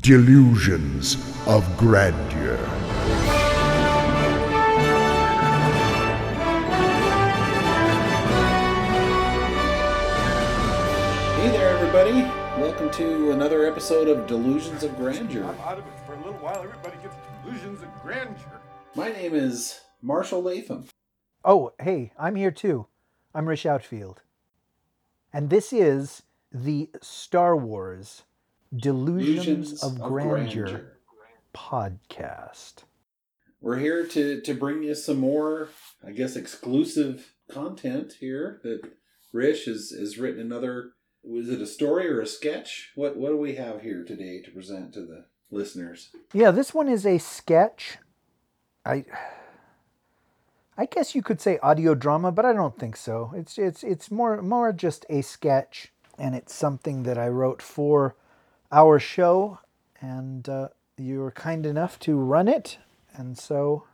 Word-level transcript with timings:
Delusions 0.00 1.16
of 1.46 1.76
Grandeur. 1.76 2.56
Hey 11.36 11.50
there, 11.50 11.68
everybody. 11.76 12.22
Welcome 12.58 12.90
to 12.92 13.32
another 13.32 13.66
episode 13.66 14.08
of 14.08 14.26
Delusions 14.26 14.84
of 14.84 14.96
Grandeur. 14.96 15.44
I'm 15.44 15.60
out 15.60 15.78
of 15.78 15.86
it 15.86 15.92
for 16.06 16.14
a 16.14 16.16
little 16.16 16.32
while. 16.34 16.62
Everybody 16.62 16.96
gets 17.02 17.16
delusions 17.44 17.82
of 17.82 17.88
grandeur. 18.00 18.62
My 18.94 19.10
name 19.10 19.34
is 19.34 19.80
Marshall 20.00 20.42
Latham. 20.42 20.86
Oh, 21.44 21.74
hey, 21.78 22.12
I'm 22.18 22.36
here 22.36 22.50
too. 22.50 22.86
I'm 23.34 23.46
Rish 23.46 23.66
Outfield. 23.66 24.22
And 25.30 25.50
this 25.50 25.74
is 25.74 26.22
the 26.50 26.88
Star 27.02 27.54
Wars 27.54 28.22
Delusions, 28.74 29.82
of, 29.82 30.00
Grandeur, 30.00 30.92
podcast. 31.52 32.84
We're 33.60 33.80
here 33.80 34.06
to, 34.06 34.40
to 34.42 34.54
bring 34.54 34.84
you 34.84 34.94
some 34.94 35.18
more, 35.18 35.70
I 36.06 36.12
guess, 36.12 36.36
exclusive 36.36 37.34
content 37.50 38.14
here 38.20 38.60
that 38.62 38.82
Rish 39.32 39.64
has, 39.64 39.90
has 39.90 40.18
written 40.18 40.40
another. 40.40 40.92
Was 41.24 41.48
it 41.48 41.60
a 41.60 41.66
story 41.66 42.08
or 42.08 42.20
a 42.20 42.26
sketch? 42.26 42.92
What 42.94 43.16
what 43.16 43.30
do 43.30 43.36
we 43.36 43.56
have 43.56 43.82
here 43.82 44.04
today 44.04 44.40
to 44.42 44.50
present 44.52 44.94
to 44.94 45.00
the 45.00 45.24
listeners? 45.50 46.10
Yeah, 46.32 46.52
this 46.52 46.72
one 46.72 46.88
is 46.88 47.04
a 47.04 47.18
sketch. 47.18 47.98
I 48.86 49.04
I 50.78 50.86
guess 50.86 51.16
you 51.16 51.22
could 51.22 51.40
say 51.40 51.58
audio 51.58 51.96
drama, 51.96 52.30
but 52.30 52.46
I 52.46 52.52
don't 52.52 52.78
think 52.78 52.96
so. 52.96 53.32
It's 53.34 53.58
it's 53.58 53.82
it's 53.82 54.12
more 54.12 54.40
more 54.40 54.72
just 54.72 55.04
a 55.10 55.22
sketch, 55.22 55.92
and 56.16 56.36
it's 56.36 56.54
something 56.54 57.02
that 57.02 57.18
I 57.18 57.26
wrote 57.26 57.60
for 57.60 58.14
our 58.72 58.98
show, 58.98 59.58
and 60.00 60.48
uh, 60.48 60.68
you 60.96 61.20
were 61.20 61.30
kind 61.30 61.66
enough 61.66 61.98
to 62.00 62.16
run 62.16 62.48
it, 62.48 62.78
and 63.14 63.38
so 63.38 63.84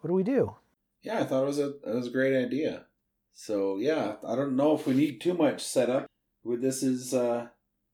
what 0.00 0.08
do 0.08 0.14
we 0.14 0.22
do? 0.22 0.56
Yeah, 1.02 1.20
I 1.20 1.24
thought 1.24 1.42
it 1.42 1.46
was 1.46 1.58
a 1.58 1.68
it 1.86 1.94
was 1.94 2.08
a 2.08 2.12
great 2.12 2.36
idea. 2.36 2.86
So 3.34 3.76
yeah, 3.78 4.16
I 4.26 4.34
don't 4.34 4.56
know 4.56 4.74
if 4.74 4.86
we 4.86 4.94
need 4.94 5.20
too 5.20 5.34
much 5.34 5.62
setup. 5.62 6.06
This 6.44 6.82
is 6.82 7.12
uh, 7.12 7.48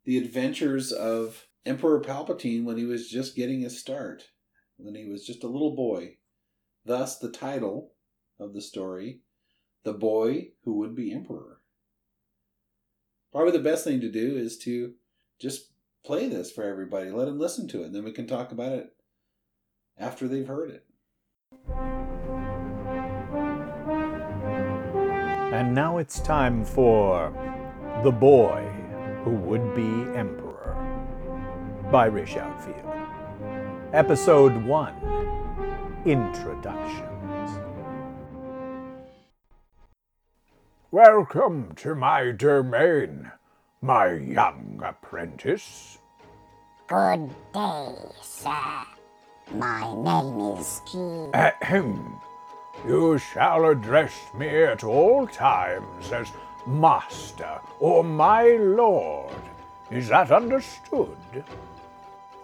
the 0.05 0.19
adventures 0.19 0.93
of 0.93 1.47
Emperor 1.65 2.01
Palpatine 2.01 2.65
when 2.65 2.77
he 2.77 2.85
was 2.85 3.09
just 3.09 3.35
getting 3.35 3.61
his 3.61 3.79
start, 3.79 4.25
when 4.77 4.95
he 4.95 5.09
was 5.09 5.27
just 5.27 5.43
a 5.43 5.49
little 5.49 5.75
boy. 5.75 6.17
Thus, 6.85 7.19
the 7.19 7.31
title 7.31 7.93
of 8.39 8.55
the 8.55 8.61
story, 8.61 9.21
"The 9.85 9.95
Boy 9.95 10.53
Who 10.65 10.79
Would 10.79 10.95
Be 10.95 11.13
Emperor." 11.13 11.61
Probably 13.33 13.53
the 13.53 13.59
best 13.59 13.85
thing 13.85 14.01
to 14.01 14.11
do 14.11 14.37
is 14.37 14.59
to 14.59 14.95
just 15.39 15.72
play 16.05 16.29
this 16.29 16.51
for 16.51 16.65
everybody. 16.65 17.11
Let 17.11 17.27
them 17.27 17.39
listen 17.39 17.69
to 17.69 17.83
it, 17.83 17.87
and 17.87 17.95
then 17.95 18.05
we 18.05 18.13
can 18.13 18.27
talk 18.27 18.53
about 18.53 18.73
it 18.73 18.91
after 19.99 20.27
they've 20.27 20.47
heard 20.47 20.71
it. 20.71 20.85
And 25.53 25.75
now 25.75 25.99
it's 25.99 26.21
time 26.21 26.65
for 26.65 27.33
The 28.03 28.11
Boy 28.11 28.69
Who 29.25 29.31
Would 29.33 29.75
Be 29.75 30.19
Emperor 30.19 30.77
by 31.93 32.07
Rish 32.07 32.37
Outfield. 32.37 32.79
Episode 33.93 34.65
1 34.65 36.03
Introductions. 36.05 37.13
Welcome 40.91 41.75
to 41.77 41.95
my 41.95 42.33
domain, 42.33 43.31
my 43.83 44.13
young 44.13 44.81
apprentice. 44.85 45.99
Good 46.87 47.31
day, 47.53 47.95
sir. 48.23 48.85
My 49.53 49.93
name 49.93 50.57
is 50.57 50.81
G. 50.87 50.99
Ahem. 51.35 52.15
You 52.87 53.19
shall 53.19 53.69
address 53.69 54.15
me 54.39 54.49
at 54.63 54.85
all 54.85 55.27
times 55.27 56.13
as 56.13 56.29
master 56.65 57.61
or 57.81 58.05
my 58.05 58.53
lord. 58.53 59.35
Is 59.91 60.09
that 60.09 60.31
understood? 60.31 61.45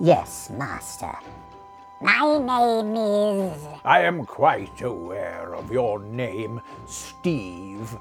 Yes, 0.00 0.50
master. 0.50 1.14
My 2.00 2.38
name 2.38 2.96
is. 2.96 3.64
I 3.84 4.02
am 4.02 4.26
quite 4.26 4.82
aware 4.82 5.54
of 5.54 5.70
your 5.70 6.00
name, 6.00 6.60
Steve. 6.86 7.96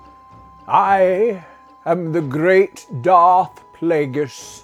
I 0.67 1.43
am 1.87 2.11
the 2.11 2.21
great 2.21 2.85
Darth 3.01 3.61
Plagueis, 3.73 4.63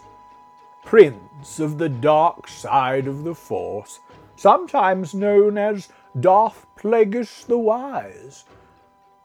Prince 0.83 1.59
of 1.59 1.77
the 1.77 1.87
dark 1.87 2.49
side 2.49 3.07
of 3.07 3.23
the 3.23 3.33
Force, 3.33 3.99
sometimes 4.35 5.13
known 5.13 5.57
as 5.57 5.87
Darth 6.19 6.65
Plagueis 6.77 7.45
the 7.45 7.57
Wise. 7.57 8.43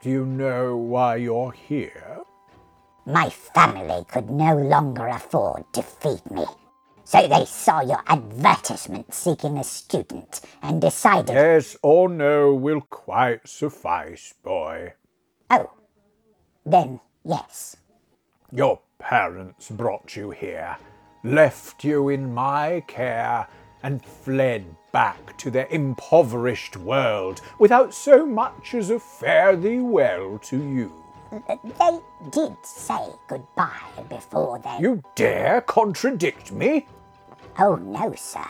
Do 0.00 0.10
you 0.10 0.24
know 0.24 0.76
why 0.76 1.16
you're 1.16 1.50
here? 1.50 2.20
My 3.04 3.30
family 3.30 4.04
could 4.06 4.30
no 4.30 4.56
longer 4.56 5.08
afford 5.08 5.64
to 5.72 5.82
feed 5.82 6.30
me. 6.30 6.44
So 7.02 7.26
they 7.26 7.46
saw 7.46 7.80
your 7.80 8.02
advertisement 8.06 9.12
seeking 9.12 9.58
a 9.58 9.64
student 9.64 10.40
and 10.62 10.80
decided. 10.80 11.32
Yes 11.32 11.76
or 11.82 12.08
no 12.08 12.54
will 12.54 12.82
quite 12.82 13.48
suffice, 13.48 14.34
boy. 14.44 14.92
Oh, 15.50 15.70
then 16.64 17.00
yes. 17.24 17.76
Your 18.50 18.80
parents 18.98 19.68
brought 19.68 20.16
you 20.16 20.30
here, 20.30 20.78
left 21.22 21.84
you 21.84 22.08
in 22.08 22.32
my 22.32 22.82
care, 22.86 23.46
and 23.82 24.02
fled 24.02 24.64
back 24.90 25.36
to 25.36 25.50
their 25.50 25.66
impoverished 25.70 26.74
world 26.78 27.42
without 27.58 27.92
so 27.92 28.24
much 28.24 28.72
as 28.72 28.88
a 28.88 28.98
fare 28.98 29.54
thee 29.54 29.80
well 29.80 30.38
to 30.44 30.56
you. 30.56 30.90
They 31.30 31.98
did 32.30 32.56
say 32.62 33.10
goodbye 33.28 33.68
before 34.08 34.58
they. 34.60 34.78
You 34.80 35.02
dare 35.14 35.60
contradict 35.60 36.50
me? 36.50 36.86
Oh, 37.58 37.74
no, 37.76 38.14
sir. 38.14 38.46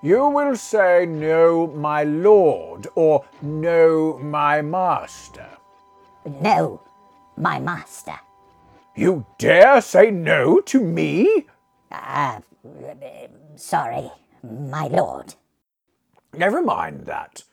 You 0.00 0.26
will 0.28 0.56
say 0.56 1.04
no, 1.04 1.66
my 1.66 2.04
lord, 2.04 2.86
or 2.94 3.26
no, 3.42 4.18
my 4.22 4.62
master. 4.62 5.50
No, 6.40 6.80
my 7.36 7.60
master. 7.60 8.18
You 8.96 9.26
dare 9.36 9.82
say 9.82 10.10
no 10.10 10.60
to 10.60 10.80
me? 10.80 11.44
Ah, 11.92 12.40
sorry, 13.54 14.10
my 14.42 14.88
lord. 14.88 15.34
Never 16.32 16.62
mind 16.62 17.04
that. 17.04 17.44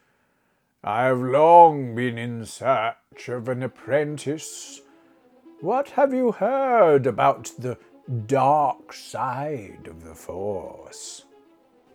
I've 0.85 1.19
long 1.19 1.95
been 1.95 2.17
in 2.17 2.45
search 2.45 3.27
of 3.27 3.49
an 3.49 3.61
apprentice. 3.61 4.79
What 5.59 5.89
have 5.91 6.13
you 6.13 6.31
heard 6.31 7.05
about 7.05 7.51
the 7.59 7.77
dark 8.25 8.93
side 8.93 9.87
of 9.89 10.05
the 10.05 10.15
Force? 10.15 11.25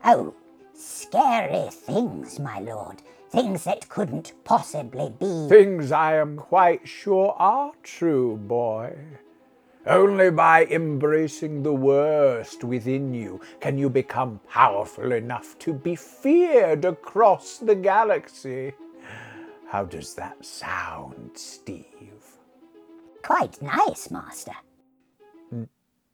Oh, 0.05 0.35
scary 0.75 1.71
things, 1.71 2.39
my 2.39 2.61
lord. 2.61 3.01
Things 3.31 3.65
that 3.65 3.89
couldn't 3.89 4.33
possibly 4.45 5.11
be. 5.19 5.49
Things 5.49 5.91
I 5.91 6.17
am 6.17 6.37
quite 6.37 6.87
sure 6.87 7.35
are 7.39 7.73
true, 7.83 8.37
boy. 8.37 8.97
Only 9.89 10.31
by 10.31 10.67
embracing 10.67 11.63
the 11.63 11.73
worst 11.73 12.63
within 12.63 13.15
you 13.15 13.41
can 13.59 13.79
you 13.79 13.89
become 13.89 14.39
powerful 14.47 15.13
enough 15.13 15.59
to 15.61 15.73
be 15.73 15.97
feared 15.97 16.85
across 16.85 17.57
the 17.57 17.75
galaxy. 17.75 18.75
How 19.69 19.87
does 19.87 20.13
that 20.17 20.45
sound, 20.45 21.31
Steve? 21.37 21.87
Quite 23.23 23.63
nice, 23.63 24.11
master. 24.11 24.57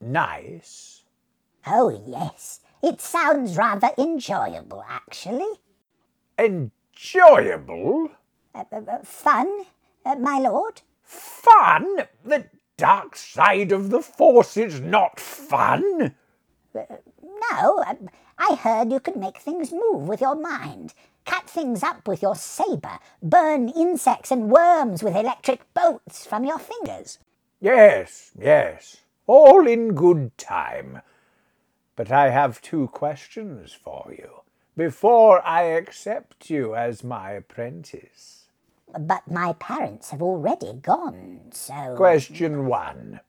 Nice? 0.01 1.03
Oh, 1.67 2.01
yes. 2.07 2.61
It 2.81 3.01
sounds 3.01 3.57
rather 3.57 3.91
enjoyable, 3.99 4.85
actually. 4.89 5.59
Enjoyable? 6.39 8.11
Uh, 8.55 8.65
uh, 8.71 8.81
uh, 8.89 8.99
fun, 9.03 9.65
uh, 10.07 10.15
my 10.15 10.39
lord? 10.39 10.83
Fun? 11.03 12.07
The 12.25 12.47
dark 12.77 13.17
side 13.17 13.73
of 13.73 13.91
the 13.91 14.01
Force 14.01 14.57
is 14.57 14.81
not 14.81 15.21
fun? 15.21 16.15
No, 16.75 17.79
uh, 17.87 17.95
I 18.39 18.57
heard 18.57 18.91
you 18.93 19.01
could 19.01 19.17
make 19.17 19.39
things 19.39 19.73
move 19.73 20.09
with 20.09 20.21
your 20.21 20.35
mind, 20.35 20.95
cut 21.25 21.49
things 21.49 21.83
up 21.83 22.09
with 22.09 22.23
your 22.23 22.35
saber, 22.35 22.99
burn 23.23 23.69
insects 23.69 24.31
and 24.31 24.51
worms 24.51 25.03
with 25.03 25.15
electric 25.17 25.73
bolts 25.75 26.27
from 26.27 26.45
your 26.45 26.59
fingers. 26.59 27.19
Yes, 27.61 28.33
yes. 28.39 28.99
All 29.27 29.67
in 29.67 29.95
good 29.95 30.37
time. 30.37 31.01
But 31.97 32.11
I 32.11 32.31
have 32.31 32.61
two 32.61 32.89
questions 32.89 33.73
for 33.73 34.13
you 34.17 34.41
before 34.77 35.47
I 35.47 35.63
accept 35.63 36.51
you 36.51 36.75
as 36.75 37.05
my 37.05 37.31
apprentice. 37.31 38.44
But 38.99 39.29
my 39.31 39.55
parents 39.55 40.11
have 40.11 40.23
already 40.23 40.75
gone, 40.75 41.41
so. 41.51 41.95
Question 41.97 42.67
one 42.67 43.21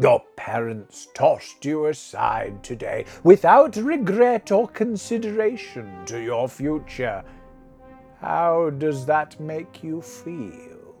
Your 0.00 0.22
parents 0.36 1.08
tossed 1.14 1.64
you 1.64 1.86
aside 1.86 2.62
today 2.62 3.06
without 3.24 3.76
regret 3.76 4.52
or 4.52 4.68
consideration 4.68 6.04
to 6.06 6.20
your 6.20 6.48
future. 6.48 7.24
How 8.20 8.70
does 8.70 9.06
that 9.06 9.38
make 9.40 9.82
you 9.82 10.02
feel? 10.02 10.94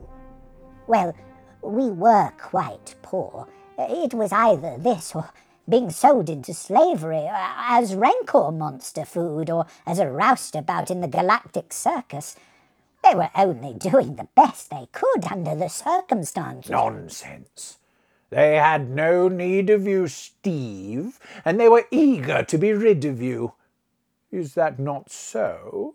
Well, 0.86 1.14
we 1.62 1.90
were 1.90 2.32
quite 2.38 2.94
poor. 3.02 3.48
It 3.78 4.14
was 4.14 4.32
either 4.32 4.78
this 4.78 5.14
or 5.14 5.30
being 5.68 5.90
sold 5.90 6.30
into 6.30 6.54
slavery 6.54 7.28
uh, 7.28 7.54
as 7.68 7.94
rancor 7.94 8.50
monster 8.50 9.04
food 9.04 9.50
or 9.50 9.66
as 9.86 9.98
a 9.98 10.10
roustabout 10.10 10.90
in 10.90 11.00
the 11.00 11.08
galactic 11.08 11.72
circus. 11.72 12.36
They 13.02 13.14
were 13.14 13.30
only 13.34 13.74
doing 13.74 14.16
the 14.16 14.28
best 14.34 14.70
they 14.70 14.88
could 14.92 15.26
under 15.30 15.54
the 15.54 15.68
circumstances. 15.68 16.70
Nonsense. 16.70 17.78
They 18.30 18.56
had 18.56 18.90
no 18.90 19.28
need 19.28 19.70
of 19.70 19.86
you, 19.86 20.08
Steve, 20.08 21.18
and 21.44 21.58
they 21.58 21.68
were 21.68 21.86
eager 21.90 22.42
to 22.42 22.58
be 22.58 22.72
rid 22.72 23.04
of 23.04 23.22
you. 23.22 23.54
Is 24.30 24.54
that 24.54 24.78
not 24.78 25.10
so? 25.10 25.94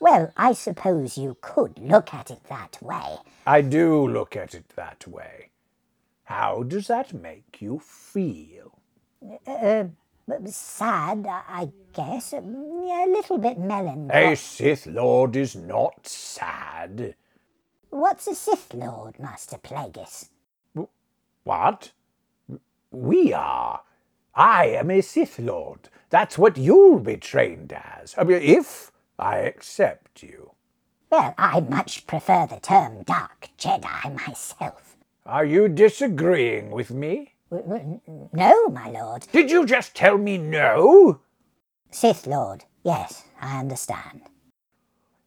Well, 0.00 0.32
I 0.36 0.52
suppose 0.52 1.16
you 1.16 1.38
could 1.40 1.78
look 1.78 2.12
at 2.12 2.30
it 2.30 2.44
that 2.50 2.76
way. 2.82 3.16
I 3.46 3.62
do 3.62 4.06
look 4.06 4.36
at 4.36 4.54
it 4.54 4.68
that 4.76 5.06
way. 5.06 5.48
How 6.24 6.62
does 6.62 6.88
that 6.88 7.14
make 7.14 7.62
you 7.62 7.78
feel? 7.78 8.78
Uh, 9.46 9.84
sad, 10.46 11.26
I 11.28 11.68
guess. 11.92 12.32
Um, 12.32 12.54
a 12.54 13.06
little 13.08 13.38
bit 13.38 13.58
melancholy. 13.58 14.32
A 14.32 14.36
Sith 14.36 14.86
Lord 14.86 15.36
is 15.36 15.54
not 15.56 16.06
sad. 16.06 17.14
What's 17.90 18.26
a 18.26 18.34
Sith 18.34 18.74
Lord, 18.74 19.18
Master 19.18 19.56
Plagueis? 19.56 20.28
What? 21.44 21.92
We 22.90 23.32
are. 23.32 23.82
I 24.34 24.66
am 24.66 24.90
a 24.90 25.00
Sith 25.00 25.38
Lord. 25.38 25.88
That's 26.10 26.38
what 26.38 26.56
you'll 26.56 27.00
be 27.00 27.16
trained 27.16 27.72
as. 27.72 28.14
If 28.18 28.90
I 29.18 29.38
accept 29.38 30.22
you. 30.22 30.52
Well, 31.10 31.34
I 31.38 31.60
much 31.60 32.06
prefer 32.06 32.46
the 32.46 32.60
term 32.60 33.02
Dark 33.04 33.50
Jedi 33.58 34.26
myself. 34.26 34.96
Are 35.26 35.44
you 35.44 35.68
disagreeing 35.68 36.70
with 36.70 36.90
me? 36.90 37.33
No, 37.50 38.68
my 38.68 38.90
lord. 38.90 39.26
Did 39.32 39.50
you 39.50 39.66
just 39.66 39.94
tell 39.94 40.18
me 40.18 40.38
no? 40.38 41.20
Sith 41.90 42.26
Lord, 42.26 42.64
yes, 42.82 43.24
I 43.40 43.60
understand. 43.60 44.22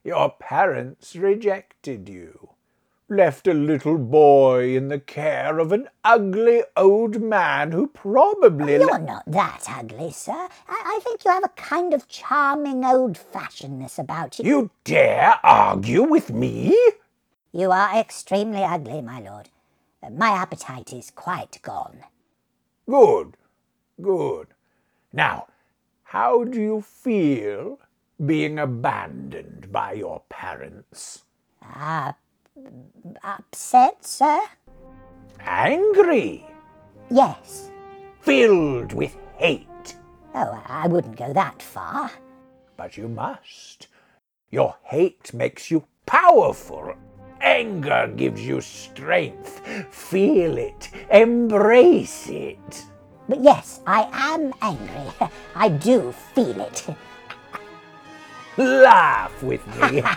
Your 0.04 0.30
parents 0.32 1.16
rejected 1.16 2.10
you 2.10 2.50
left 3.10 3.48
a 3.48 3.54
little 3.54 3.98
boy 3.98 4.76
in 4.76 4.90
the 4.90 5.00
care 5.00 5.60
of 5.60 5.72
an 5.72 5.88
ugly 6.04 6.64
old 6.76 7.22
man 7.22 7.72
who 7.72 7.88
probably. 7.88 8.74
You're 8.74 8.86
le- 8.86 9.00
not 9.00 9.24
that 9.28 9.64
ugly, 9.70 10.12
sir. 10.12 10.34
I-, 10.68 10.98
I 10.98 11.00
think 11.04 11.24
you 11.24 11.32
have 11.32 11.44
a 11.44 11.50
kind 11.50 11.94
of 11.94 12.08
charming 12.08 12.84
old 12.84 13.18
fashionedness 13.18 13.98
about 14.00 14.40
you. 14.40 14.46
You 14.46 14.70
dare 14.84 15.40
argue 15.44 16.04
with 16.04 16.32
me? 16.32 16.78
You 17.54 17.72
are 17.72 17.98
extremely 17.98 18.64
ugly, 18.64 19.02
my 19.02 19.20
lord. 19.22 19.50
My 20.12 20.30
appetite 20.30 20.94
is 20.94 21.12
quite 21.12 21.60
gone. 21.62 22.04
Good, 22.90 23.36
good. 24.02 24.48
Now, 25.12 25.48
how 26.04 26.44
do 26.44 26.62
you 26.62 26.82
feel 26.82 27.80
being 28.26 28.58
abandoned 28.60 29.72
by 29.72 29.94
your 29.94 30.24
parents? 30.30 31.24
Ah, 31.62 32.16
upset, 33.24 34.06
sir? 34.06 34.40
Angry? 35.40 36.46
Yes. 37.10 37.70
Filled 38.22 38.94
with 38.94 39.16
hate? 39.38 39.98
Oh, 40.34 40.64
I 40.68 40.88
wouldn't 40.88 41.18
go 41.18 41.34
that 41.34 41.62
far. 41.62 42.12
But 42.76 42.98
you 42.98 43.08
must. 43.08 43.88
Your 44.50 44.76
hate 44.84 45.34
makes 45.34 45.72
you 45.72 45.86
powerful. 46.06 46.94
Anger 47.42 48.12
gives 48.16 48.46
you 48.46 48.62
strength. 48.62 49.62
Feel 49.92 50.58
it. 50.58 50.90
Embrace 51.12 52.30
it. 52.30 52.86
But 53.30 53.42
yes, 53.44 53.82
I 53.86 54.08
am 54.14 54.54
angry. 54.62 55.30
I 55.56 55.70
do 55.70 56.14
feel 56.34 56.62
it. 56.62 56.86
Laugh 58.58 59.44
with 59.44 59.66
me. 59.68 60.02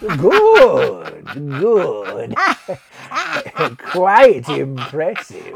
Good, 0.00 1.24
good. 1.34 2.34
Quite 3.78 4.48
impressive. 4.48 5.54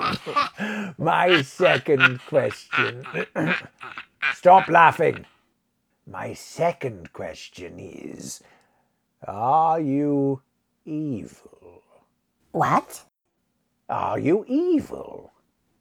My 0.98 1.42
second 1.42 2.20
question. 2.26 3.04
Stop 4.34 4.68
laughing. 4.68 5.26
My 6.10 6.34
second 6.34 7.12
question 7.12 7.78
is 7.78 8.42
Are 9.28 9.78
you 9.78 10.42
evil? 10.84 11.84
What? 12.50 13.04
Are 13.88 14.18
you 14.18 14.44
evil? 14.48 15.30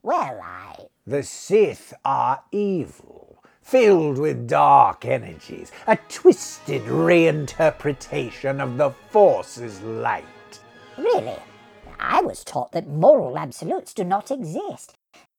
Well, 0.04 0.40
I. 0.44 0.86
The 1.08 1.24
Sith 1.24 1.96
are 2.06 2.44
evil 2.52 3.44
filled 3.64 4.20
with 4.20 4.48
dark 4.48 5.04
energies, 5.04 5.72
a 5.88 5.98
twisted 6.10 6.84
reinterpretation 6.84 8.60
of 8.60 8.78
the 8.78 8.92
Force's 9.10 9.82
light. 9.82 10.60
Really? 10.96 11.40
I 12.00 12.22
was 12.22 12.44
taught 12.44 12.72
that 12.74 12.88
moral 12.88 13.36
absolutes 13.38 13.96
do 13.96 14.04
not 14.04 14.30
exist, 14.30 14.96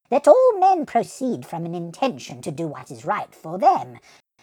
that 0.08 0.26
all 0.26 0.58
men 0.58 0.84
proceed 0.84 1.46
from 1.46 1.64
an 1.64 1.76
intention 1.76 2.43
to 2.43 2.50
do 2.50 2.66
what 2.66 2.90
is 2.90 3.04
right 3.04 3.32
for 3.32 3.56
them, 3.56 3.98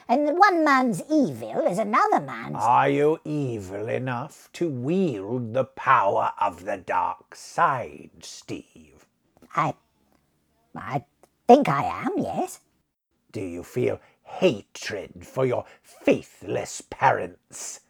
and 0.09 0.37
one 0.37 0.63
man's 0.63 1.01
evil 1.11 1.65
is 1.67 1.77
another 1.77 2.19
man's. 2.19 2.55
Are 2.57 2.89
you 2.89 3.19
evil 3.25 3.89
enough 3.89 4.49
to 4.53 4.69
wield 4.69 5.53
the 5.53 5.65
power 5.65 6.31
of 6.39 6.65
the 6.65 6.77
dark 6.77 7.35
side, 7.35 8.11
Steve? 8.21 9.05
I. 9.55 9.73
I 10.75 11.03
think 11.47 11.67
I 11.67 11.83
am, 11.83 12.13
yes. 12.17 12.59
Do 13.31 13.41
you 13.41 13.63
feel 13.63 13.99
hatred 14.23 15.25
for 15.25 15.45
your 15.45 15.65
faithless 15.81 16.81
parents? 16.81 17.81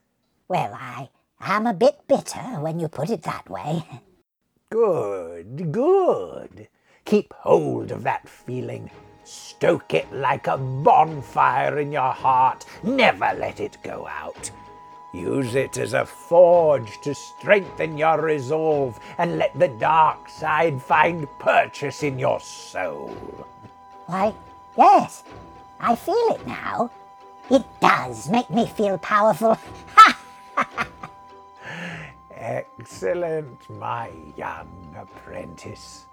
Well, 0.48 0.74
I 0.74 1.10
am 1.42 1.68
a 1.68 1.74
bit 1.74 2.08
bitter 2.08 2.60
when 2.60 2.80
you 2.80 2.88
put 2.88 3.10
it 3.10 3.24
that 3.24 3.50
way. 3.50 3.84
Good, 4.70 5.72
good. 5.72 6.68
Keep 7.06 7.34
hold 7.34 7.90
of 7.90 8.04
that 8.04 8.28
feeling. 8.28 8.92
Stoke 9.28 9.94
it 9.94 10.12
like 10.14 10.48
a 10.48 10.58
bonfire 10.58 11.80
in 11.80 11.92
your 11.92 12.14
heart. 12.14 12.66
Never 12.84 13.34
let 13.38 13.60
it 13.60 13.78
go 13.84 14.08
out. 14.08 14.50
Use 15.14 15.56
it 15.56 15.78
as 15.78 15.94
a 15.94 16.06
forge 16.06 17.02
to 17.02 17.14
strengthen 17.14 17.98
your 17.98 18.22
resolve 18.22 19.00
and 19.18 19.38
let 19.38 19.58
the 19.60 19.68
dark 19.68 20.30
side 20.30 20.82
find 20.82 21.28
purchase 21.40 22.04
in 22.04 22.18
your 22.18 22.40
soul. 22.40 23.16
Why, 24.06 24.34
Yes, 24.78 25.24
I 25.80 25.96
feel 25.96 26.30
it 26.30 26.46
now. 26.46 26.92
It 27.50 27.66
does 27.82 28.30
make 28.30 28.50
me 28.50 28.68
feel 28.68 28.98
powerful. 29.00 29.58
Excellent, 32.32 33.70
my 33.72 34.12
young 34.36 34.70
apprentice. 34.96 36.06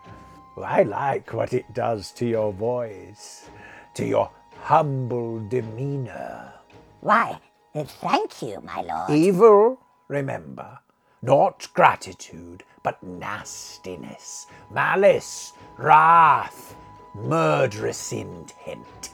I 0.63 0.83
like 0.85 1.33
what 1.33 1.53
it 1.53 1.73
does 1.75 2.13
to 2.13 2.27
your 2.27 2.53
voice, 2.53 3.51
to 3.95 4.05
your 4.05 4.31
humble 4.61 5.47
demeanor. 5.49 6.53
Why, 7.01 7.39
thank 7.75 8.41
you, 8.41 8.61
my 8.63 8.83
lord. 8.83 9.11
Evil, 9.11 9.81
remember, 10.09 10.79
not 11.23 11.69
gratitude, 11.75 12.63
but 12.83 13.03
nastiness, 13.03 14.47
malice, 14.71 15.53
wrath, 15.77 16.77
murderous 17.15 18.13
intent. 18.13 19.11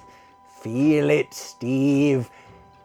Feel 0.60 1.08
it, 1.10 1.32
Steve? 1.32 2.30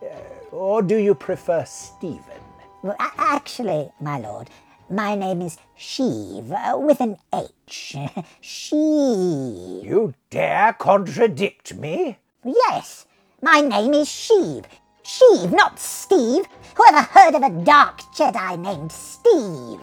Uh, 0.01 0.07
or 0.51 0.81
do 0.81 0.95
you 0.95 1.13
prefer 1.13 1.65
Stephen? 1.65 2.41
Well, 2.81 2.95
actually, 2.99 3.91
my 3.99 4.19
lord, 4.19 4.49
my 4.89 5.15
name 5.15 5.41
is 5.41 5.57
Sheev, 5.77 6.51
uh, 6.51 6.77
with 6.77 7.01
an 7.01 7.17
H. 7.33 7.95
Sheev. 8.41 9.83
You 9.83 10.13
dare 10.29 10.73
contradict 10.73 11.73
me? 11.75 12.17
Yes, 12.43 13.07
my 13.41 13.61
name 13.61 13.93
is 13.93 14.07
Sheev. 14.07 14.65
Sheev, 15.03 15.51
not 15.51 15.79
Steve. 15.79 16.45
Whoever 16.75 17.01
heard 17.01 17.35
of 17.35 17.43
a 17.43 17.49
dark 17.63 18.01
Jedi 18.15 18.59
named 18.59 18.91
Steve? 18.91 19.79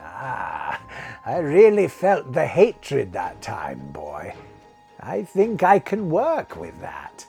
Ah, 0.00 0.80
I 1.24 1.38
really 1.38 1.88
felt 1.88 2.32
the 2.32 2.46
hatred 2.46 3.12
that 3.12 3.40
time, 3.40 3.78
boy. 3.92 4.34
I 5.00 5.22
think 5.22 5.62
I 5.62 5.78
can 5.78 6.10
work 6.10 6.56
with 6.56 6.78
that. 6.80 7.24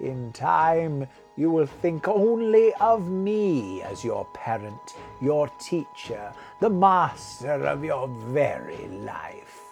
In 0.00 0.32
time, 0.32 1.06
you 1.40 1.50
will 1.50 1.64
think 1.64 2.06
only 2.06 2.74
of 2.74 3.08
me 3.08 3.80
as 3.80 4.04
your 4.04 4.26
parent, 4.34 4.96
your 5.22 5.48
teacher, 5.58 6.34
the 6.60 6.68
master 6.68 7.64
of 7.66 7.82
your 7.82 8.08
very 8.08 8.86
life. 8.88 9.62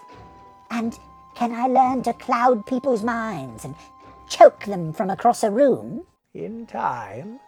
And 0.71 0.99
can 1.35 1.53
I 1.53 1.67
learn 1.67 2.03
to 2.05 2.15
cloud 2.15 2.65
people's 2.65 3.05
minds 3.05 3.67
and 3.67 3.75
choke 4.31 4.65
them 4.65 4.95
from 4.95 5.11
across 5.11 5.43
a 5.43 5.51
room? 5.51 6.05
In 6.33 6.65
time, 6.65 7.39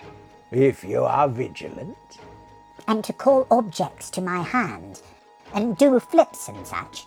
if 0.51 0.85
you 0.85 1.05
are 1.05 1.27
vigilant. 1.27 2.19
And 2.87 3.03
to 3.05 3.15
call 3.15 3.47
objects 3.51 4.11
to 4.11 4.21
my 4.21 4.43
hand 4.43 5.01
and 5.55 5.79
do 5.79 5.99
flips 5.99 6.51
and 6.51 6.67
such? 6.67 7.07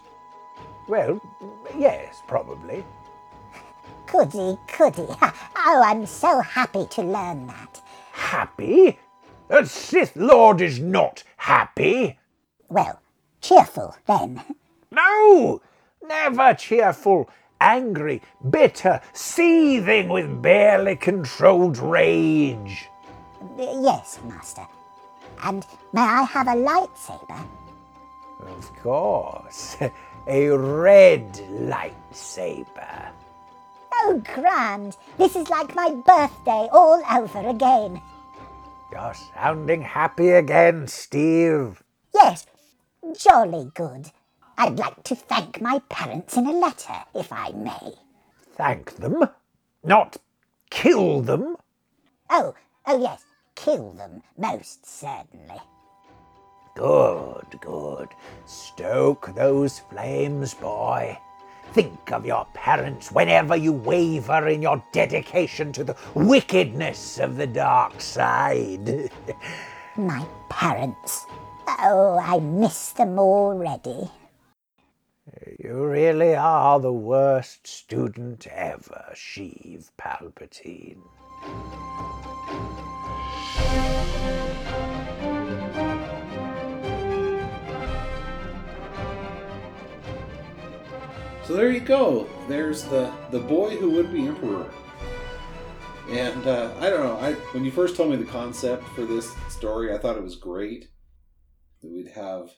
Well, 0.88 1.22
yes, 1.78 2.24
probably. 2.28 2.84
Goody, 4.14 4.60
goody. 4.78 5.08
Oh, 5.22 5.84
I'm 5.84 6.06
so 6.06 6.40
happy 6.40 6.86
to 6.92 7.02
learn 7.02 7.48
that. 7.48 7.82
Happy? 8.12 9.00
A 9.50 9.66
Sith 9.66 10.16
Lord 10.16 10.62
is 10.62 10.80
not 10.80 11.24
happy. 11.38 12.20
Well, 12.70 13.02
cheerful 13.42 13.96
then. 14.08 14.42
No, 14.92 15.60
never 16.04 16.54
cheerful, 16.54 17.28
angry, 17.60 18.22
bitter, 18.52 19.02
seething 19.14 20.08
with 20.08 20.40
barely 20.40 20.96
controlled 20.96 21.80
rage. 21.80 22.88
Yes, 23.58 24.20
Master. 24.26 24.68
And 25.44 25.66
may 25.94 26.02
I 26.02 26.22
have 26.26 26.48
a 26.48 26.52
lightsaber? 26.52 27.44
Of 28.46 28.72
course, 28.84 29.78
a 30.28 30.50
red 30.50 31.34
lightsaber. 31.34 33.10
Oh, 34.06 34.22
grand. 34.34 34.98
This 35.18 35.34
is 35.38 35.50
like 35.50 35.76
my 35.76 35.90
birthday 35.90 36.68
all 36.74 37.02
over 37.10 37.48
again. 37.48 38.02
You're 38.92 39.16
sounding 39.34 39.82
happy 39.82 40.32
again, 40.32 40.88
Steve. 40.88 41.82
Yes, 42.14 42.46
jolly 43.18 43.72
good. 43.74 44.12
I'd 44.58 44.78
like 44.78 45.04
to 45.04 45.16
thank 45.16 45.62
my 45.62 45.80
parents 45.88 46.36
in 46.36 46.48
a 46.48 46.52
letter, 46.52 47.06
if 47.16 47.32
I 47.32 47.52
may. 47.52 47.94
Thank 48.56 48.98
them, 48.98 49.30
not 49.86 50.18
kill 50.70 51.22
them. 51.22 51.56
Oh, 52.30 52.54
oh 52.86 53.02
yes, 53.02 53.24
kill 53.56 53.94
them, 53.94 54.22
most 54.38 54.86
certainly. 54.86 55.62
Good, 56.76 57.58
good. 57.62 58.10
Stoke 58.46 59.34
those 59.34 59.80
flames, 59.80 60.54
boy. 60.54 61.18
Think 61.74 62.12
of 62.12 62.24
your 62.24 62.46
parents 62.54 63.12
whenever 63.12 63.56
you 63.56 63.74
waver 63.74 64.48
in 64.48 64.62
your 64.62 64.84
dedication 64.92 65.74
to 65.74 65.84
the 65.84 65.96
wickedness 66.14 67.18
of 67.18 67.36
the 67.36 67.48
dark 67.48 68.00
side. 68.00 69.10
My 69.98 70.24
parents. 70.50 71.26
Oh, 71.68 72.20
I 72.22 72.40
miss 72.40 72.92
them 72.92 73.18
already. 73.18 74.12
You 75.60 75.86
really 75.88 76.36
are 76.36 76.80
the 76.80 76.94
worst 76.94 77.66
student 77.66 78.46
ever, 78.48 79.06
Sheev 79.16 79.90
Palpatine. 79.98 81.02
So 91.46 91.56
there 91.56 91.72
you 91.72 91.82
go. 91.82 92.30
There's 92.48 92.84
the 92.84 93.12
the 93.32 93.40
boy 93.40 93.76
who 93.76 93.92
would 93.92 94.14
be 94.14 94.28
emperor. 94.28 94.72
And 96.10 96.48
uh, 96.48 96.74
I 96.80 96.90
don't 96.90 97.04
know. 97.04 97.18
I 97.18 97.34
when 97.52 97.66
you 97.66 97.72
first 97.72 97.98
told 97.98 98.12
me 98.12 98.16
the 98.16 98.24
concept 98.24 98.88
for 98.90 99.04
this 99.04 99.34
story, 99.50 99.94
I 99.94 99.98
thought 99.98 100.16
it 100.16 100.24
was 100.24 100.38
great. 100.38 100.86
That 101.82 101.92
we'd 101.92 102.12
have 102.16 102.52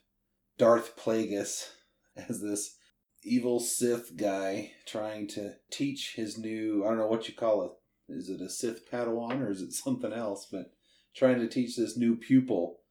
Darth 0.60 0.96
Plagueis 0.96 1.70
as 2.16 2.42
this 2.42 2.78
evil 3.24 3.60
Sith 3.60 4.18
guy 4.18 4.74
trying 4.86 5.28
to 5.30 5.54
teach 5.72 6.14
his 6.16 6.38
new 6.38 6.84
I 6.86 6.90
don't 6.90 7.00
know 7.00 7.08
what 7.08 7.28
you 7.28 7.34
call 7.34 7.64
it. 7.64 7.72
Is 8.08 8.30
it 8.30 8.40
a 8.40 8.50
Sith 8.50 8.88
Padawan 8.92 9.42
or 9.42 9.50
is 9.50 9.62
it 9.62 9.74
something 9.74 10.14
else? 10.14 10.48
But 10.52 10.74
trying 11.16 11.40
to 11.40 11.48
teach 11.48 11.76
this 11.76 11.98
new 11.98 12.16
pupil 12.16 12.82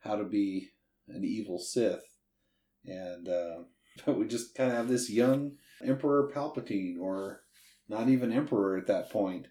how 0.00 0.16
to 0.16 0.24
be 0.24 0.68
an 1.08 1.24
evil 1.24 1.58
Sith. 1.58 2.04
And 2.84 3.26
uh, 3.26 3.62
but 4.06 4.18
we 4.18 4.26
just 4.26 4.54
kind 4.54 4.70
of 4.70 4.76
have 4.76 4.88
this 4.88 5.10
young 5.10 5.52
Emperor 5.84 6.30
Palpatine, 6.34 6.98
or 7.00 7.42
not 7.88 8.08
even 8.08 8.32
Emperor 8.32 8.76
at 8.76 8.86
that 8.86 9.10
point, 9.10 9.48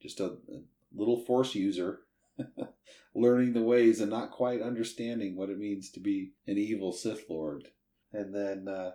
just 0.00 0.20
a, 0.20 0.26
a 0.26 0.60
little 0.94 1.24
Force 1.24 1.54
user, 1.54 2.00
learning 3.14 3.52
the 3.52 3.62
ways 3.62 4.00
and 4.00 4.10
not 4.10 4.30
quite 4.30 4.62
understanding 4.62 5.36
what 5.36 5.50
it 5.50 5.58
means 5.58 5.90
to 5.90 6.00
be 6.00 6.32
an 6.46 6.58
evil 6.58 6.92
Sith 6.92 7.24
Lord. 7.28 7.68
And 8.12 8.34
then 8.34 8.68
uh, 8.68 8.92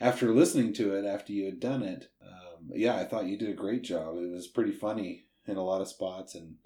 after 0.00 0.32
listening 0.32 0.72
to 0.74 0.94
it, 0.94 1.04
after 1.04 1.32
you 1.32 1.44
had 1.46 1.60
done 1.60 1.82
it, 1.82 2.08
um, 2.22 2.70
yeah, 2.74 2.96
I 2.96 3.04
thought 3.04 3.26
you 3.26 3.38
did 3.38 3.50
a 3.50 3.54
great 3.54 3.82
job. 3.82 4.16
It 4.16 4.32
was 4.32 4.48
pretty 4.48 4.72
funny 4.72 5.26
in 5.46 5.56
a 5.56 5.64
lot 5.64 5.80
of 5.80 5.88
spots, 5.88 6.34
and 6.34 6.56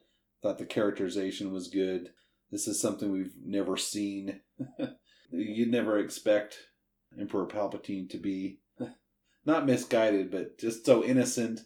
thought 0.42 0.58
the 0.58 0.66
characterization 0.66 1.52
was 1.52 1.68
good. 1.68 2.10
This 2.50 2.66
is 2.66 2.80
something 2.80 3.10
we've 3.10 3.34
never 3.44 3.76
seen. 3.76 4.40
You'd 5.30 5.70
never 5.70 5.98
expect 5.98 6.58
Emperor 7.18 7.46
Palpatine 7.46 8.08
to 8.10 8.18
be 8.18 8.58
not 9.44 9.66
misguided, 9.66 10.30
but 10.30 10.58
just 10.58 10.84
so 10.84 11.04
innocent 11.04 11.60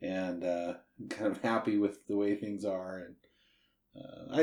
and 0.00 0.44
uh, 0.44 0.74
kind 1.10 1.30
of 1.30 1.42
happy 1.42 1.78
with 1.78 2.06
the 2.06 2.16
way 2.16 2.36
things 2.36 2.64
are. 2.64 3.06
And 3.06 3.16
uh, 3.96 4.34
I, 4.34 4.40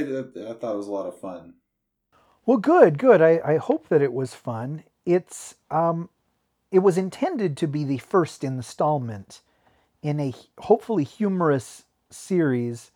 I 0.50 0.53
thought 0.53 0.74
it 0.74 0.77
was 0.77 0.88
a 0.88 0.91
lot 0.91 1.08
of 1.08 1.20
fun. 1.20 1.55
Well, 2.46 2.58
good, 2.58 2.98
good. 2.98 3.22
I, 3.22 3.39
I 3.46 3.58
hope 3.58 3.88
that 3.89 4.01
it 4.01 4.13
was 4.13 4.34
fun. 4.34 4.84
It's 5.05 5.55
um, 5.70 6.10
it 6.72 6.79
was 6.79 6.98
intended 6.98 7.58
to 7.58 7.67
be 7.67 7.84
the 7.84 7.98
first 7.98 8.43
installment 8.43 9.41
in 10.01 10.20
a 10.20 10.34
hopefully 10.60 11.03
humorous 11.03 11.84
series 12.10 12.91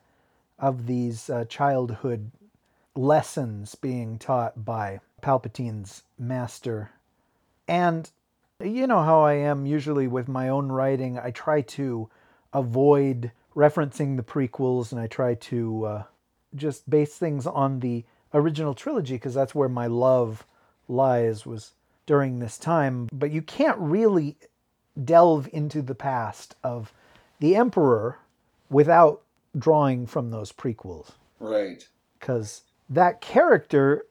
of 0.57 0.87
these 0.87 1.29
uh, 1.29 1.45
childhood 1.45 2.31
lessons 2.95 3.75
being 3.75 4.17
taught 4.17 4.65
by 4.65 4.99
Palpatine's 5.21 6.03
master 6.17 6.91
and 7.67 8.09
you 8.63 8.87
know 8.87 9.01
how 9.01 9.21
I 9.21 9.33
am 9.33 9.65
usually 9.65 10.07
with 10.07 10.27
my 10.27 10.49
own 10.49 10.71
writing. 10.71 11.19
I 11.19 11.31
try 11.31 11.61
to 11.61 12.09
avoid 12.53 13.31
referencing 13.55 14.17
the 14.17 14.23
prequels 14.23 14.91
and 14.91 14.99
I 14.99 15.07
try 15.07 15.35
to 15.35 15.85
uh, 15.85 16.03
just 16.55 16.89
base 16.89 17.15
things 17.15 17.45
on 17.45 17.79
the 17.79 18.05
original 18.33 18.73
trilogy 18.73 19.15
because 19.15 19.33
that's 19.33 19.55
where 19.55 19.69
my 19.69 19.87
love 19.87 20.45
lies 20.87 21.45
was 21.45 21.71
during 22.05 22.39
this 22.39 22.57
time. 22.57 23.09
But 23.11 23.31
you 23.31 23.41
can't 23.41 23.77
really 23.79 24.37
delve 25.01 25.49
into 25.51 25.81
the 25.81 25.95
past 25.95 26.55
of 26.63 26.93
the 27.39 27.55
Emperor 27.55 28.19
without 28.69 29.21
drawing 29.57 30.05
from 30.05 30.31
those 30.31 30.51
prequels. 30.51 31.11
Right. 31.39 31.87
Because 32.19 32.61
that 32.89 33.21
character 33.21 34.05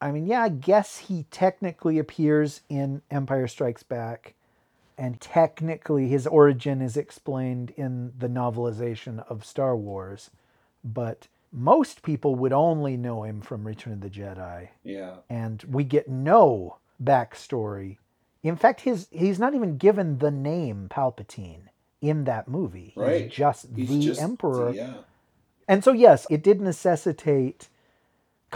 I 0.00 0.10
mean, 0.12 0.26
yeah, 0.26 0.42
I 0.42 0.48
guess 0.50 0.98
he 0.98 1.24
technically 1.30 1.98
appears 1.98 2.60
in 2.68 3.02
Empire 3.10 3.48
Strikes 3.48 3.82
Back, 3.82 4.34
and 4.98 5.20
technically 5.20 6.08
his 6.08 6.26
origin 6.26 6.82
is 6.82 6.96
explained 6.96 7.72
in 7.76 8.12
the 8.18 8.28
novelization 8.28 9.24
of 9.30 9.44
Star 9.44 9.76
Wars, 9.76 10.30
but 10.84 11.28
most 11.52 12.02
people 12.02 12.34
would 12.34 12.52
only 12.52 12.96
know 12.96 13.22
him 13.22 13.40
from 13.40 13.66
Return 13.66 13.94
of 13.94 14.00
the 14.00 14.10
Jedi. 14.10 14.68
Yeah. 14.84 15.16
And 15.30 15.62
we 15.64 15.84
get 15.84 16.08
no 16.08 16.76
backstory. 17.02 17.96
In 18.42 18.56
fact, 18.56 18.82
his 18.82 19.08
he's 19.10 19.38
not 19.38 19.54
even 19.54 19.78
given 19.78 20.18
the 20.18 20.30
name 20.30 20.88
Palpatine 20.90 21.68
in 22.02 22.24
that 22.24 22.48
movie. 22.48 22.92
Right. 22.94 23.24
He's 23.24 23.32
just 23.32 23.66
He's 23.74 23.88
the 23.88 24.00
just- 24.00 24.20
Emperor. 24.20 24.72
Yeah. 24.72 24.94
And 25.68 25.82
so, 25.82 25.92
yes, 25.92 26.26
it 26.30 26.42
did 26.42 26.60
necessitate 26.60 27.68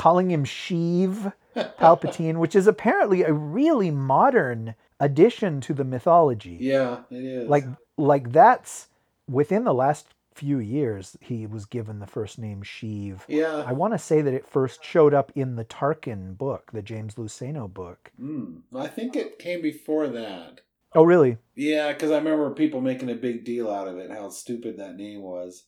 calling 0.00 0.30
him 0.30 0.44
Sheev 0.46 1.34
Palpatine, 1.54 2.38
which 2.38 2.56
is 2.56 2.66
apparently 2.66 3.22
a 3.22 3.34
really 3.34 3.90
modern 3.90 4.74
addition 4.98 5.60
to 5.60 5.74
the 5.74 5.84
mythology. 5.84 6.56
Yeah, 6.58 7.00
it 7.10 7.22
is. 7.22 7.48
Like, 7.50 7.64
like 7.98 8.32
that's 8.32 8.88
within 9.28 9.64
the 9.64 9.74
last 9.74 10.06
few 10.34 10.58
years 10.58 11.18
he 11.20 11.46
was 11.46 11.66
given 11.66 11.98
the 11.98 12.06
first 12.06 12.38
name 12.38 12.62
Sheev. 12.62 13.20
yeah. 13.28 13.62
I 13.66 13.74
want 13.74 13.92
to 13.92 13.98
say 13.98 14.22
that 14.22 14.32
it 14.32 14.48
first 14.48 14.82
showed 14.82 15.12
up 15.12 15.32
in 15.34 15.56
the 15.56 15.66
Tarkin 15.66 16.38
book, 16.38 16.70
the 16.72 16.80
James 16.80 17.16
Luceno 17.16 17.70
book. 17.70 18.10
Mm, 18.18 18.62
I 18.74 18.86
think 18.86 19.16
it 19.16 19.38
came 19.38 19.60
before 19.60 20.08
that. 20.08 20.62
Oh, 20.94 21.02
really? 21.02 21.36
Yeah, 21.54 21.92
because 21.92 22.10
I 22.10 22.16
remember 22.16 22.50
people 22.52 22.80
making 22.80 23.10
a 23.10 23.14
big 23.14 23.44
deal 23.44 23.70
out 23.70 23.86
of 23.86 23.98
it, 23.98 24.10
how 24.10 24.30
stupid 24.30 24.78
that 24.78 24.96
name 24.96 25.20
was. 25.20 25.64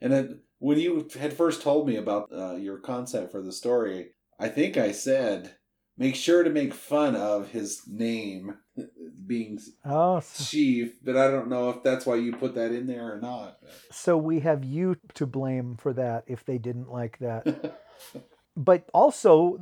And 0.00 0.12
then 0.12 0.40
when 0.58 0.78
you 0.78 1.08
had 1.18 1.32
first 1.32 1.62
told 1.62 1.86
me 1.86 1.96
about 1.96 2.30
uh, 2.32 2.56
your 2.56 2.78
concept 2.78 3.32
for 3.32 3.42
the 3.42 3.52
story, 3.52 4.10
I 4.38 4.48
think 4.48 4.76
I 4.76 4.92
said, 4.92 5.56
make 5.98 6.14
sure 6.14 6.42
to 6.42 6.50
make 6.50 6.74
fun 6.74 7.14
of 7.16 7.50
his 7.50 7.82
name 7.86 8.56
being 9.26 9.58
Oh, 9.84 10.20
Sheev, 10.22 10.92
but 11.02 11.16
I 11.16 11.30
don't 11.30 11.48
know 11.48 11.70
if 11.70 11.82
that's 11.82 12.06
why 12.06 12.16
you 12.16 12.32
put 12.32 12.54
that 12.54 12.72
in 12.72 12.86
there 12.86 13.14
or 13.14 13.20
not. 13.20 13.58
so 13.90 14.16
we 14.16 14.40
have 14.40 14.64
you 14.64 14.96
to 15.14 15.26
blame 15.26 15.76
for 15.76 15.92
that 15.94 16.24
if 16.26 16.44
they 16.44 16.58
didn't 16.58 16.90
like 16.90 17.18
that. 17.18 17.80
but 18.56 18.88
also, 18.92 19.60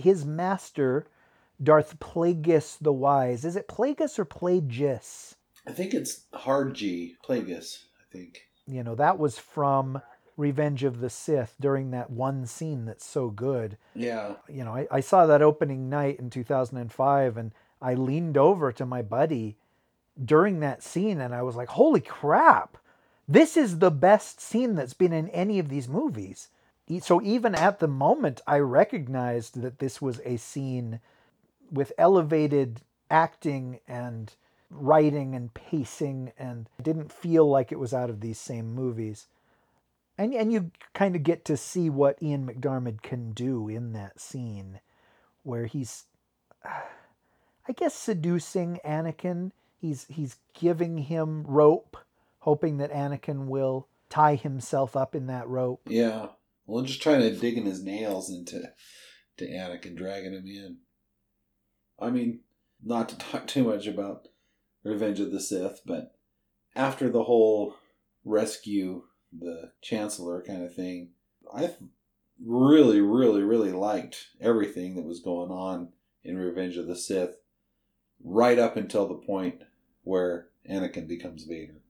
his 0.00 0.24
master, 0.24 1.06
Darth 1.62 1.98
Plagueis 2.00 2.78
the 2.80 2.92
Wise. 2.92 3.44
Is 3.44 3.56
it 3.56 3.68
Plagueis 3.68 4.18
or 4.18 4.24
Plagueis? 4.24 5.34
I 5.66 5.70
think 5.70 5.94
it's 5.94 6.24
hard 6.34 6.74
G, 6.74 7.14
Plagueis, 7.24 7.84
I 8.00 8.04
think. 8.12 8.42
You 8.66 8.82
know, 8.82 8.94
that 8.96 9.18
was 9.18 9.38
from 9.38 10.00
Revenge 10.42 10.82
of 10.82 11.00
the 11.00 11.08
Sith 11.08 11.54
during 11.60 11.92
that 11.92 12.10
one 12.10 12.46
scene 12.46 12.84
that's 12.84 13.06
so 13.06 13.30
good. 13.30 13.78
Yeah. 13.94 14.34
you 14.48 14.64
know, 14.64 14.74
I, 14.74 14.86
I 14.90 15.00
saw 15.00 15.24
that 15.26 15.40
opening 15.40 15.88
night 15.88 16.18
in 16.18 16.30
2005 16.30 17.36
and 17.36 17.52
I 17.80 17.94
leaned 17.94 18.36
over 18.36 18.72
to 18.72 18.84
my 18.84 19.02
buddy 19.02 19.56
during 20.22 20.60
that 20.60 20.82
scene 20.82 21.20
and 21.20 21.34
I 21.34 21.42
was 21.42 21.56
like, 21.56 21.68
holy 21.68 22.00
crap, 22.00 22.76
this 23.28 23.56
is 23.56 23.78
the 23.78 23.90
best 23.90 24.40
scene 24.40 24.74
that's 24.74 24.94
been 24.94 25.12
in 25.12 25.28
any 25.28 25.58
of 25.58 25.68
these 25.68 25.88
movies. 25.88 26.48
So 27.00 27.22
even 27.22 27.54
at 27.54 27.78
the 27.78 27.88
moment, 27.88 28.40
I 28.46 28.58
recognized 28.58 29.62
that 29.62 29.78
this 29.78 30.02
was 30.02 30.20
a 30.24 30.36
scene 30.36 31.00
with 31.70 31.92
elevated 31.96 32.82
acting 33.10 33.78
and 33.86 34.34
writing 34.70 35.34
and 35.34 35.54
pacing 35.54 36.32
and 36.36 36.68
didn't 36.82 37.12
feel 37.12 37.48
like 37.48 37.70
it 37.70 37.78
was 37.78 37.94
out 37.94 38.10
of 38.10 38.20
these 38.20 38.38
same 38.38 38.74
movies. 38.74 39.26
And, 40.18 40.34
and 40.34 40.52
you 40.52 40.70
kind 40.94 41.16
of 41.16 41.22
get 41.22 41.44
to 41.46 41.56
see 41.56 41.88
what 41.88 42.22
Ian 42.22 42.46
McDiarmid 42.46 43.02
can 43.02 43.32
do 43.32 43.68
in 43.68 43.92
that 43.92 44.20
scene 44.20 44.80
where 45.42 45.66
he's 45.66 46.04
I 46.64 47.72
guess 47.72 47.94
seducing 47.94 48.80
Anakin. 48.84 49.52
He's 49.78 50.06
he's 50.08 50.36
giving 50.54 50.98
him 50.98 51.44
rope, 51.44 51.96
hoping 52.40 52.78
that 52.78 52.92
Anakin 52.92 53.46
will 53.46 53.88
tie 54.08 54.34
himself 54.34 54.96
up 54.96 55.14
in 55.14 55.26
that 55.26 55.48
rope. 55.48 55.80
Yeah. 55.88 56.28
Well, 56.66 56.80
I'm 56.80 56.86
just 56.86 57.02
trying 57.02 57.20
to 57.20 57.34
dig 57.34 57.56
in 57.56 57.64
his 57.64 57.82
nails 57.82 58.30
into 58.30 58.62
to 59.38 59.48
Anakin, 59.48 59.96
dragging 59.96 60.32
him 60.32 60.46
in. 60.46 60.78
I 62.00 62.10
mean, 62.10 62.40
not 62.82 63.08
to 63.10 63.18
talk 63.18 63.46
too 63.48 63.64
much 63.64 63.86
about 63.86 64.28
Revenge 64.84 65.20
of 65.20 65.30
the 65.30 65.40
Sith, 65.40 65.80
but 65.86 66.14
after 66.74 67.08
the 67.08 67.24
whole 67.24 67.76
rescue 68.24 69.04
the 69.36 69.72
Chancellor 69.80 70.42
kind 70.42 70.62
of 70.62 70.74
thing, 70.74 71.10
I 71.54 71.70
really, 72.44 73.00
really, 73.00 73.42
really 73.42 73.72
liked 73.72 74.28
everything 74.40 74.96
that 74.96 75.04
was 75.04 75.20
going 75.20 75.50
on 75.50 75.88
in 76.24 76.36
Revenge 76.36 76.76
of 76.76 76.86
the 76.86 76.96
Sith, 76.96 77.36
right 78.22 78.58
up 78.58 78.76
until 78.76 79.06
the 79.06 79.14
point 79.14 79.62
where 80.04 80.48
Anakin 80.68 81.08
becomes 81.08 81.44
Vader, 81.44 81.82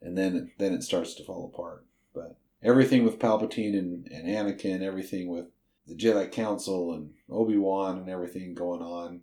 and 0.00 0.16
then 0.16 0.52
then 0.58 0.72
it 0.72 0.82
starts 0.82 1.14
to 1.14 1.24
fall 1.24 1.50
apart. 1.52 1.84
But 2.14 2.36
everything 2.62 3.04
with 3.04 3.18
Palpatine 3.18 3.76
and, 3.76 4.06
and 4.08 4.28
Anakin, 4.28 4.82
everything 4.82 5.28
with 5.28 5.46
the 5.86 5.96
Jedi 5.96 6.30
Council 6.30 6.92
and 6.92 7.10
Obi 7.28 7.56
Wan 7.56 7.98
and 7.98 8.08
everything 8.08 8.54
going 8.54 8.82
on, 8.82 9.22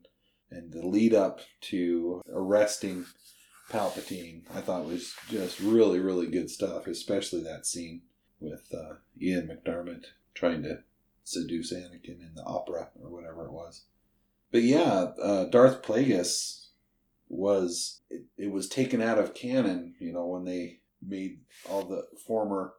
and 0.51 0.71
the 0.71 0.85
lead 0.85 1.13
up 1.13 1.39
to 1.61 2.21
arresting 2.29 3.05
Palpatine, 3.69 4.41
I 4.53 4.61
thought 4.61 4.85
was 4.85 5.13
just 5.29 5.59
really, 5.59 5.99
really 5.99 6.27
good 6.27 6.49
stuff, 6.49 6.87
especially 6.87 7.41
that 7.43 7.65
scene 7.65 8.01
with 8.39 8.73
uh, 8.73 8.95
Ian 9.21 9.47
McDiarmid 9.47 10.05
trying 10.33 10.63
to 10.63 10.79
seduce 11.23 11.73
Anakin 11.73 12.21
in 12.21 12.31
the 12.35 12.43
opera 12.43 12.89
or 13.01 13.09
whatever 13.09 13.45
it 13.45 13.51
was. 13.51 13.83
But 14.51 14.63
yeah, 14.63 15.11
uh, 15.21 15.45
Darth 15.45 15.83
Plagueis 15.83 16.67
was 17.27 18.01
it, 18.09 18.23
it 18.37 18.51
was 18.51 18.67
taken 18.67 19.01
out 19.01 19.19
of 19.19 19.35
canon, 19.35 19.93
you 19.99 20.11
know, 20.11 20.25
when 20.25 20.45
they 20.45 20.79
made 21.05 21.41
all 21.69 21.83
the 21.83 22.07
former 22.25 22.73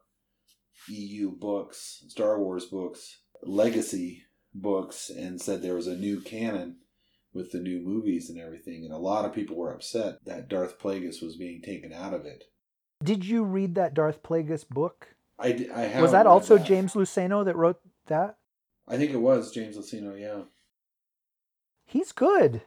EU 0.89 1.31
books, 1.31 2.03
Star 2.09 2.39
Wars 2.39 2.65
books, 2.65 3.19
legacy 3.41 4.25
books, 4.53 5.09
and 5.09 5.41
said 5.41 5.61
there 5.61 5.75
was 5.75 5.87
a 5.87 5.95
new 5.95 6.19
canon 6.19 6.77
with 7.33 7.51
the 7.51 7.59
new 7.59 7.79
movies 7.79 8.29
and 8.29 8.39
everything. 8.39 8.83
And 8.83 8.93
a 8.93 8.97
lot 8.97 9.25
of 9.25 9.33
people 9.33 9.55
were 9.55 9.73
upset 9.73 10.23
that 10.25 10.49
Darth 10.49 10.79
Plagueis 10.79 11.21
was 11.21 11.35
being 11.37 11.61
taken 11.61 11.93
out 11.93 12.13
of 12.13 12.25
it. 12.25 12.45
Did 13.03 13.25
you 13.25 13.43
read 13.43 13.75
that 13.75 13.93
Darth 13.93 14.21
Plagueis 14.21 14.67
book? 14.67 15.15
I, 15.39 15.67
I 15.73 16.01
Was 16.01 16.11
that 16.11 16.27
also 16.27 16.57
that. 16.57 16.67
James 16.67 16.93
Luceno 16.93 17.43
that 17.45 17.55
wrote 17.55 17.79
that? 18.07 18.37
I 18.87 18.97
think 18.97 19.11
it 19.11 19.17
was 19.17 19.51
James 19.51 19.77
Luceno. 19.77 20.19
Yeah, 20.19 20.43
He's 21.85 22.11
good. 22.11 22.61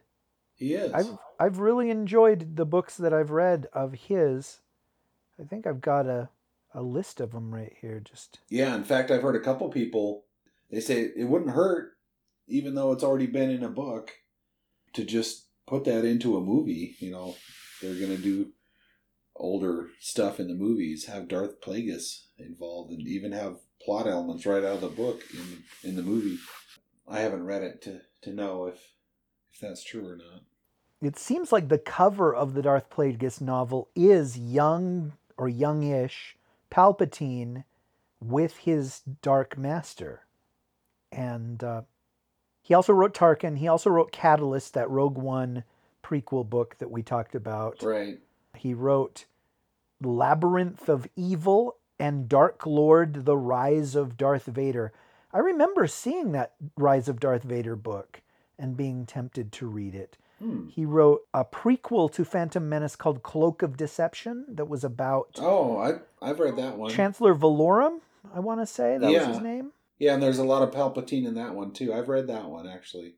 he 0.54 0.74
is. 0.74 0.92
I've 0.92 1.18
I've 1.38 1.58
really 1.58 1.90
enjoyed 1.90 2.56
the 2.56 2.66
books 2.66 2.96
that 2.96 3.12
I've 3.14 3.30
read 3.30 3.68
of 3.72 3.92
his. 3.94 4.60
I 5.40 5.44
think 5.44 5.66
I've 5.66 5.80
got 5.80 6.06
a 6.06 6.30
a 6.74 6.82
list 6.82 7.20
of 7.20 7.30
them 7.32 7.54
right 7.54 7.72
here. 7.80 8.00
Just 8.00 8.40
Yeah, 8.48 8.74
in 8.74 8.84
fact, 8.84 9.10
I've 9.10 9.22
heard 9.22 9.36
a 9.36 9.40
couple 9.40 9.68
people 9.68 10.24
they 10.70 10.80
say 10.80 11.10
it 11.16 11.28
wouldn't 11.28 11.52
hurt, 11.52 11.92
even 12.48 12.74
though 12.74 12.92
it's 12.92 13.04
already 13.04 13.26
been 13.26 13.50
in 13.50 13.62
a 13.62 13.68
book, 13.68 14.12
to 14.94 15.04
just 15.04 15.46
put 15.66 15.84
that 15.84 16.04
into 16.04 16.36
a 16.36 16.40
movie. 16.40 16.96
You 16.98 17.12
know, 17.12 17.36
they're 17.80 18.00
gonna 18.00 18.16
do 18.18 18.52
older 19.36 19.88
stuff 20.00 20.38
in 20.40 20.48
the 20.48 20.54
movies, 20.54 21.06
have 21.06 21.28
Darth 21.28 21.60
Plagueis 21.60 22.26
involved, 22.38 22.92
and 22.92 23.06
even 23.06 23.32
have 23.32 23.58
plot 23.84 24.06
elements 24.06 24.46
right 24.46 24.64
out 24.64 24.76
of 24.76 24.80
the 24.80 24.88
book 24.88 25.22
in 25.32 25.64
in 25.88 25.96
the 25.96 26.02
movie. 26.02 26.38
I 27.08 27.20
haven't 27.20 27.44
read 27.44 27.62
it 27.62 27.82
to 27.82 28.00
to 28.22 28.32
know 28.32 28.66
if 28.66 28.80
if 29.52 29.60
that's 29.60 29.84
true 29.84 30.06
or 30.08 30.16
not. 30.16 30.42
it 31.02 31.18
seems 31.18 31.52
like 31.52 31.68
the 31.68 31.78
cover 31.78 32.34
of 32.34 32.54
the 32.54 32.62
Darth 32.62 32.88
Plagueis 32.90 33.40
novel 33.40 33.88
is 33.94 34.38
young 34.38 35.12
or 35.36 35.48
youngish 35.48 36.36
Palpatine 36.70 37.64
with 38.20 38.56
his 38.58 39.00
Dark 39.22 39.58
Master, 39.58 40.26
and 41.12 41.62
uh, 41.62 41.82
he 42.64 42.72
also 42.72 42.94
wrote 42.94 43.14
Tarkin. 43.14 43.58
He 43.58 43.68
also 43.68 43.90
wrote 43.90 44.10
Catalyst, 44.10 44.72
that 44.72 44.88
Rogue 44.88 45.18
One 45.18 45.64
prequel 46.02 46.48
book 46.48 46.76
that 46.78 46.90
we 46.90 47.02
talked 47.02 47.34
about. 47.34 47.82
Right. 47.82 48.18
He 48.56 48.72
wrote 48.72 49.26
Labyrinth 50.00 50.88
of 50.88 51.06
Evil 51.14 51.76
and 52.00 52.26
Dark 52.26 52.64
Lord: 52.64 53.26
The 53.26 53.36
Rise 53.36 53.94
of 53.94 54.16
Darth 54.16 54.46
Vader. 54.46 54.92
I 55.30 55.38
remember 55.40 55.86
seeing 55.86 56.32
that 56.32 56.54
Rise 56.76 57.06
of 57.06 57.20
Darth 57.20 57.42
Vader 57.42 57.76
book 57.76 58.22
and 58.58 58.78
being 58.78 59.04
tempted 59.04 59.52
to 59.52 59.66
read 59.66 59.94
it. 59.94 60.16
Hmm. 60.38 60.68
He 60.68 60.86
wrote 60.86 61.22
a 61.34 61.44
prequel 61.44 62.10
to 62.12 62.24
Phantom 62.24 62.66
Menace 62.66 62.96
called 62.96 63.22
Cloak 63.22 63.60
of 63.62 63.76
Deception 63.76 64.46
that 64.48 64.68
was 64.68 64.84
about 64.84 65.38
Oh, 65.38 65.76
I 65.76 65.98
I've 66.22 66.40
read 66.40 66.56
that 66.56 66.78
one. 66.78 66.90
Chancellor 66.90 67.34
Valorum, 67.34 68.00
I 68.34 68.40
want 68.40 68.60
to 68.60 68.66
say 68.66 68.96
that 68.96 69.12
was 69.12 69.26
his 69.26 69.40
name. 69.40 69.72
Yeah, 69.98 70.14
and 70.14 70.22
there's 70.22 70.38
a 70.38 70.44
lot 70.44 70.62
of 70.62 70.70
Palpatine 70.72 71.26
in 71.26 71.34
that 71.34 71.54
one 71.54 71.72
too. 71.72 71.92
I've 71.92 72.08
read 72.08 72.26
that 72.28 72.46
one 72.46 72.66
actually. 72.68 73.16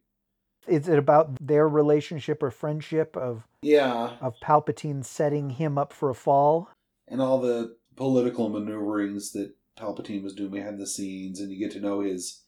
Is 0.67 0.89
it 0.89 0.99
about 0.99 1.37
their 1.41 1.69
relationship 1.69 2.43
or 2.43 2.51
friendship 2.51 3.17
of 3.17 3.47
Yeah, 3.63 4.17
of 4.21 4.35
Palpatine 4.43 5.05
setting 5.05 5.51
him 5.51 5.79
up 5.79 5.93
for 5.93 6.11
a 6.11 6.15
fall? 6.15 6.71
and 7.09 7.23
all 7.23 7.39
the 7.41 7.77
political 7.95 8.49
maneuverings 8.49 9.31
that 9.31 9.55
Palpatine 9.79 10.25
was 10.25 10.35
doing 10.35 10.51
behind 10.51 10.81
the 10.81 10.87
scenes, 10.87 11.39
and 11.41 11.53
you 11.53 11.59
get 11.59 11.71
to 11.73 11.81
know 11.81 12.01
his. 12.01 12.43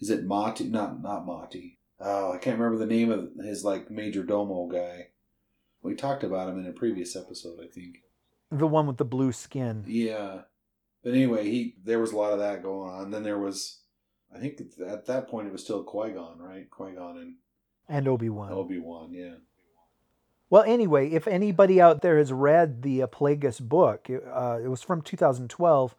Is 0.00 0.10
it 0.10 0.24
Mati? 0.24 0.64
Not 0.64 1.02
not 1.02 1.26
Mati. 1.26 1.78
Oh, 2.00 2.32
I 2.32 2.38
can't 2.38 2.58
remember 2.58 2.78
the 2.78 2.92
name 2.92 3.10
of 3.10 3.30
his 3.44 3.64
like 3.64 3.90
major 3.90 4.22
domo 4.22 4.66
guy. 4.66 5.08
We 5.82 5.94
talked 5.94 6.24
about 6.24 6.48
him 6.48 6.58
in 6.58 6.66
a 6.66 6.72
previous 6.72 7.16
episode, 7.16 7.58
I 7.62 7.66
think. 7.66 7.98
The 8.50 8.66
one 8.66 8.86
with 8.86 8.96
the 8.96 9.04
blue 9.04 9.32
skin. 9.32 9.84
Yeah, 9.86 10.42
but 11.08 11.14
anyway, 11.14 11.48
he 11.48 11.74
there 11.82 12.00
was 12.00 12.12
a 12.12 12.16
lot 12.18 12.34
of 12.34 12.38
that 12.38 12.62
going 12.62 12.90
on. 12.90 13.10
Then 13.10 13.22
there 13.22 13.38
was, 13.38 13.80
I 14.34 14.38
think 14.38 14.60
at 14.86 15.06
that 15.06 15.26
point 15.26 15.46
it 15.46 15.52
was 15.52 15.64
still 15.64 15.82
Qui 15.82 16.10
Gon, 16.10 16.38
right? 16.38 16.68
Qui 16.68 16.92
Gon 16.92 17.16
and 17.16 17.36
And 17.88 18.06
Obi 18.06 18.28
Wan. 18.28 18.52
Obi 18.52 18.78
Wan. 18.78 19.14
Yeah. 19.14 19.36
Well, 20.50 20.64
anyway, 20.64 21.10
if 21.10 21.26
anybody 21.26 21.80
out 21.80 22.02
there 22.02 22.18
has 22.18 22.30
read 22.30 22.82
the 22.82 23.02
uh, 23.02 23.06
Plagueis 23.06 23.58
book, 23.58 24.10
it, 24.10 24.22
uh, 24.30 24.58
it 24.62 24.68
was 24.68 24.82
from 24.82 25.00
2012, 25.00 25.96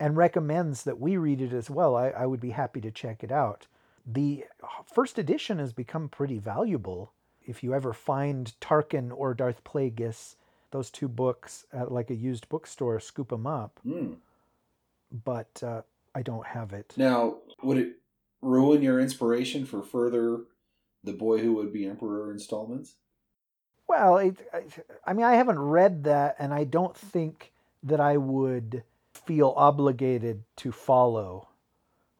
and 0.00 0.16
recommends 0.16 0.82
that 0.82 0.98
we 0.98 1.16
read 1.16 1.40
it 1.40 1.52
as 1.52 1.70
well, 1.70 1.94
I, 1.94 2.08
I 2.08 2.26
would 2.26 2.40
be 2.40 2.50
happy 2.50 2.80
to 2.80 2.90
check 2.90 3.22
it 3.22 3.30
out. 3.30 3.68
The 4.04 4.46
first 4.92 5.16
edition 5.16 5.60
has 5.60 5.72
become 5.72 6.08
pretty 6.08 6.40
valuable. 6.40 7.12
If 7.40 7.62
you 7.62 7.72
ever 7.72 7.92
find 7.92 8.52
Tarkin 8.60 9.12
or 9.14 9.32
Darth 9.32 9.62
Plagueis, 9.62 10.34
those 10.74 10.90
two 10.90 11.06
books 11.06 11.66
at 11.72 11.92
like 11.92 12.10
a 12.10 12.16
used 12.16 12.48
bookstore, 12.48 12.98
scoop 12.98 13.28
them 13.28 13.46
up. 13.46 13.78
Hmm. 13.84 14.14
But 15.24 15.62
uh, 15.62 15.82
I 16.16 16.22
don't 16.22 16.44
have 16.44 16.72
it. 16.72 16.94
Now, 16.96 17.36
would 17.62 17.78
it 17.78 17.92
ruin 18.42 18.82
your 18.82 18.98
inspiration 18.98 19.66
for 19.66 19.84
further 19.84 20.40
The 21.04 21.12
Boy 21.12 21.38
Who 21.38 21.52
Would 21.54 21.72
Be 21.72 21.86
Emperor 21.86 22.32
installments? 22.32 22.94
Well, 23.86 24.16
it, 24.16 24.36
I, 24.52 24.64
I 25.06 25.12
mean, 25.12 25.24
I 25.24 25.36
haven't 25.36 25.60
read 25.60 26.02
that, 26.04 26.34
and 26.40 26.52
I 26.52 26.64
don't 26.64 26.96
think 26.96 27.52
that 27.84 28.00
I 28.00 28.16
would 28.16 28.82
feel 29.12 29.54
obligated 29.56 30.42
to 30.56 30.72
follow 30.72 31.50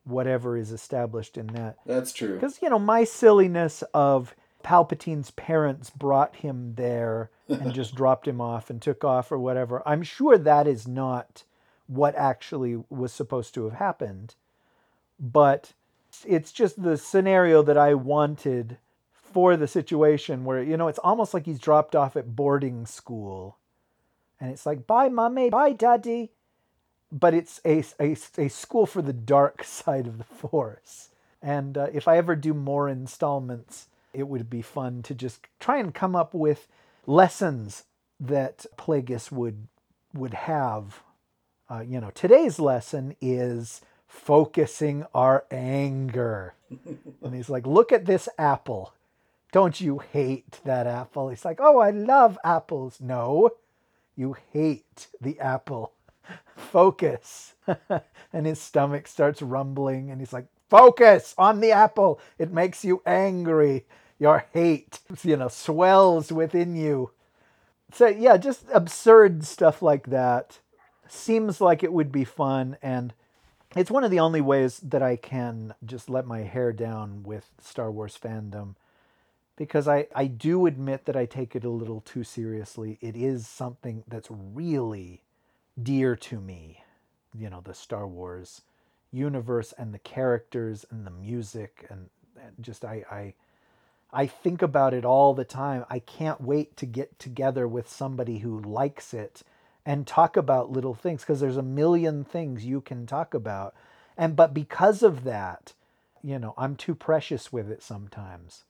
whatever 0.04 0.56
is 0.56 0.70
established 0.70 1.36
in 1.36 1.48
that. 1.48 1.78
That's 1.86 2.12
true. 2.12 2.34
Because, 2.34 2.60
you 2.62 2.70
know, 2.70 2.78
my 2.78 3.02
silliness 3.02 3.82
of 3.92 4.36
Palpatine's 4.64 5.30
parents 5.32 5.90
brought 5.90 6.36
him 6.36 6.74
there 6.74 7.30
and 7.48 7.72
just 7.72 7.94
dropped 7.96 8.26
him 8.26 8.40
off 8.40 8.70
and 8.70 8.82
took 8.82 9.04
off 9.04 9.30
or 9.30 9.38
whatever, 9.38 9.82
I'm 9.86 10.02
sure 10.02 10.36
that 10.36 10.66
is 10.66 10.88
not 10.88 11.44
what 11.86 12.16
actually 12.16 12.82
was 12.88 13.12
supposed 13.12 13.54
to 13.54 13.64
have 13.64 13.74
happened. 13.74 14.34
But 15.20 15.74
it's 16.26 16.50
just 16.50 16.82
the 16.82 16.96
scenario 16.96 17.62
that 17.62 17.78
I 17.78 17.94
wanted 17.94 18.78
for 19.12 19.56
the 19.56 19.68
situation 19.68 20.44
where, 20.44 20.62
you 20.62 20.76
know, 20.76 20.88
it's 20.88 20.98
almost 21.00 21.34
like 21.34 21.44
he's 21.44 21.58
dropped 21.58 21.94
off 21.94 22.16
at 22.16 22.34
boarding 22.34 22.86
school. 22.86 23.58
And 24.40 24.50
it's 24.50 24.66
like, 24.66 24.86
bye, 24.86 25.08
mommy, 25.08 25.50
bye, 25.50 25.72
daddy. 25.72 26.30
But 27.12 27.34
it's 27.34 27.60
a, 27.64 27.84
a, 28.00 28.16
a 28.38 28.48
school 28.48 28.86
for 28.86 29.02
the 29.02 29.12
dark 29.12 29.62
side 29.64 30.06
of 30.06 30.18
the 30.18 30.24
force. 30.24 31.10
And 31.42 31.76
uh, 31.76 31.88
if 31.92 32.08
I 32.08 32.16
ever 32.16 32.34
do 32.34 32.54
more 32.54 32.88
installments, 32.88 33.88
it 34.14 34.28
would 34.28 34.48
be 34.48 34.62
fun 34.62 35.02
to 35.02 35.14
just 35.14 35.40
try 35.60 35.78
and 35.78 35.94
come 35.94 36.14
up 36.16 36.34
with 36.34 36.68
lessons 37.06 37.84
that 38.20 38.66
Plagueis 38.76 39.30
would 39.30 39.68
would 40.12 40.34
have. 40.34 41.02
Uh, 41.68 41.80
you 41.80 42.00
know, 42.00 42.10
today's 42.14 42.58
lesson 42.58 43.16
is 43.20 43.80
focusing 44.06 45.04
our 45.14 45.44
anger. 45.50 46.54
and 47.22 47.34
he's 47.34 47.48
like, 47.48 47.66
look 47.66 47.92
at 47.92 48.06
this 48.06 48.28
apple. 48.38 48.94
Don't 49.52 49.80
you 49.80 49.98
hate 49.98 50.60
that 50.64 50.86
apple? 50.86 51.28
He's 51.28 51.44
like, 51.44 51.58
oh, 51.60 51.78
I 51.78 51.90
love 51.90 52.38
apples. 52.44 52.98
No, 53.00 53.50
you 54.16 54.36
hate 54.52 55.08
the 55.20 55.38
apple. 55.40 55.92
Focus. 56.56 57.54
and 58.32 58.46
his 58.46 58.60
stomach 58.60 59.06
starts 59.06 59.42
rumbling, 59.42 60.10
and 60.10 60.20
he's 60.20 60.32
like, 60.32 60.46
focus 60.68 61.34
on 61.38 61.60
the 61.60 61.72
apple. 61.72 62.20
It 62.38 62.52
makes 62.52 62.84
you 62.84 63.02
angry. 63.06 63.86
Your 64.24 64.46
hate, 64.54 65.00
you 65.22 65.36
know, 65.36 65.48
swells 65.48 66.32
within 66.32 66.74
you. 66.76 67.10
So, 67.92 68.06
yeah, 68.06 68.38
just 68.38 68.64
absurd 68.72 69.44
stuff 69.44 69.82
like 69.82 70.06
that. 70.06 70.60
Seems 71.06 71.60
like 71.60 71.82
it 71.82 71.92
would 71.92 72.10
be 72.10 72.24
fun. 72.24 72.78
And 72.80 73.12
it's 73.76 73.90
one 73.90 74.02
of 74.02 74.10
the 74.10 74.20
only 74.20 74.40
ways 74.40 74.78
that 74.78 75.02
I 75.02 75.16
can 75.16 75.74
just 75.84 76.08
let 76.08 76.26
my 76.26 76.38
hair 76.38 76.72
down 76.72 77.22
with 77.22 77.50
Star 77.60 77.92
Wars 77.92 78.18
fandom 78.18 78.76
because 79.56 79.86
I, 79.86 80.06
I 80.14 80.26
do 80.26 80.64
admit 80.64 81.04
that 81.04 81.16
I 81.16 81.26
take 81.26 81.54
it 81.54 81.62
a 81.62 81.68
little 81.68 82.00
too 82.00 82.24
seriously. 82.24 82.96
It 83.02 83.16
is 83.16 83.46
something 83.46 84.04
that's 84.08 84.30
really 84.30 85.20
dear 85.82 86.16
to 86.16 86.40
me, 86.40 86.82
you 87.38 87.50
know, 87.50 87.60
the 87.62 87.74
Star 87.74 88.08
Wars 88.08 88.62
universe 89.12 89.74
and 89.76 89.92
the 89.92 89.98
characters 89.98 90.86
and 90.90 91.06
the 91.06 91.10
music 91.10 91.84
and, 91.90 92.08
and 92.42 92.54
just 92.62 92.86
I, 92.86 93.04
I 93.10 93.34
I 94.14 94.26
think 94.26 94.62
about 94.62 94.94
it 94.94 95.04
all 95.04 95.34
the 95.34 95.44
time. 95.44 95.84
I 95.90 95.98
can't 95.98 96.40
wait 96.40 96.76
to 96.78 96.86
get 96.86 97.18
together 97.18 97.66
with 97.66 97.90
somebody 97.90 98.38
who 98.38 98.60
likes 98.60 99.12
it 99.12 99.42
and 99.84 100.06
talk 100.06 100.36
about 100.36 100.70
little 100.70 100.94
things 100.94 101.22
because 101.22 101.40
there's 101.40 101.56
a 101.56 101.62
million 101.62 102.24
things 102.24 102.64
you 102.64 102.80
can 102.80 103.06
talk 103.06 103.34
about. 103.34 103.74
And 104.16 104.36
but 104.36 104.54
because 104.54 105.02
of 105.02 105.24
that, 105.24 105.74
you 106.22 106.38
know, 106.38 106.54
I'm 106.56 106.76
too 106.76 106.94
precious 106.94 107.52
with 107.52 107.70
it 107.70 107.82
sometimes. 107.82 108.64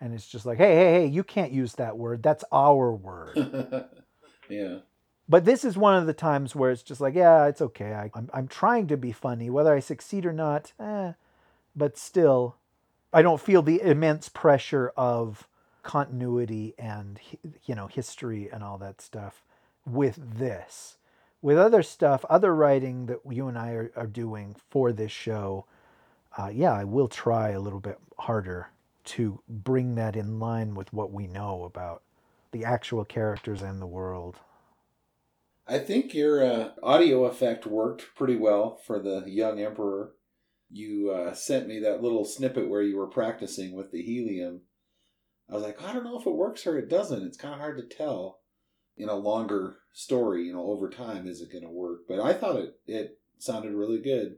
And 0.00 0.14
it's 0.14 0.28
just 0.28 0.46
like, 0.46 0.58
hey, 0.58 0.74
hey, 0.74 0.92
hey, 0.92 1.06
you 1.06 1.24
can't 1.24 1.52
use 1.52 1.74
that 1.74 1.96
word. 1.96 2.22
That's 2.22 2.44
our 2.50 2.92
word. 2.92 3.36
yeah. 4.48 4.78
But 5.28 5.44
this 5.44 5.64
is 5.64 5.76
one 5.76 5.96
of 5.96 6.06
the 6.06 6.14
times 6.14 6.54
where 6.54 6.70
it's 6.70 6.82
just 6.82 7.00
like, 7.00 7.14
yeah, 7.14 7.46
it's 7.46 7.60
okay. 7.60 7.92
I, 7.92 8.10
I'm, 8.14 8.30
I'm 8.32 8.48
trying 8.48 8.86
to 8.88 8.96
be 8.96 9.12
funny. 9.12 9.50
Whether 9.50 9.74
I 9.74 9.80
succeed 9.80 10.24
or 10.24 10.32
not, 10.32 10.72
eh. 10.80 11.12
But 11.76 11.98
still, 11.98 12.56
I 13.12 13.22
don't 13.22 13.40
feel 13.40 13.62
the 13.62 13.80
immense 13.80 14.28
pressure 14.28 14.92
of 14.96 15.48
continuity 15.82 16.74
and 16.78 17.18
you 17.64 17.74
know 17.74 17.86
history 17.86 18.50
and 18.52 18.62
all 18.62 18.78
that 18.78 19.00
stuff 19.00 19.42
with 19.86 20.38
this. 20.38 20.98
With 21.40 21.56
other 21.56 21.82
stuff, 21.82 22.24
other 22.28 22.54
writing 22.54 23.06
that 23.06 23.20
you 23.30 23.46
and 23.46 23.56
I 23.56 23.70
are, 23.70 23.92
are 23.94 24.06
doing 24.06 24.56
for 24.70 24.92
this 24.92 25.12
show, 25.12 25.66
uh, 26.36 26.50
yeah, 26.52 26.72
I 26.72 26.84
will 26.84 27.08
try 27.08 27.50
a 27.50 27.60
little 27.60 27.80
bit 27.80 27.98
harder 28.18 28.68
to 29.04 29.40
bring 29.48 29.94
that 29.94 30.16
in 30.16 30.40
line 30.40 30.74
with 30.74 30.92
what 30.92 31.12
we 31.12 31.26
know 31.26 31.64
about 31.64 32.02
the 32.50 32.64
actual 32.64 33.04
characters 33.04 33.62
and 33.62 33.80
the 33.80 33.86
world. 33.86 34.36
I 35.66 35.78
think 35.78 36.12
your 36.12 36.44
uh, 36.44 36.70
audio 36.82 37.24
effect 37.24 37.66
worked 37.66 38.14
pretty 38.16 38.36
well 38.36 38.80
for 38.84 38.98
the 38.98 39.22
young 39.26 39.60
emperor 39.60 40.12
you 40.70 41.10
uh, 41.10 41.34
sent 41.34 41.66
me 41.66 41.80
that 41.80 42.02
little 42.02 42.24
snippet 42.24 42.68
where 42.68 42.82
you 42.82 42.96
were 42.96 43.06
practicing 43.06 43.74
with 43.74 43.90
the 43.90 44.02
helium. 44.02 44.62
I 45.50 45.54
was 45.54 45.62
like, 45.62 45.82
I 45.82 45.92
don't 45.92 46.04
know 46.04 46.18
if 46.18 46.26
it 46.26 46.34
works 46.34 46.66
or 46.66 46.78
it 46.78 46.90
doesn't. 46.90 47.22
It's 47.22 47.38
kind 47.38 47.54
of 47.54 47.60
hard 47.60 47.78
to 47.78 47.96
tell 47.96 48.40
in 48.96 49.08
a 49.08 49.14
longer 49.14 49.78
story. 49.92 50.44
You 50.44 50.52
know, 50.52 50.66
over 50.66 50.90
time, 50.90 51.26
is 51.26 51.40
it 51.40 51.50
going 51.50 51.64
to 51.64 51.70
work? 51.70 52.00
But 52.06 52.20
I 52.20 52.34
thought 52.34 52.56
it 52.56 52.80
it 52.86 53.18
sounded 53.38 53.72
really 53.72 54.00
good 54.00 54.36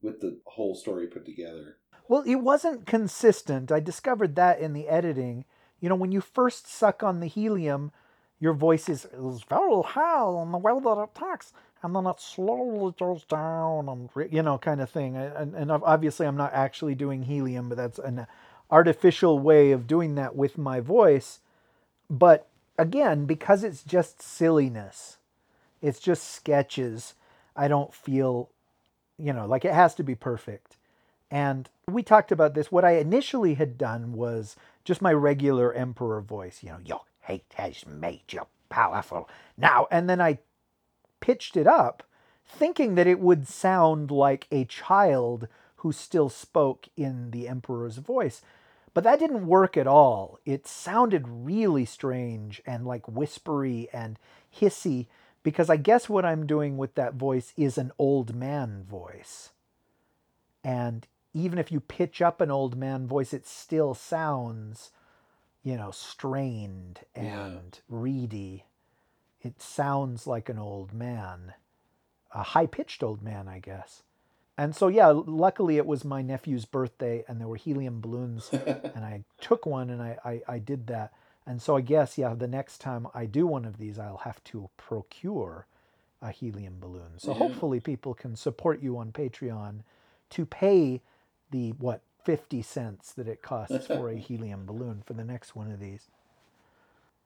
with 0.00 0.20
the 0.20 0.40
whole 0.46 0.74
story 0.74 1.06
put 1.06 1.26
together. 1.26 1.76
Well, 2.08 2.22
it 2.26 2.36
wasn't 2.36 2.86
consistent. 2.86 3.70
I 3.70 3.80
discovered 3.80 4.36
that 4.36 4.60
in 4.60 4.72
the 4.72 4.88
editing. 4.88 5.44
You 5.80 5.90
know, 5.90 5.96
when 5.96 6.12
you 6.12 6.22
first 6.22 6.66
suck 6.66 7.02
on 7.02 7.20
the 7.20 7.26
helium, 7.26 7.92
your 8.40 8.54
voice 8.54 8.88
is, 8.88 9.04
is 9.04 9.42
very 9.42 9.82
high 9.84 10.42
in 10.42 10.52
the 10.52 10.58
way 10.58 10.72
that 10.72 11.02
it 11.02 11.14
talks 11.14 11.52
and 11.82 11.94
then 11.94 12.06
it 12.06 12.20
slowly 12.20 12.94
goes 12.98 13.24
down 13.24 13.88
and 13.88 14.32
you 14.32 14.42
know 14.42 14.58
kind 14.58 14.80
of 14.80 14.90
thing 14.90 15.16
and, 15.16 15.54
and 15.54 15.70
obviously 15.70 16.26
i'm 16.26 16.36
not 16.36 16.52
actually 16.52 16.94
doing 16.94 17.22
helium 17.22 17.68
but 17.68 17.78
that's 17.78 17.98
an 17.98 18.26
artificial 18.70 19.38
way 19.38 19.70
of 19.70 19.86
doing 19.86 20.14
that 20.14 20.36
with 20.36 20.58
my 20.58 20.80
voice. 20.80 21.40
But 22.10 22.46
again 22.78 23.24
because 23.24 23.64
it's 23.64 23.82
just 23.82 24.22
silliness 24.22 25.16
it's 25.82 25.98
just 25.98 26.30
sketches 26.30 27.14
i 27.56 27.66
don't 27.66 27.92
feel 27.92 28.48
you 29.18 29.32
know 29.32 29.46
like 29.46 29.64
it 29.64 29.74
has 29.74 29.94
to 29.96 30.04
be 30.04 30.14
perfect. 30.14 30.76
And 31.30 31.68
we 31.86 32.02
talked 32.02 32.32
about 32.32 32.54
this. 32.54 32.72
What 32.72 32.84
i 32.84 32.92
initially 32.92 33.54
had 33.54 33.76
done 33.76 34.12
was 34.12 34.56
just 34.84 35.02
my 35.02 35.12
regular 35.12 35.72
emperor 35.72 36.20
voice 36.20 36.62
you 36.62 36.70
know 36.70 36.78
your 36.84 37.00
hate 37.22 37.52
has 37.54 37.84
made 37.86 38.22
you 38.30 38.46
powerful. 38.68 39.28
Now 39.56 39.88
and 39.90 40.08
then 40.08 40.20
i 40.20 40.38
pitched 41.20 41.56
it 41.56 41.66
up 41.66 42.02
thinking 42.48 42.94
that 42.94 43.06
it 43.06 43.20
would 43.20 43.46
sound 43.46 44.10
like 44.10 44.46
a 44.50 44.64
child 44.64 45.48
who 45.76 45.92
still 45.92 46.28
spoke 46.28 46.88
in 46.96 47.30
the 47.30 47.46
emperor's 47.46 47.98
voice. 47.98 48.40
But 48.94 49.04
that 49.04 49.18
didn't 49.18 49.46
work 49.46 49.76
at 49.76 49.86
all. 49.86 50.40
It 50.44 50.66
sounded 50.66 51.28
really 51.28 51.84
strange 51.84 52.60
and 52.66 52.86
like 52.86 53.06
whispery 53.06 53.88
and 53.92 54.18
hissy 54.54 55.06
because 55.42 55.70
I 55.70 55.76
guess 55.76 56.08
what 56.08 56.24
I'm 56.24 56.46
doing 56.46 56.76
with 56.76 56.94
that 56.96 57.14
voice 57.14 57.52
is 57.56 57.78
an 57.78 57.92
old 57.98 58.34
man 58.34 58.84
voice. 58.88 59.50
And 60.64 61.06
even 61.32 61.58
if 61.58 61.70
you 61.70 61.80
pitch 61.80 62.20
up 62.20 62.40
an 62.40 62.50
old 62.50 62.76
man 62.76 63.06
voice, 63.06 63.32
it 63.32 63.46
still 63.46 63.94
sounds, 63.94 64.90
you 65.62 65.76
know, 65.76 65.90
strained 65.92 67.00
and 67.14 67.26
yeah. 67.26 67.80
reedy 67.88 68.64
it 69.40 69.60
sounds 69.60 70.26
like 70.26 70.48
an 70.48 70.58
old 70.58 70.92
man, 70.92 71.54
a 72.32 72.42
high 72.42 72.66
pitched 72.66 73.02
old 73.02 73.22
man, 73.22 73.48
I 73.48 73.58
guess. 73.58 74.02
And 74.56 74.74
so, 74.74 74.88
yeah, 74.88 75.06
luckily 75.14 75.76
it 75.76 75.86
was 75.86 76.04
my 76.04 76.20
nephew's 76.20 76.64
birthday 76.64 77.24
and 77.28 77.40
there 77.40 77.46
were 77.46 77.56
helium 77.56 78.00
balloons, 78.00 78.48
and 78.52 79.04
I 79.04 79.24
took 79.40 79.66
one 79.66 79.88
and 79.90 80.02
I, 80.02 80.18
I, 80.24 80.42
I, 80.48 80.58
did 80.58 80.88
that. 80.88 81.12
And 81.46 81.62
so, 81.62 81.76
I 81.76 81.80
guess, 81.80 82.18
yeah, 82.18 82.34
the 82.34 82.48
next 82.48 82.78
time 82.78 83.06
I 83.14 83.26
do 83.26 83.46
one 83.46 83.64
of 83.64 83.78
these, 83.78 83.98
I'll 83.98 84.18
have 84.18 84.42
to 84.44 84.68
procure 84.76 85.66
a 86.20 86.32
helium 86.32 86.78
balloon. 86.80 87.18
So, 87.18 87.30
yeah. 87.30 87.38
hopefully, 87.38 87.78
people 87.78 88.14
can 88.14 88.34
support 88.34 88.82
you 88.82 88.98
on 88.98 89.12
Patreon 89.12 89.82
to 90.30 90.44
pay 90.44 91.02
the, 91.52 91.70
what, 91.78 92.02
50 92.24 92.60
cents 92.60 93.12
that 93.12 93.28
it 93.28 93.40
costs 93.40 93.86
for 93.86 94.10
a 94.10 94.16
helium 94.18 94.66
balloon 94.66 95.02
for 95.06 95.14
the 95.14 95.24
next 95.24 95.54
one 95.54 95.70
of 95.70 95.80
these. 95.80 96.08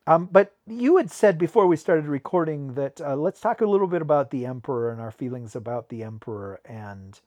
Um, 0.07 0.29
but 0.31 0.57
you 0.67 0.97
had 0.97 1.11
said 1.11 1.39
before 1.39 1.67
we 1.67 1.77
started 1.77 2.07
recording 2.07 2.75
that 2.75 3.01
uh, 3.01 3.15
let's 3.15 3.41
talk 3.41 3.61
a 3.61 3.67
little 3.67 3.87
bit 3.87 4.03
about 4.03 4.31
the 4.31 4.47
Emperor 4.47 4.91
and 4.91 5.01
our 5.01 5.13
feelings 5.13 5.55
about 5.55 5.91
the 5.91 6.03
Emperor 6.03 6.61
and 6.65 7.21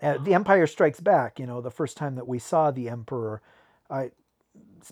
uh, 0.00 0.16
the 0.18 0.32
Empire 0.32 0.66
Strikes 0.66 1.00
Back. 1.00 1.38
You 1.38 1.46
know, 1.46 1.60
the 1.60 1.70
first 1.70 1.98
time 1.98 2.14
that 2.14 2.26
we 2.26 2.38
saw 2.38 2.70
the 2.70 2.88
Emperor, 2.88 3.42
uh, 3.90 4.06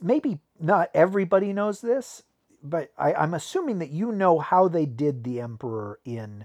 maybe 0.02 0.38
not 0.60 0.90
everybody 0.92 1.54
knows 1.54 1.80
this, 1.80 2.24
but 2.62 2.90
I, 2.98 3.14
I'm 3.14 3.32
assuming 3.32 3.78
that 3.78 3.90
you 3.90 4.12
know 4.12 4.38
how 4.38 4.68
they 4.68 4.84
did 4.84 5.24
the 5.24 5.40
Emperor 5.40 6.00
in 6.04 6.44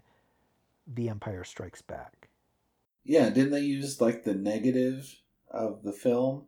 The 0.88 1.10
Empire 1.10 1.44
Strikes 1.44 1.82
Back. 1.82 2.30
Yeah, 3.04 3.30
didn't 3.30 3.52
they 3.52 3.62
use 3.62 4.00
like 4.00 4.24
the 4.24 4.34
negative 4.34 5.20
of 5.52 5.84
the 5.84 5.92
film, 5.92 6.46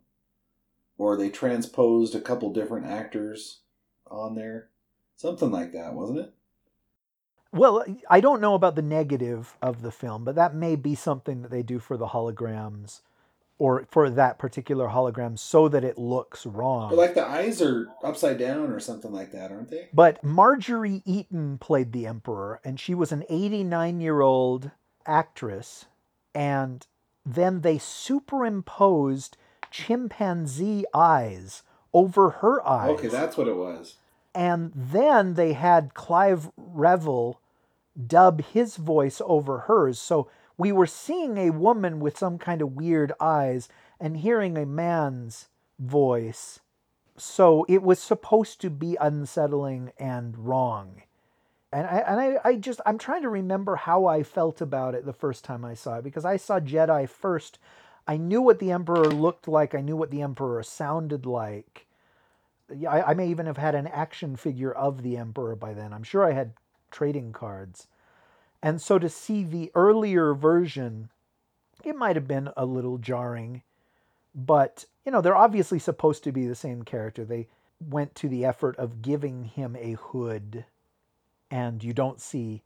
or 0.97 1.17
they 1.17 1.29
transposed 1.29 2.15
a 2.15 2.21
couple 2.21 2.53
different 2.53 2.85
actors? 2.85 3.59
On 4.09 4.35
there. 4.35 4.69
Something 5.15 5.51
like 5.51 5.71
that, 5.73 5.93
wasn't 5.93 6.19
it? 6.19 6.33
Well, 7.51 7.85
I 8.09 8.19
don't 8.19 8.41
know 8.41 8.53
about 8.53 8.75
the 8.75 8.81
negative 8.81 9.55
of 9.61 9.81
the 9.81 9.91
film, 9.91 10.25
but 10.25 10.35
that 10.35 10.53
may 10.53 10.75
be 10.75 10.93
something 10.93 11.41
that 11.41 11.51
they 11.51 11.63
do 11.63 11.79
for 11.79 11.95
the 11.95 12.07
holograms 12.07 13.01
or 13.57 13.87
for 13.89 14.09
that 14.09 14.37
particular 14.37 14.89
hologram 14.89 15.39
so 15.39 15.69
that 15.69 15.83
it 15.83 15.97
looks 15.97 16.45
wrong. 16.45 16.89
But 16.89 16.97
like 16.97 17.13
the 17.13 17.25
eyes 17.25 17.61
are 17.61 17.87
upside 18.03 18.37
down 18.37 18.71
or 18.71 18.79
something 18.81 19.13
like 19.13 19.31
that, 19.31 19.51
aren't 19.51 19.69
they? 19.69 19.87
But 19.93 20.21
Marjorie 20.23 21.01
Eaton 21.05 21.57
played 21.57 21.93
the 21.93 22.05
Emperor, 22.05 22.59
and 22.65 22.79
she 22.79 22.93
was 22.93 23.13
an 23.13 23.23
89 23.29 24.01
year 24.01 24.19
old 24.19 24.71
actress. 25.05 25.85
And 26.33 26.85
then 27.25 27.61
they 27.61 27.77
superimposed 27.77 29.37
chimpanzee 29.71 30.83
eyes 30.93 31.63
over 31.95 32.29
her 32.29 32.67
eyes. 32.67 32.89
Okay, 32.89 33.07
that's 33.07 33.37
what 33.37 33.47
it 33.47 33.55
was. 33.55 33.95
And 34.35 34.73
then 34.75 35.35
they 35.35 35.53
had 35.53 35.93
Clive 35.93 36.51
Revill 36.57 37.39
dub 38.05 38.43
his 38.43 38.75
voice 38.75 39.21
over 39.23 39.59
hers. 39.59 39.97
So 39.97 40.29
we 40.57 40.73
were 40.73 40.87
seeing 40.87 41.37
a 41.37 41.51
woman 41.51 42.01
with 42.01 42.17
some 42.17 42.37
kind 42.37 42.61
of 42.61 42.73
weird 42.73 43.13
eyes 43.21 43.69
and 43.97 44.17
hearing 44.17 44.57
a 44.57 44.65
man's 44.65 45.47
voice. 45.79 46.59
So 47.15 47.65
it 47.69 47.81
was 47.81 47.99
supposed 47.99 48.59
to 48.59 48.69
be 48.69 48.97
unsettling 48.99 49.93
and 49.97 50.37
wrong. 50.37 51.01
And 51.71 51.87
I, 51.87 51.97
and 51.99 52.19
I, 52.19 52.37
I 52.43 52.55
just, 52.55 52.81
I'm 52.85 52.97
trying 52.97 53.21
to 53.21 53.29
remember 53.29 53.77
how 53.77 54.05
I 54.05 54.23
felt 54.23 54.59
about 54.59 54.95
it 54.95 55.05
the 55.05 55.13
first 55.13 55.45
time 55.45 55.63
I 55.63 55.75
saw 55.75 55.99
it 55.99 56.03
because 56.03 56.25
I 56.25 56.35
saw 56.35 56.59
Jedi 56.59 57.07
first. 57.07 57.57
I 58.05 58.17
knew 58.17 58.41
what 58.41 58.59
the 58.59 58.71
Emperor 58.71 59.05
looked 59.05 59.47
like, 59.47 59.73
I 59.73 59.79
knew 59.81 59.95
what 59.95 60.11
the 60.11 60.21
Emperor 60.21 60.61
sounded 60.61 61.25
like. 61.25 61.84
I, 62.69 63.01
I 63.01 63.13
may 63.13 63.27
even 63.29 63.45
have 63.45 63.57
had 63.57 63.75
an 63.75 63.87
action 63.87 64.35
figure 64.35 64.71
of 64.71 65.03
the 65.03 65.17
Emperor 65.17 65.55
by 65.55 65.73
then. 65.73 65.93
I'm 65.93 66.03
sure 66.03 66.23
I 66.23 66.33
had 66.33 66.53
trading 66.91 67.31
cards. 67.33 67.87
And 68.61 68.81
so 68.81 68.97
to 68.97 69.09
see 69.09 69.43
the 69.43 69.71
earlier 69.75 70.33
version, 70.33 71.09
it 71.83 71.95
might 71.95 72.15
have 72.15 72.27
been 72.27 72.49
a 72.57 72.65
little 72.65 72.97
jarring, 72.97 73.61
but 74.33 74.85
you 75.05 75.11
know, 75.11 75.21
they're 75.21 75.35
obviously 75.35 75.77
supposed 75.77 76.23
to 76.23 76.31
be 76.31 76.47
the 76.47 76.55
same 76.55 76.81
character. 76.83 77.23
They 77.23 77.47
went 77.79 78.15
to 78.15 78.29
the 78.29 78.43
effort 78.43 78.75
of 78.77 79.01
giving 79.01 79.43
him 79.43 79.75
a 79.75 79.93
hood, 79.93 80.65
and 81.51 81.83
you 81.83 81.93
don't 81.93 82.19
see 82.19 82.63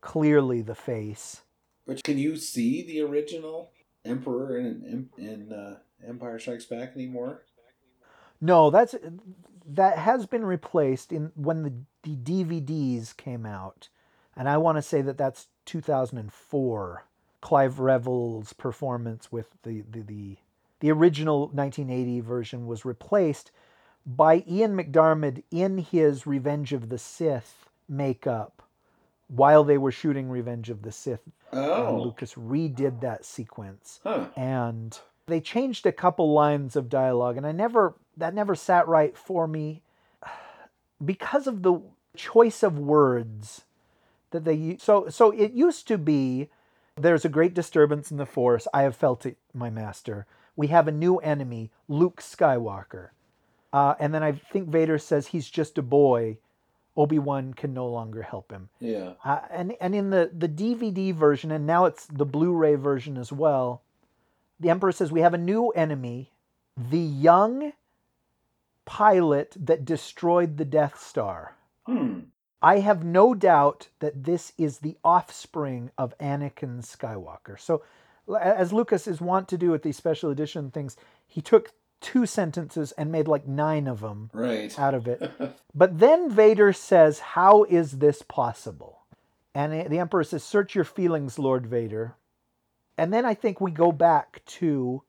clearly 0.00 0.62
the 0.62 0.74
face. 0.74 1.42
But 1.86 2.02
can 2.02 2.18
you 2.18 2.36
see 2.36 2.82
the 2.82 3.00
original 3.02 3.70
Emperor 4.04 4.58
in 4.58 5.08
in, 5.16 5.24
in 5.24 5.52
uh, 5.52 5.78
Empire 6.06 6.38
Strikes 6.38 6.64
Back 6.64 6.94
anymore? 6.96 7.42
No, 8.40 8.70
that's 8.70 8.94
that 9.68 9.98
has 9.98 10.26
been 10.26 10.44
replaced 10.44 11.12
in 11.12 11.32
when 11.34 11.62
the, 11.62 11.72
the 12.02 12.16
DVDs 12.16 13.16
came 13.16 13.44
out, 13.46 13.88
and 14.36 14.48
I 14.48 14.56
want 14.58 14.76
to 14.78 14.82
say 14.82 15.02
that 15.02 15.18
that's 15.18 15.48
2004. 15.66 17.04
Clive 17.40 17.74
Revill's 17.74 18.52
performance 18.52 19.30
with 19.30 19.48
the 19.62 19.82
the 19.90 20.00
the, 20.02 20.36
the 20.80 20.90
original 20.90 21.48
1980 21.48 22.20
version 22.20 22.66
was 22.66 22.84
replaced 22.84 23.50
by 24.04 24.44
Ian 24.48 24.76
McDiarmid 24.76 25.42
in 25.50 25.78
his 25.78 26.26
Revenge 26.26 26.72
of 26.72 26.88
the 26.88 26.98
Sith 26.98 27.68
makeup 27.88 28.62
while 29.28 29.64
they 29.64 29.78
were 29.78 29.90
shooting 29.92 30.28
Revenge 30.28 30.70
of 30.70 30.82
the 30.82 30.92
Sith. 30.92 31.20
Uh, 31.52 31.86
Oh, 31.88 32.02
Lucas 32.02 32.34
redid 32.34 33.00
that 33.00 33.24
sequence 33.24 34.00
huh. 34.02 34.26
and 34.36 34.98
they 35.26 35.40
changed 35.40 35.86
a 35.86 35.92
couple 35.92 36.32
lines 36.32 36.74
of 36.76 36.88
dialogue 36.88 37.36
and 37.36 37.46
i 37.46 37.52
never 37.52 37.94
that 38.16 38.34
never 38.34 38.54
sat 38.54 38.86
right 38.88 39.16
for 39.16 39.46
me 39.46 39.82
because 41.04 41.46
of 41.46 41.62
the 41.62 41.80
choice 42.16 42.62
of 42.62 42.78
words 42.78 43.62
that 44.30 44.44
they 44.44 44.54
use 44.54 44.82
so 44.82 45.08
so 45.08 45.30
it 45.32 45.52
used 45.52 45.86
to 45.86 45.98
be 45.98 46.48
there's 46.96 47.24
a 47.26 47.28
great 47.28 47.52
disturbance 47.52 48.10
in 48.10 48.16
the 48.16 48.24
force 48.26 48.66
i 48.72 48.82
have 48.82 48.96
felt 48.96 49.26
it 49.26 49.36
my 49.52 49.68
master 49.68 50.26
we 50.56 50.68
have 50.68 50.88
a 50.88 50.92
new 50.92 51.16
enemy 51.18 51.70
luke 51.88 52.20
skywalker 52.22 53.10
uh, 53.74 53.94
and 54.00 54.14
then 54.14 54.22
i 54.22 54.32
think 54.32 54.68
vader 54.68 54.96
says 54.98 55.26
he's 55.28 55.48
just 55.48 55.76
a 55.76 55.82
boy 55.82 56.38
obi-wan 56.96 57.52
can 57.52 57.74
no 57.74 57.86
longer 57.86 58.22
help 58.22 58.50
him 58.50 58.70
Yeah. 58.80 59.12
uh, 59.22 59.40
and 59.50 59.74
and 59.78 59.94
in 59.94 60.08
the 60.08 60.30
the 60.32 60.48
DVD 60.48 61.14
version, 61.14 61.50
and 61.52 61.66
now 61.66 61.84
it's 61.84 62.06
the 62.06 62.24
Blu-ray 62.24 62.76
version 62.76 63.18
as 63.18 63.30
well. 63.30 63.82
The 64.58 64.70
Emperor 64.70 64.92
says 64.92 65.12
we 65.12 65.20
have 65.20 65.34
a 65.34 65.38
new 65.38 65.68
enemy, 65.70 66.30
the 66.74 66.98
young 66.98 67.72
pilot 68.86 69.54
that 69.60 69.84
destroyed 69.84 70.56
the 70.56 70.64
Death 70.64 70.98
Star. 71.02 71.56
Hmm. 71.84 72.20
I 72.62 72.78
have 72.78 73.04
no 73.04 73.34
doubt 73.34 73.88
that 74.00 74.24
this 74.24 74.52
is 74.56 74.78
the 74.78 74.96
offspring 75.04 75.90
of 75.98 76.16
Anakin 76.18 76.80
Skywalker. 76.84 77.60
So, 77.60 77.82
as 78.40 78.72
Lucas 78.72 79.06
is 79.06 79.20
wont 79.20 79.46
to 79.48 79.58
do 79.58 79.70
with 79.70 79.82
these 79.82 79.96
special 79.96 80.30
edition 80.30 80.70
things, 80.70 80.96
he 81.26 81.40
took 81.40 81.72
two 82.00 82.26
sentences 82.26 82.92
and 82.92 83.12
made 83.12 83.28
like 83.28 83.46
nine 83.46 83.86
of 83.86 84.00
them 84.00 84.30
Right. 84.32 84.76
out 84.78 84.94
of 84.94 85.06
it. 85.06 85.30
But 85.74 85.98
then 85.98 86.30
Vader 86.30 86.72
says, 86.72 87.18
How 87.20 87.64
is 87.64 87.98
this 87.98 88.22
possible? 88.22 89.00
And 89.54 89.90
the 89.90 89.98
Emperor 89.98 90.24
says, 90.24 90.42
Search 90.42 90.74
your 90.74 90.84
feelings, 90.84 91.38
Lord 91.38 91.66
Vader. 91.66 92.14
And 92.98 93.12
then 93.12 93.26
I 93.26 93.34
think 93.34 93.60
we 93.60 93.70
go 93.70 93.92
back 93.92 94.42
to 94.46 95.02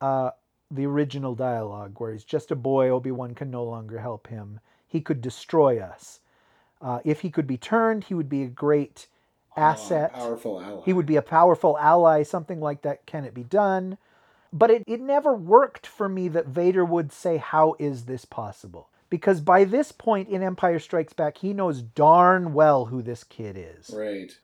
uh, 0.00 0.30
the 0.74 0.86
original 0.86 1.34
dialogue 1.34 1.94
where 1.98 2.12
he's 2.12 2.24
just 2.24 2.50
a 2.50 2.56
boy, 2.56 2.88
Obi 2.88 3.10
Wan 3.10 3.34
can 3.34 3.50
no 3.50 3.64
longer 3.64 4.00
help 4.00 4.28
him. 4.28 4.60
He 4.86 5.00
could 5.00 5.20
destroy 5.20 5.78
us. 5.78 6.20
Uh, 6.80 7.00
if 7.04 7.20
he 7.20 7.30
could 7.30 7.46
be 7.46 7.56
turned, 7.56 8.04
he 8.04 8.14
would 8.14 8.28
be 8.28 8.42
a 8.42 8.48
great 8.48 9.06
asset. 9.56 10.10
Oh, 10.14 10.18
powerful 10.18 10.60
ally. 10.60 10.82
He 10.84 10.92
would 10.92 11.06
be 11.06 11.16
a 11.16 11.22
powerful 11.22 11.78
ally, 11.78 12.22
something 12.22 12.60
like 12.60 12.82
that. 12.82 13.06
Can 13.06 13.24
it 13.24 13.34
be 13.34 13.44
done? 13.44 13.98
But 14.52 14.70
it, 14.70 14.84
it 14.86 15.00
never 15.00 15.34
worked 15.34 15.86
for 15.86 16.08
me 16.08 16.28
that 16.28 16.46
Vader 16.46 16.84
would 16.84 17.12
say, 17.12 17.38
How 17.38 17.74
is 17.78 18.04
this 18.04 18.24
possible? 18.24 18.88
Because 19.10 19.40
by 19.40 19.64
this 19.64 19.92
point 19.92 20.28
in 20.28 20.42
Empire 20.42 20.78
Strikes 20.78 21.12
Back, 21.12 21.38
he 21.38 21.52
knows 21.52 21.82
darn 21.82 22.52
well 22.52 22.86
who 22.86 23.02
this 23.02 23.24
kid 23.24 23.56
is. 23.56 23.90
Right. 23.94 24.36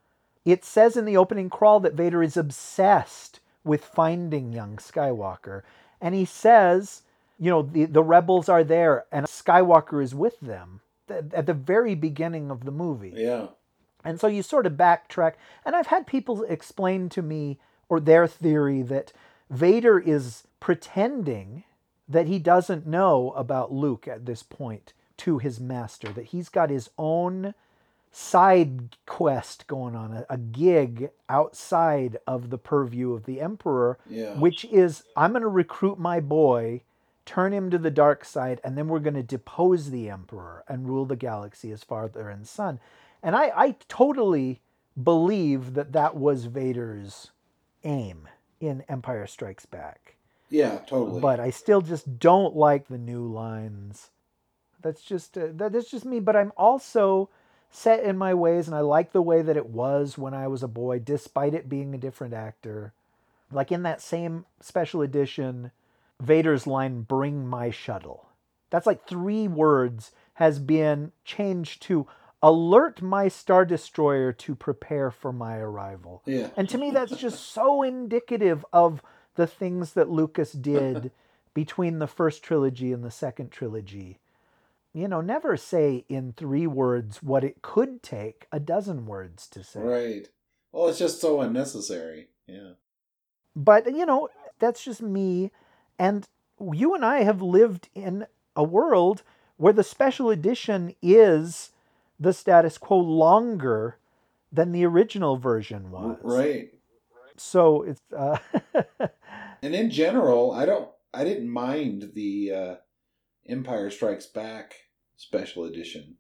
It 0.44 0.64
says 0.64 0.96
in 0.96 1.04
the 1.04 1.16
opening 1.16 1.50
crawl 1.50 1.80
that 1.80 1.94
Vader 1.94 2.22
is 2.22 2.36
obsessed 2.36 3.40
with 3.64 3.84
finding 3.84 4.52
young 4.52 4.76
Skywalker. 4.76 5.62
And 6.00 6.14
he 6.14 6.24
says, 6.24 7.02
you 7.38 7.50
know, 7.50 7.62
the, 7.62 7.84
the 7.84 8.02
rebels 8.02 8.48
are 8.48 8.64
there 8.64 9.04
and 9.10 9.26
Skywalker 9.26 10.02
is 10.02 10.14
with 10.14 10.38
them 10.40 10.80
at 11.08 11.46
the 11.46 11.54
very 11.54 11.94
beginning 11.94 12.50
of 12.50 12.64
the 12.64 12.70
movie. 12.70 13.12
Yeah. 13.16 13.48
And 14.04 14.20
so 14.20 14.26
you 14.26 14.42
sort 14.42 14.66
of 14.66 14.74
backtrack. 14.74 15.34
And 15.64 15.74
I've 15.76 15.88
had 15.88 16.06
people 16.06 16.42
explain 16.44 17.08
to 17.10 17.22
me, 17.22 17.58
or 17.88 18.00
their 18.00 18.26
theory, 18.26 18.82
that 18.82 19.12
Vader 19.50 19.98
is 19.98 20.44
pretending 20.58 21.64
that 22.08 22.26
he 22.26 22.38
doesn't 22.38 22.86
know 22.86 23.32
about 23.32 23.72
Luke 23.72 24.08
at 24.08 24.26
this 24.26 24.42
point 24.42 24.92
to 25.18 25.38
his 25.38 25.60
master, 25.60 26.12
that 26.12 26.26
he's 26.26 26.48
got 26.48 26.70
his 26.70 26.88
own 26.96 27.54
side 28.12 28.96
quest 29.06 29.66
going 29.66 29.94
on, 29.94 30.12
a, 30.12 30.26
a 30.28 30.36
gig 30.38 31.10
outside 31.28 32.18
of 32.26 32.50
the 32.50 32.58
purview 32.58 33.12
of 33.12 33.24
the 33.24 33.40
Emperor, 33.40 33.98
Yeah. 34.08 34.34
which 34.34 34.64
is 34.66 35.04
I'm 35.16 35.32
going 35.32 35.42
to 35.42 35.48
recruit 35.48 35.98
my 35.98 36.20
boy, 36.20 36.82
turn 37.24 37.52
him 37.52 37.70
to 37.70 37.78
the 37.78 37.90
dark 37.90 38.24
side, 38.24 38.60
and 38.64 38.76
then 38.76 38.88
we're 38.88 38.98
going 38.98 39.14
to 39.14 39.22
depose 39.22 39.90
the 39.90 40.10
Emperor 40.10 40.64
and 40.68 40.88
rule 40.88 41.04
the 41.04 41.16
galaxy 41.16 41.70
as 41.70 41.84
father 41.84 42.28
and 42.28 42.48
son. 42.48 42.80
And 43.22 43.36
I, 43.36 43.52
I 43.54 43.76
totally 43.88 44.60
believe 45.00 45.74
that 45.74 45.92
that 45.92 46.16
was 46.16 46.46
Vader's 46.46 47.30
aim 47.84 48.28
in 48.60 48.82
Empire 48.88 49.26
Strikes 49.26 49.66
Back. 49.66 50.16
Yeah. 50.48 50.78
Totally. 50.86 51.20
But 51.20 51.38
I 51.38 51.50
still 51.50 51.80
just 51.80 52.18
don't 52.18 52.56
like 52.56 52.88
the 52.88 52.98
new 52.98 53.24
lines. 53.24 54.10
That's 54.82 55.02
just 55.02 55.38
uh, 55.38 55.48
that, 55.52 55.72
that's 55.72 55.90
just 55.90 56.04
me. 56.04 56.18
But 56.18 56.34
I'm 56.34 56.52
also 56.56 57.30
set 57.70 58.02
in 58.02 58.18
my 58.18 58.34
ways, 58.34 58.66
and 58.66 58.74
I 58.74 58.80
like 58.80 59.12
the 59.12 59.22
way 59.22 59.42
that 59.42 59.56
it 59.56 59.70
was 59.70 60.18
when 60.18 60.34
I 60.34 60.48
was 60.48 60.62
a 60.62 60.68
boy, 60.68 60.98
despite 60.98 61.54
it 61.54 61.68
being 61.68 61.94
a 61.94 61.98
different 61.98 62.34
actor. 62.34 62.92
Like 63.52 63.72
in 63.72 63.82
that 63.84 64.00
same 64.00 64.44
special 64.60 65.02
edition, 65.02 65.70
Vader's 66.20 66.66
line, 66.66 67.02
"Bring 67.02 67.46
my 67.46 67.70
shuttle." 67.70 68.28
That's 68.70 68.86
like 68.86 69.06
three 69.06 69.48
words 69.48 70.12
has 70.34 70.58
been 70.58 71.12
changed 71.24 71.82
to 71.82 72.06
alert 72.42 73.02
my 73.02 73.28
star 73.28 73.64
destroyer 73.64 74.32
to 74.32 74.54
prepare 74.54 75.10
for 75.10 75.32
my 75.32 75.58
arrival. 75.58 76.22
yeah. 76.24 76.48
And 76.56 76.68
to 76.70 76.78
me, 76.78 76.90
that's 76.90 77.16
just 77.16 77.50
so 77.50 77.82
indicative 77.82 78.64
of 78.72 79.02
the 79.34 79.46
things 79.46 79.92
that 79.92 80.08
Lucas 80.08 80.52
did 80.52 81.10
between 81.54 81.98
the 81.98 82.06
first 82.06 82.42
trilogy 82.42 82.92
and 82.92 83.04
the 83.04 83.10
second 83.10 83.50
trilogy. 83.50 84.18
You 84.92 85.08
know, 85.08 85.20
never 85.20 85.56
say 85.56 86.04
in 86.08 86.32
three 86.32 86.66
words 86.66 87.22
what 87.22 87.44
it 87.44 87.62
could 87.62 88.02
take 88.02 88.46
a 88.50 88.58
dozen 88.58 89.06
words 89.06 89.46
to 89.48 89.62
say. 89.62 89.80
Right. 89.80 90.28
Well, 90.72 90.88
it's 90.88 90.98
just 90.98 91.20
so 91.20 91.40
unnecessary. 91.40 92.28
Yeah. 92.46 92.72
But, 93.54 93.86
you 93.94 94.04
know, 94.04 94.28
that's 94.58 94.84
just 94.84 95.00
me. 95.02 95.52
And 95.98 96.26
you 96.72 96.94
and 96.94 97.04
I 97.04 97.22
have 97.22 97.40
lived 97.40 97.88
in 97.94 98.26
a 98.56 98.64
world 98.64 99.22
where 99.56 99.72
the 99.72 99.84
special 99.84 100.30
edition 100.30 100.94
is 101.02 101.70
the 102.18 102.32
status 102.32 102.78
quo 102.78 102.98
longer 102.98 103.98
than 104.52 104.72
the 104.72 104.84
original 104.84 105.36
version 105.36 105.90
was. 105.90 106.18
Right. 106.22 106.74
So 107.36 107.82
it's 107.82 108.02
uh, 108.16 108.38
And 109.62 109.74
in 109.74 109.90
general, 109.90 110.52
I 110.52 110.66
don't 110.66 110.88
I 111.12 111.24
didn't 111.24 111.50
mind 111.50 112.12
the 112.14 112.52
uh 112.52 112.74
Empire 113.48 113.90
Strikes 113.90 114.26
Back 114.26 114.74
special 115.16 115.64
edition. 115.64 116.16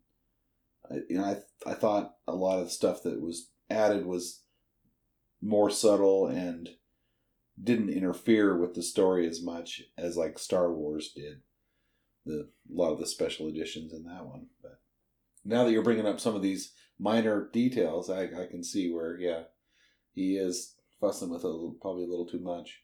I, 0.90 0.96
you 1.08 1.18
know, 1.18 1.24
I 1.24 1.70
I 1.70 1.74
thought 1.74 2.16
a 2.26 2.34
lot 2.34 2.58
of 2.58 2.66
the 2.66 2.70
stuff 2.70 3.02
that 3.04 3.20
was 3.20 3.50
added 3.70 4.04
was 4.04 4.42
more 5.40 5.70
subtle 5.70 6.26
and 6.26 6.68
didn't 7.62 7.90
interfere 7.90 8.56
with 8.56 8.74
the 8.74 8.82
story 8.82 9.26
as 9.26 9.42
much 9.42 9.82
as 9.96 10.16
like 10.16 10.38
Star 10.38 10.72
Wars 10.72 11.12
did. 11.14 11.40
The 12.26 12.50
a 12.70 12.74
lot 12.74 12.92
of 12.92 12.98
the 12.98 13.06
special 13.06 13.48
editions 13.48 13.92
in 13.92 14.04
that 14.04 14.26
one, 14.26 14.48
but 14.62 14.80
now 15.44 15.64
that 15.64 15.72
you're 15.72 15.82
bringing 15.82 16.06
up 16.06 16.20
some 16.20 16.36
of 16.36 16.42
these 16.42 16.72
minor 16.98 17.48
details, 17.52 18.10
I 18.10 18.24
I 18.24 18.46
can 18.50 18.62
see 18.62 18.92
where 18.92 19.18
yeah, 19.18 19.44
he 20.12 20.36
is 20.36 20.74
fussing 21.00 21.30
with 21.30 21.44
it 21.44 21.80
probably 21.80 22.04
a 22.04 22.08
little 22.08 22.26
too 22.26 22.40
much. 22.40 22.82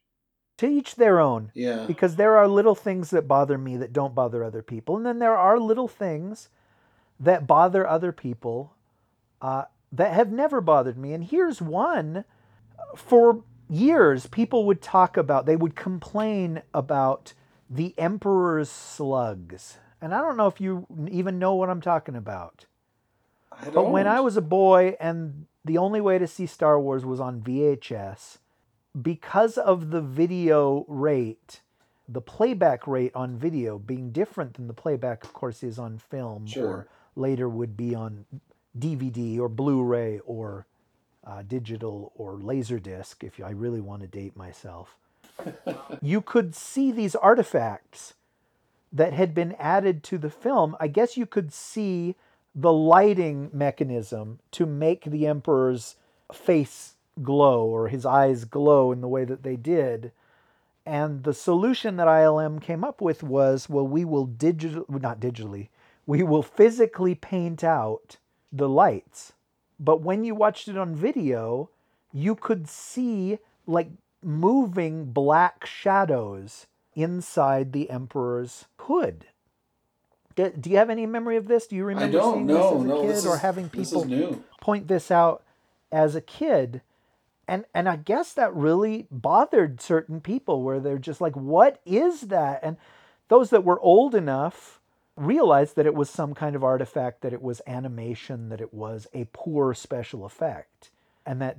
To 0.58 0.66
each 0.66 0.96
their 0.96 1.20
own. 1.20 1.50
Yeah. 1.54 1.84
because 1.86 2.16
there 2.16 2.36
are 2.36 2.48
little 2.48 2.74
things 2.74 3.10
that 3.10 3.28
bother 3.28 3.58
me 3.58 3.76
that 3.76 3.92
don't 3.92 4.14
bother 4.14 4.42
other 4.42 4.62
people, 4.62 4.96
and 4.96 5.04
then 5.04 5.18
there 5.18 5.36
are 5.36 5.58
little 5.58 5.88
things 5.88 6.48
that 7.20 7.46
bother 7.46 7.86
other 7.86 8.12
people 8.12 8.74
uh, 9.40 9.64
that 9.92 10.12
have 10.12 10.30
never 10.30 10.60
bothered 10.60 10.98
me. 10.98 11.12
And 11.12 11.24
here's 11.24 11.60
one: 11.60 12.24
for 12.94 13.42
years, 13.68 14.26
people 14.26 14.64
would 14.66 14.82
talk 14.82 15.16
about, 15.16 15.46
they 15.46 15.56
would 15.56 15.76
complain 15.76 16.62
about 16.72 17.32
the 17.68 17.94
Emperor's 17.98 18.70
slugs, 18.70 19.78
and 20.00 20.14
I 20.14 20.20
don't 20.20 20.36
know 20.36 20.46
if 20.46 20.60
you 20.60 20.86
even 21.10 21.38
know 21.38 21.54
what 21.54 21.70
I'm 21.70 21.80
talking 21.80 22.16
about. 22.16 22.66
I 23.52 23.70
But 23.70 23.90
when 23.90 24.06
I 24.06 24.20
was 24.20 24.36
a 24.36 24.42
boy 24.42 24.96
and 25.00 25.46
the 25.64 25.78
only 25.78 26.00
way 26.00 26.18
to 26.18 26.26
see 26.26 26.46
Star 26.46 26.78
Wars 26.78 27.04
was 27.04 27.20
on 27.20 27.40
VHS, 27.40 28.38
because 29.00 29.58
of 29.58 29.90
the 29.90 30.00
video 30.00 30.84
rate, 30.88 31.60
the 32.08 32.20
playback 32.20 32.86
rate 32.86 33.12
on 33.14 33.36
video 33.36 33.78
being 33.78 34.10
different 34.10 34.54
than 34.54 34.66
the 34.66 34.74
playback, 34.74 35.24
of 35.24 35.32
course, 35.32 35.62
is 35.62 35.78
on 35.78 35.98
film 35.98 36.46
Sure. 36.46 36.66
or 36.68 36.88
later 37.14 37.48
would 37.48 37.76
be 37.76 37.94
on 37.94 38.24
DVD 38.78 39.38
or 39.38 39.48
Blu 39.48 39.82
ray 39.82 40.20
or 40.20 40.66
uh, 41.26 41.42
digital 41.42 42.12
or 42.14 42.34
Laserdisc, 42.38 43.24
if 43.24 43.40
I 43.42 43.50
really 43.50 43.80
want 43.80 44.02
to 44.02 44.08
date 44.08 44.36
myself, 44.36 44.96
you 46.02 46.20
could 46.20 46.54
see 46.54 46.92
these 46.92 47.14
artifacts 47.16 48.14
that 48.92 49.12
had 49.12 49.34
been 49.34 49.52
added 49.58 50.02
to 50.04 50.18
the 50.18 50.30
film. 50.30 50.76
I 50.78 50.86
guess 50.86 51.16
you 51.16 51.26
could 51.26 51.52
see 51.52 52.14
the 52.54 52.72
lighting 52.72 53.50
mechanism 53.52 54.38
to 54.52 54.64
make 54.64 55.04
the 55.04 55.26
Emperor's 55.26 55.96
face 56.32 56.95
glow 57.22 57.64
or 57.66 57.88
his 57.88 58.04
eyes 58.06 58.44
glow 58.44 58.92
in 58.92 59.00
the 59.00 59.08
way 59.08 59.24
that 59.24 59.42
they 59.42 59.56
did. 59.56 60.12
And 60.84 61.24
the 61.24 61.34
solution 61.34 61.96
that 61.96 62.06
ILM 62.06 62.60
came 62.60 62.84
up 62.84 63.00
with 63.00 63.22
was 63.22 63.68
well, 63.68 63.86
we 63.86 64.04
will 64.04 64.26
digital, 64.26 64.84
not 64.88 65.20
digitally, 65.20 65.68
we 66.06 66.22
will 66.22 66.42
physically 66.42 67.14
paint 67.14 67.64
out 67.64 68.18
the 68.52 68.68
lights. 68.68 69.32
But 69.80 70.00
when 70.00 70.24
you 70.24 70.34
watched 70.34 70.68
it 70.68 70.78
on 70.78 70.94
video, 70.94 71.70
you 72.12 72.34
could 72.34 72.68
see 72.68 73.38
like 73.66 73.90
moving 74.22 75.06
black 75.06 75.66
shadows 75.66 76.66
inside 76.94 77.72
the 77.72 77.90
Emperor's 77.90 78.66
hood. 78.78 79.26
Do, 80.36 80.50
do 80.50 80.70
you 80.70 80.76
have 80.76 80.90
any 80.90 81.06
memory 81.06 81.36
of 81.36 81.48
this? 81.48 81.66
Do 81.66 81.76
you 81.76 81.84
remember 81.84 82.20
seeing 82.20 82.46
know. 82.46 82.46
this 82.46 82.66
as 82.66 82.84
a 82.84 82.84
No, 82.84 83.00
kid 83.02 83.10
this 83.10 83.26
or 83.26 83.34
is, 83.34 83.40
having 83.42 83.68
this 83.68 83.90
people 83.90 84.02
is 84.02 84.08
new. 84.08 84.44
point 84.60 84.88
this 84.88 85.10
out 85.10 85.42
as 85.90 86.14
a 86.14 86.20
kid? 86.20 86.82
And 87.48 87.64
and 87.74 87.88
I 87.88 87.96
guess 87.96 88.32
that 88.32 88.54
really 88.54 89.06
bothered 89.10 89.80
certain 89.80 90.20
people 90.20 90.62
where 90.62 90.80
they're 90.80 90.98
just 90.98 91.20
like, 91.20 91.36
what 91.36 91.80
is 91.84 92.22
that? 92.22 92.60
And 92.62 92.76
those 93.28 93.50
that 93.50 93.64
were 93.64 93.80
old 93.80 94.14
enough 94.14 94.80
realized 95.16 95.76
that 95.76 95.86
it 95.86 95.94
was 95.94 96.10
some 96.10 96.34
kind 96.34 96.54
of 96.54 96.64
artifact, 96.64 97.22
that 97.22 97.32
it 97.32 97.42
was 97.42 97.62
animation, 97.66 98.48
that 98.50 98.60
it 98.60 98.74
was 98.74 99.06
a 99.14 99.28
poor 99.32 99.74
special 99.74 100.24
effect. 100.24 100.90
And 101.24 101.42
that 101.42 101.56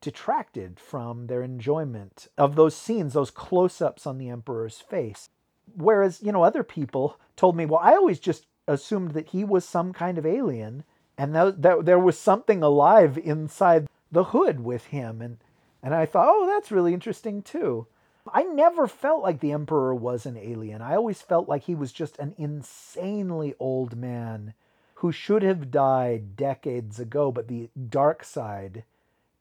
detracted 0.00 0.78
from 0.78 1.26
their 1.26 1.42
enjoyment 1.42 2.28
of 2.38 2.54
those 2.54 2.76
scenes, 2.76 3.14
those 3.14 3.32
close 3.32 3.80
ups 3.80 4.06
on 4.06 4.18
the 4.18 4.28
Emperor's 4.28 4.78
face. 4.80 5.28
Whereas, 5.74 6.22
you 6.22 6.30
know, 6.30 6.44
other 6.44 6.62
people 6.62 7.18
told 7.34 7.56
me, 7.56 7.66
well, 7.66 7.80
I 7.82 7.92
always 7.94 8.20
just 8.20 8.46
assumed 8.68 9.12
that 9.12 9.30
he 9.30 9.42
was 9.42 9.64
some 9.64 9.92
kind 9.92 10.16
of 10.16 10.24
alien 10.24 10.84
and 11.18 11.34
that, 11.34 11.60
that 11.62 11.84
there 11.86 11.98
was 11.98 12.16
something 12.16 12.62
alive 12.62 13.18
inside 13.18 13.88
the 14.10 14.24
hood 14.24 14.60
with 14.60 14.86
him. 14.86 15.20
And, 15.20 15.38
and 15.82 15.94
I 15.94 16.06
thought, 16.06 16.28
oh, 16.28 16.46
that's 16.46 16.72
really 16.72 16.94
interesting 16.94 17.42
too. 17.42 17.86
I 18.32 18.42
never 18.42 18.86
felt 18.86 19.22
like 19.22 19.40
the 19.40 19.52
Emperor 19.52 19.94
was 19.94 20.26
an 20.26 20.36
alien. 20.36 20.82
I 20.82 20.94
always 20.94 21.22
felt 21.22 21.48
like 21.48 21.64
he 21.64 21.74
was 21.74 21.92
just 21.92 22.18
an 22.18 22.34
insanely 22.36 23.54
old 23.58 23.96
man 23.96 24.54
who 24.96 25.10
should 25.10 25.42
have 25.42 25.70
died 25.70 26.36
decades 26.36 27.00
ago, 27.00 27.32
but 27.32 27.48
the 27.48 27.70
dark 27.88 28.22
side 28.22 28.84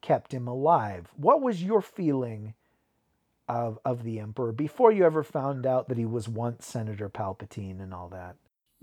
kept 0.02 0.34
him 0.34 0.48
alive. 0.48 1.10
What 1.18 1.42
was 1.42 1.62
your 1.62 1.82
feeling 1.82 2.54
of, 3.50 3.80
of 3.84 4.04
the 4.04 4.20
Emperor 4.20 4.54
before 4.54 4.92
you 4.92 5.04
ever 5.04 5.24
found 5.24 5.66
out 5.66 5.90
that 5.90 5.98
he 5.98 6.06
was 6.06 6.30
once 6.30 6.66
Senator 6.66 7.10
Palpatine 7.10 7.82
and 7.82 7.94
all 7.94 8.08
that? 8.10 8.38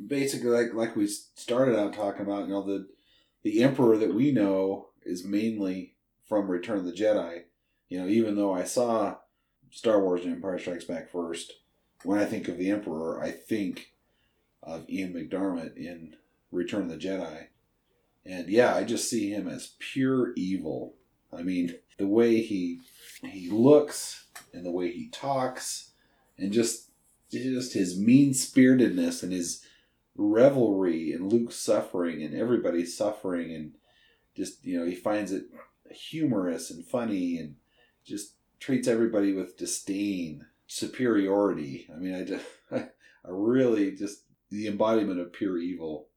Basically, 0.05 0.51
like 0.51 0.75
like 0.75 0.95
we 0.95 1.07
started 1.07 1.79
out 1.79 1.95
talking 1.95 2.21
about, 2.21 2.47
you 2.47 2.51
know, 2.51 2.63
the 2.63 2.87
the 3.43 3.63
Emperor 3.63 3.97
that 3.97 4.15
we 4.15 4.31
know 4.31 4.89
is 5.07 5.25
mainly 5.25 5.95
from 6.29 6.49
Return 6.49 6.79
of 6.79 6.85
the 6.85 6.93
Jedi. 6.93 7.43
You 7.89 8.01
know, 8.01 8.09
even 8.09 8.37
though 8.37 8.53
I 8.53 8.65
saw 8.65 9.17
Star 9.71 10.01
Wars 10.01 10.25
and 10.25 10.35
Empire 10.35 10.59
Strikes 10.59 10.85
Back 10.85 11.11
first, 11.11 11.53
when 12.03 12.19
I 12.19 12.25
think 12.25 12.49
of 12.49 12.59
the 12.59 12.71
Emperor, 12.71 13.23
I 13.23 13.31
think 13.31 13.93
of 14.63 14.89
Ian 14.91 15.15
McDiarmid 15.15 15.77
in 15.77 16.17
Return 16.51 16.83
of 16.83 16.89
the 16.89 16.97
Jedi. 16.97 17.47
And 18.25 18.49
yeah, 18.49 18.75
I 18.75 18.85
just 18.85 19.09
see 19.09 19.31
him 19.31 19.47
as 19.47 19.75
pure 19.79 20.33
evil. 20.37 20.95
I 21.33 21.43
mean, 21.43 21.77
the 21.99 22.07
way 22.07 22.41
he 22.41 22.81
he 23.23 23.49
looks 23.49 24.27
and 24.53 24.65
the 24.65 24.71
way 24.71 24.91
he 24.91 25.09
talks 25.09 25.93
and 26.37 26.53
just 26.53 26.91
just 27.31 27.75
his 27.75 27.99
mean 27.99 28.35
spiritedness 28.35 29.23
and 29.23 29.33
his 29.33 29.65
revelry 30.17 31.13
in 31.13 31.29
Luke's 31.29 31.57
suffering 31.57 32.23
and 32.23 32.35
everybody's 32.35 32.97
suffering 32.97 33.55
and 33.55 33.73
just 34.37 34.65
you 34.65 34.79
know 34.79 34.87
he 34.87 34.95
finds 34.95 35.33
it 35.33 35.45
humorous 35.91 36.71
and 36.71 36.85
funny 36.85 37.39
and 37.39 37.57
just 38.05 38.35
treats 38.61 38.87
everybody 38.87 39.33
with 39.33 39.57
disdain 39.57 40.45
superiority. 40.67 41.89
I 41.93 41.99
mean 41.99 42.15
i 42.15 42.25
just 42.25 42.45
i 42.71 42.89
really 43.29 43.93
just 43.93 44.23
the 44.51 44.67
embodiment 44.69 45.21
of 45.21 45.33
pure 45.33 45.59
evil 45.59 46.09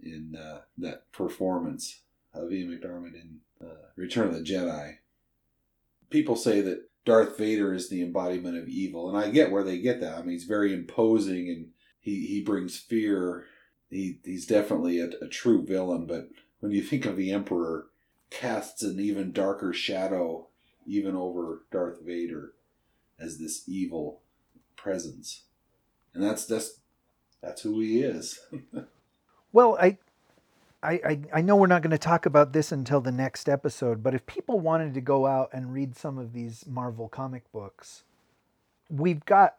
in 0.00 0.36
uh, 0.36 0.62
that 0.78 1.10
performance 1.12 2.00
of 2.34 2.52
Ian 2.52 2.70
McDiarmid 2.70 3.14
in 3.14 3.40
uh, 3.60 3.90
return 3.94 4.28
of 4.28 4.34
the 4.34 4.40
jedi. 4.40 4.96
People 6.10 6.36
say 6.36 6.60
that 6.62 6.88
darth 7.04 7.36
vader 7.36 7.74
is 7.74 7.88
the 7.88 8.02
embodiment 8.02 8.56
of 8.56 8.68
evil 8.68 9.08
and 9.08 9.18
i 9.18 9.28
get 9.28 9.50
where 9.50 9.64
they 9.64 9.78
get 9.78 10.00
that. 10.00 10.18
I 10.18 10.20
mean 10.20 10.30
he's 10.30 10.44
very 10.44 10.72
imposing 10.72 11.48
and 11.48 11.68
he, 12.00 12.26
he 12.26 12.42
brings 12.42 12.78
fear. 12.78 13.46
He, 13.90 14.18
he's 14.24 14.46
definitely 14.46 15.00
a, 15.00 15.10
a 15.20 15.28
true 15.28 15.64
villain 15.64 16.06
but 16.06 16.28
when 16.62 16.70
you 16.70 16.80
think 16.80 17.04
of 17.04 17.16
the 17.16 17.32
emperor 17.32 17.86
casts 18.30 18.84
an 18.84 19.00
even 19.00 19.32
darker 19.32 19.72
shadow 19.72 20.46
even 20.86 21.16
over 21.16 21.62
Darth 21.72 22.00
Vader 22.02 22.52
as 23.18 23.38
this 23.38 23.68
evil 23.68 24.20
presence. 24.76 25.42
And 26.14 26.22
that's 26.22 26.46
that's 26.46 26.78
that's 27.42 27.62
who 27.62 27.80
he 27.80 28.00
is. 28.00 28.40
Well, 29.54 29.76
I, 29.78 29.98
I, 30.82 30.92
I, 30.92 31.20
I 31.34 31.40
know 31.42 31.56
we're 31.56 31.66
not 31.66 31.82
going 31.82 31.90
to 31.90 31.98
talk 31.98 32.24
about 32.24 32.54
this 32.54 32.72
until 32.72 33.02
the 33.02 33.12
next 33.12 33.50
episode, 33.50 34.02
but 34.02 34.14
if 34.14 34.24
people 34.24 34.60
wanted 34.60 34.94
to 34.94 35.02
go 35.02 35.26
out 35.26 35.50
and 35.52 35.74
read 35.74 35.94
some 35.94 36.16
of 36.16 36.32
these 36.32 36.64
Marvel 36.66 37.06
comic 37.06 37.52
books, 37.52 38.04
we've 38.88 39.26
got 39.26 39.56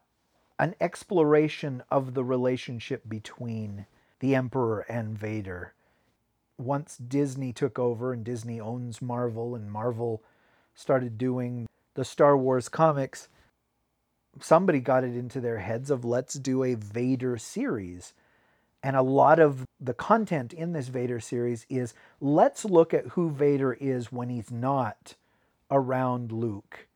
an 0.58 0.74
exploration 0.82 1.84
of 1.92 2.16
the 2.16 2.24
relationship 2.24 3.04
between 3.08 3.86
the 4.20 4.34
Emperor 4.34 4.80
and 4.90 5.16
Vader. 5.16 5.76
Once 6.58 6.98
Disney 6.98 7.52
took 7.52 7.80
over 7.80 8.14
and 8.14 8.24
Disney 8.24 8.60
owns 8.60 9.02
Marvel 9.02 9.56
and 9.56 9.72
Marvel 9.72 10.22
started 10.76 11.18
doing 11.18 11.68
the 11.96 12.06
Star 12.06 12.38
Wars 12.38 12.70
comics, 12.70 13.28
somebody 14.40 14.80
got 14.80 15.04
it 15.04 15.16
into 15.16 15.40
their 15.40 15.60
heads 15.60 15.90
of 15.90 16.06
let's 16.06 16.36
do 16.36 16.64
a 16.64 16.76
Vader 16.76 17.38
series. 17.38 18.14
And 18.82 18.96
a 18.96 19.02
lot 19.02 19.40
of 19.40 19.66
the 19.80 19.94
content 19.94 20.54
in 20.54 20.74
this 20.74 20.88
Vader 20.90 21.20
series 21.20 21.66
is 21.70 21.94
let's 22.20 22.66
look 22.66 22.94
at 22.94 23.08
who 23.08 23.30
Vader 23.30 23.74
is 23.74 24.12
when 24.12 24.30
he's 24.30 24.52
not 24.52 25.16
around 25.72 26.32
Luke 26.32 26.88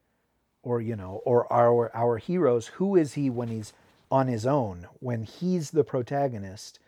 or 0.63 0.81
you 0.81 0.95
know 0.95 1.21
or 1.23 1.51
our 1.51 1.95
our 1.95 2.17
heroes 2.17 2.67
who 2.67 2.95
is 2.95 3.13
he 3.13 3.29
when 3.29 3.47
he's 3.47 3.73
on 4.11 4.27
his 4.27 4.45
own 4.45 4.85
when 4.99 5.23
he's 5.23 5.71
the 5.71 5.83
protagonist 5.83 6.79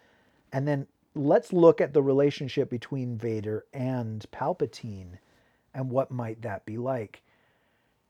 and 0.52 0.68
then 0.68 0.86
let's 1.20 1.52
look 1.52 1.82
at 1.82 1.94
the 1.94 2.02
relationship 2.02 2.70
between 2.70 3.18
Vader 3.18 3.66
and 3.74 4.26
Palpatine 4.32 5.18
and 5.74 5.92
what 5.92 6.12
might 6.12 6.42
that 6.42 6.66
be 6.66 6.78
like. 6.78 7.22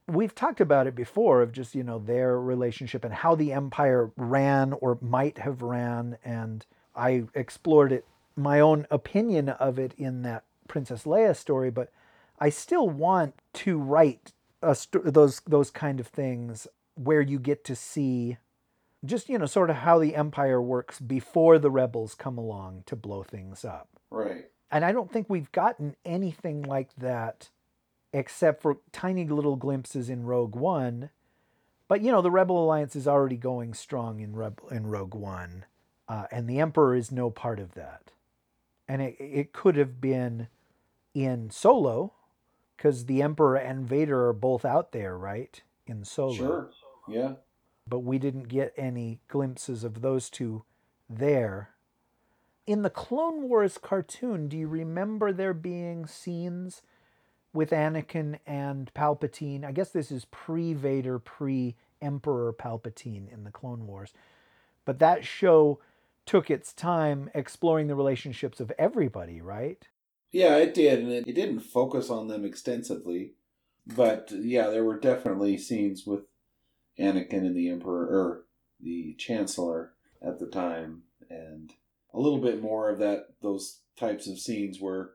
We've 0.06 0.34
talked 0.34 0.60
about 0.60 0.86
it 0.86 0.94
before 0.94 1.42
of 1.42 1.52
just, 1.52 1.74
you 1.74 1.82
know, 1.82 1.98
their 1.98 2.40
relationship 2.40 3.04
and 3.04 3.12
how 3.12 3.34
the 3.34 3.52
Empire 3.52 4.10
ran 4.16 4.72
or 4.74 4.98
might 5.00 5.38
have 5.38 5.62
ran. 5.62 6.18
And 6.24 6.64
I 6.94 7.24
explored 7.34 7.92
it, 7.92 8.06
my 8.36 8.60
own 8.60 8.86
opinion 8.90 9.48
of 9.50 9.78
it 9.78 9.92
in 9.98 10.22
that 10.22 10.44
Princess 10.68 11.04
Leia 11.04 11.36
story, 11.36 11.70
but 11.70 11.92
I 12.38 12.48
still 12.48 12.88
want 12.88 13.34
to 13.54 13.78
write 13.78 14.32
a 14.62 14.74
sto- 14.74 15.02
those 15.02 15.40
those 15.46 15.70
kind 15.70 16.00
of 16.00 16.06
things 16.06 16.68
where 16.94 17.20
you 17.20 17.38
get 17.38 17.64
to 17.64 17.74
see 17.74 18.36
just 19.04 19.28
you 19.28 19.38
know 19.38 19.46
sort 19.46 19.70
of 19.70 19.76
how 19.76 19.98
the 19.98 20.14
empire 20.14 20.60
works 20.60 21.00
before 21.00 21.58
the 21.58 21.70
rebels 21.70 22.14
come 22.14 22.38
along 22.38 22.84
to 22.86 22.96
blow 22.96 23.22
things 23.22 23.64
up. 23.64 23.88
Right. 24.10 24.46
And 24.70 24.84
I 24.84 24.92
don't 24.92 25.10
think 25.10 25.28
we've 25.28 25.50
gotten 25.52 25.96
anything 26.04 26.62
like 26.62 26.94
that 26.96 27.50
except 28.12 28.62
for 28.62 28.78
tiny 28.92 29.26
little 29.26 29.56
glimpses 29.56 30.08
in 30.08 30.24
Rogue 30.24 30.54
One. 30.54 31.10
But 31.88 32.02
you 32.02 32.12
know, 32.12 32.22
the 32.22 32.30
Rebel 32.30 32.62
Alliance 32.64 32.94
is 32.94 33.08
already 33.08 33.36
going 33.36 33.74
strong 33.74 34.20
in 34.20 34.36
Rebel 34.36 34.68
in 34.68 34.86
Rogue 34.86 35.14
One, 35.14 35.64
uh, 36.08 36.26
and 36.30 36.48
the 36.48 36.60
Emperor 36.60 36.94
is 36.94 37.10
no 37.10 37.30
part 37.30 37.58
of 37.58 37.74
that. 37.74 38.12
And 38.86 39.02
it 39.02 39.16
it 39.18 39.52
could 39.52 39.76
have 39.76 40.00
been 40.00 40.48
in 41.14 41.50
Solo, 41.50 42.12
because 42.76 43.06
the 43.06 43.22
Emperor 43.22 43.56
and 43.56 43.88
Vader 43.88 44.28
are 44.28 44.32
both 44.32 44.64
out 44.64 44.92
there, 44.92 45.18
right? 45.18 45.60
In 45.86 46.04
Solo, 46.04 46.34
Sure. 46.34 46.70
Yeah. 47.08 47.32
But 47.86 48.00
we 48.00 48.18
didn't 48.18 48.48
get 48.48 48.72
any 48.76 49.20
glimpses 49.28 49.84
of 49.84 50.00
those 50.00 50.30
two 50.30 50.64
there. 51.08 51.70
In 52.66 52.82
the 52.82 52.90
Clone 52.90 53.48
Wars 53.48 53.78
cartoon, 53.78 54.48
do 54.48 54.56
you 54.56 54.68
remember 54.68 55.32
there 55.32 55.54
being 55.54 56.06
scenes 56.06 56.82
with 57.52 57.70
Anakin 57.70 58.38
and 58.46 58.92
Palpatine? 58.94 59.64
I 59.64 59.72
guess 59.72 59.90
this 59.90 60.12
is 60.12 60.26
pre 60.26 60.72
Vader, 60.72 61.18
pre 61.18 61.74
Emperor 62.00 62.52
Palpatine 62.52 63.32
in 63.32 63.44
the 63.44 63.50
Clone 63.50 63.86
Wars. 63.86 64.12
But 64.84 64.98
that 65.00 65.24
show 65.24 65.80
took 66.26 66.50
its 66.50 66.72
time 66.72 67.30
exploring 67.34 67.88
the 67.88 67.94
relationships 67.94 68.60
of 68.60 68.72
everybody, 68.78 69.40
right? 69.40 69.88
Yeah, 70.30 70.56
it 70.58 70.74
did, 70.74 71.00
and 71.00 71.10
it, 71.10 71.26
it 71.26 71.34
didn't 71.34 71.60
focus 71.60 72.08
on 72.08 72.28
them 72.28 72.44
extensively, 72.44 73.32
but 73.84 74.30
yeah, 74.30 74.68
there 74.68 74.84
were 74.84 74.98
definitely 74.98 75.58
scenes 75.58 76.06
with 76.06 76.29
Anakin 77.00 77.46
and 77.46 77.56
the 77.56 77.68
Emperor 77.68 78.06
or 78.06 78.44
the 78.80 79.14
Chancellor 79.18 79.92
at 80.22 80.38
the 80.38 80.46
time, 80.46 81.02
and 81.28 81.72
a 82.12 82.20
little 82.20 82.40
bit 82.40 82.62
more 82.62 82.90
of 82.90 82.98
that 82.98 83.28
those 83.42 83.80
types 83.96 84.26
of 84.26 84.38
scenes 84.38 84.80
where 84.80 85.10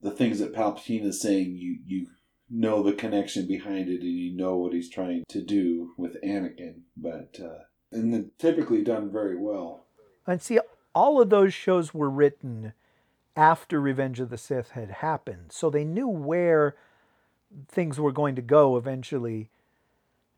the 0.00 0.10
things 0.10 0.38
that 0.38 0.54
Palpatine 0.54 1.04
is 1.04 1.20
saying, 1.20 1.56
you 1.56 1.78
you 1.86 2.06
know 2.50 2.82
the 2.82 2.92
connection 2.92 3.46
behind 3.46 3.88
it, 3.88 4.02
and 4.02 4.10
you 4.10 4.36
know 4.36 4.56
what 4.56 4.72
he's 4.72 4.90
trying 4.90 5.24
to 5.28 5.42
do 5.42 5.92
with 5.96 6.20
Anakin, 6.22 6.82
but 6.96 7.38
uh, 7.42 7.64
and 7.90 8.12
then 8.12 8.30
typically 8.38 8.82
done 8.82 9.10
very 9.10 9.36
well. 9.36 9.86
And 10.26 10.40
see, 10.40 10.60
all 10.94 11.20
of 11.20 11.30
those 11.30 11.54
shows 11.54 11.94
were 11.94 12.10
written 12.10 12.72
after 13.36 13.80
Revenge 13.80 14.20
of 14.20 14.30
the 14.30 14.38
Sith 14.38 14.72
had 14.72 14.90
happened. 14.90 15.52
So 15.52 15.70
they 15.70 15.84
knew 15.84 16.08
where 16.08 16.76
things 17.68 17.98
were 17.98 18.12
going 18.12 18.36
to 18.36 18.42
go 18.42 18.76
eventually. 18.76 19.48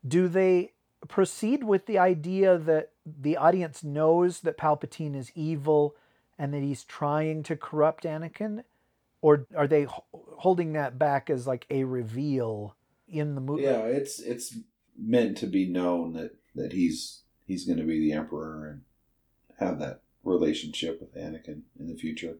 Do 0.07 0.27
they 0.27 0.73
proceed 1.07 1.63
with 1.63 1.85
the 1.85 1.97
idea 1.97 2.57
that 2.57 2.91
the 3.05 3.37
audience 3.37 3.83
knows 3.83 4.41
that 4.41 4.57
Palpatine 4.57 5.15
is 5.15 5.31
evil 5.35 5.95
and 6.37 6.53
that 6.53 6.61
he's 6.61 6.83
trying 6.83 7.43
to 7.43 7.55
corrupt 7.55 8.03
Anakin? 8.03 8.63
Or 9.21 9.47
are 9.55 9.67
they 9.67 9.87
holding 10.13 10.73
that 10.73 10.99
back 10.99 11.29
as 11.29 11.47
like 11.47 11.65
a 11.69 11.83
reveal 11.83 12.75
in 13.07 13.35
the 13.35 13.41
movie? 13.41 13.63
Yeah, 13.63 13.83
it's 13.85 14.19
it's 14.19 14.57
meant 14.97 15.37
to 15.37 15.47
be 15.47 15.67
known 15.67 16.13
that 16.13 16.35
that 16.53 16.73
he's 16.73 17.21
he's 17.45 17.65
going 17.65 17.79
to 17.79 17.85
be 17.85 17.99
the 17.99 18.13
emperor 18.13 18.67
and 18.67 18.81
have 19.59 19.79
that 19.79 20.01
relationship 20.23 20.99
with 20.99 21.15
Anakin 21.15 21.61
in 21.79 21.87
the 21.87 21.95
future. 21.95 22.35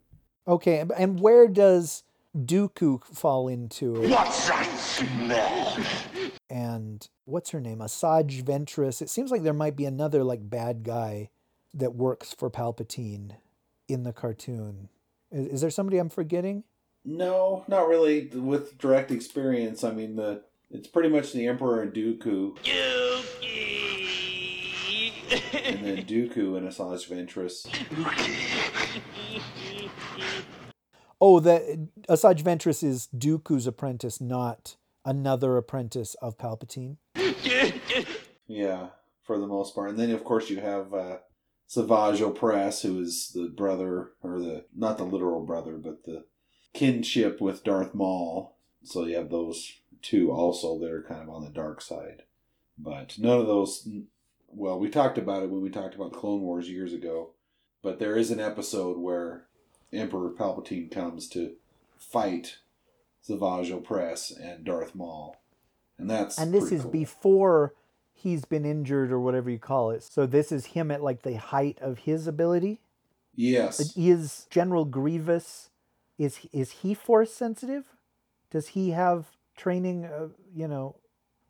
Okay, 0.48 0.84
and 0.96 1.20
where 1.20 1.48
does 1.48 2.04
Dooku 2.36 3.04
fall 3.04 3.48
into? 3.48 4.02
What's 4.10 4.48
that 4.50 4.78
smell? 4.78 5.78
and 6.50 7.08
what's 7.26 7.52
her 7.52 7.62
name? 7.62 7.80
Asajj 7.80 8.44
Ventress. 8.44 9.02
It 9.02 9.10
seems 9.10 9.32
like 9.32 9.44
there 9.44 9.54
might 9.54 9.76
be 9.76 9.86
another 9.86 10.24
like 10.24 10.50
bad 10.50 10.84
guy 10.84 11.30
that 11.74 11.96
works 11.96 12.34
for 12.34 12.50
Palpatine 12.50 13.32
in 13.88 14.04
the 14.04 14.14
cartoon. 14.14 14.90
Is, 15.32 15.48
is 15.48 15.62
there 15.62 15.70
somebody 15.70 15.98
I'm 15.98 16.10
forgetting? 16.10 16.64
No, 17.04 17.64
not 17.68 17.88
really 17.88 18.28
with 18.28 18.78
direct 18.78 19.12
experience. 19.12 19.84
I 19.84 19.92
mean, 19.92 20.16
the 20.16 20.44
it's 20.72 20.88
pretty 20.88 21.10
much 21.10 21.32
the 21.32 21.48
emperor 21.48 21.82
and 21.82 21.94
Dooku, 21.94 22.58
and 25.54 25.86
then 25.86 26.06
Dooku 26.06 26.58
and 26.58 26.68
Asajj 26.68 27.08
Ventress. 27.08 27.68
Oh, 31.22 31.40
the 31.40 31.88
Asajj 32.10 32.44
Ventress 32.44 32.84
is 32.84 33.08
Dooku's 33.16 33.68
apprentice, 33.68 34.20
not 34.20 34.76
another 35.06 35.58
apprentice 35.58 36.16
of 36.16 36.38
Palpatine. 36.38 36.98
Yeah, 38.48 38.90
for 39.24 39.40
the 39.40 39.48
most 39.48 39.74
part. 39.74 39.90
And 39.90 40.00
then 40.00 40.12
of 40.12 40.24
course 40.24 40.50
you 40.50 40.60
have 40.60 40.94
uh, 40.94 41.18
Savage 41.68 42.20
Opress, 42.20 42.84
who 42.84 43.02
is 43.02 43.32
the 43.34 43.48
brother, 43.48 44.12
or 44.22 44.40
the 44.40 44.66
not 44.76 44.98
the 44.98 45.04
literal 45.04 45.46
brother, 45.46 45.78
but 45.78 46.06
the 46.06 46.26
kinship 46.74 47.42
with 47.42 47.64
Darth 47.64 47.96
Maul. 47.96 48.58
So 48.84 49.06
you 49.06 49.16
have 49.16 49.32
those 49.32 49.80
two 50.02 50.32
also 50.32 50.78
that 50.80 50.92
are 50.92 51.02
kind 51.08 51.22
of 51.22 51.30
on 51.30 51.44
the 51.44 51.50
dark 51.50 51.82
side. 51.82 52.24
But 52.78 53.18
none 53.18 53.40
of 53.40 53.48
those. 53.48 53.88
Well, 54.48 54.80
we 54.80 54.90
talked 54.90 55.18
about 55.18 55.44
it 55.44 55.50
when 55.50 55.62
we 55.62 55.70
talked 55.70 55.96
about 55.96 56.14
Clone 56.14 56.42
Wars 56.42 56.70
years 56.70 56.94
ago. 56.94 57.32
But 57.82 58.00
there 58.00 58.16
is 58.16 58.32
an 58.32 58.40
episode 58.40 58.98
where 58.98 59.48
Emperor 59.94 60.30
Palpatine 60.32 60.92
comes 60.92 61.28
to 61.30 61.54
fight 61.98 62.58
Savage 63.22 63.72
Opress 63.72 64.32
and 64.40 64.64
Darth 64.66 64.94
Maul, 64.96 65.38
and 65.98 66.10
that's 66.10 66.38
And 66.38 66.54
this 66.54 66.72
is 66.72 66.84
cool. 66.84 66.92
before 66.92 67.74
he's 68.14 68.46
been 68.46 68.66
injured 68.66 69.12
or 69.12 69.20
whatever 69.20 69.50
you 69.50 69.60
call 69.60 69.92
it. 69.92 70.04
So 70.04 70.26
this 70.26 70.52
is 70.52 70.68
him 70.68 70.92
at 70.92 71.04
like 71.04 71.22
the 71.24 71.36
height 71.38 71.78
of 71.82 72.00
his 72.00 72.28
ability. 72.28 72.80
yes. 73.36 73.96
Is 73.98 74.48
General 74.50 74.86
Grievous 74.86 75.70
is 76.18 76.40
is 76.54 76.72
he 76.72 76.94
force 76.94 77.34
sensitive? 77.34 77.86
Does 78.52 78.70
he 78.70 78.92
have 78.92 79.26
training? 79.58 80.06
Uh, 80.06 80.30
you 80.56 80.68
know, 80.68 80.96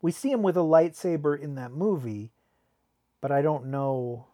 we 0.02 0.10
see 0.12 0.30
him 0.32 0.42
with 0.42 0.56
a 0.56 0.60
lightsaber 0.60 1.38
in 1.38 1.54
that 1.56 1.70
movie, 1.72 2.30
but 3.20 3.30
I 3.30 3.42
don't 3.42 3.66
know. 3.66 4.26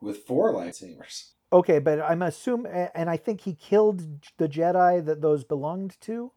with 0.00 0.18
four 0.24 0.52
lightsabers. 0.52 1.30
Okay, 1.56 1.78
but 1.78 2.02
I'm 2.02 2.20
assuming, 2.20 2.70
and 2.94 3.08
I 3.08 3.16
think 3.16 3.40
he 3.40 3.54
killed 3.54 4.02
the 4.36 4.46
Jedi 4.46 5.02
that 5.06 5.22
those 5.22 5.42
belonged 5.42 5.98
to. 6.02 6.32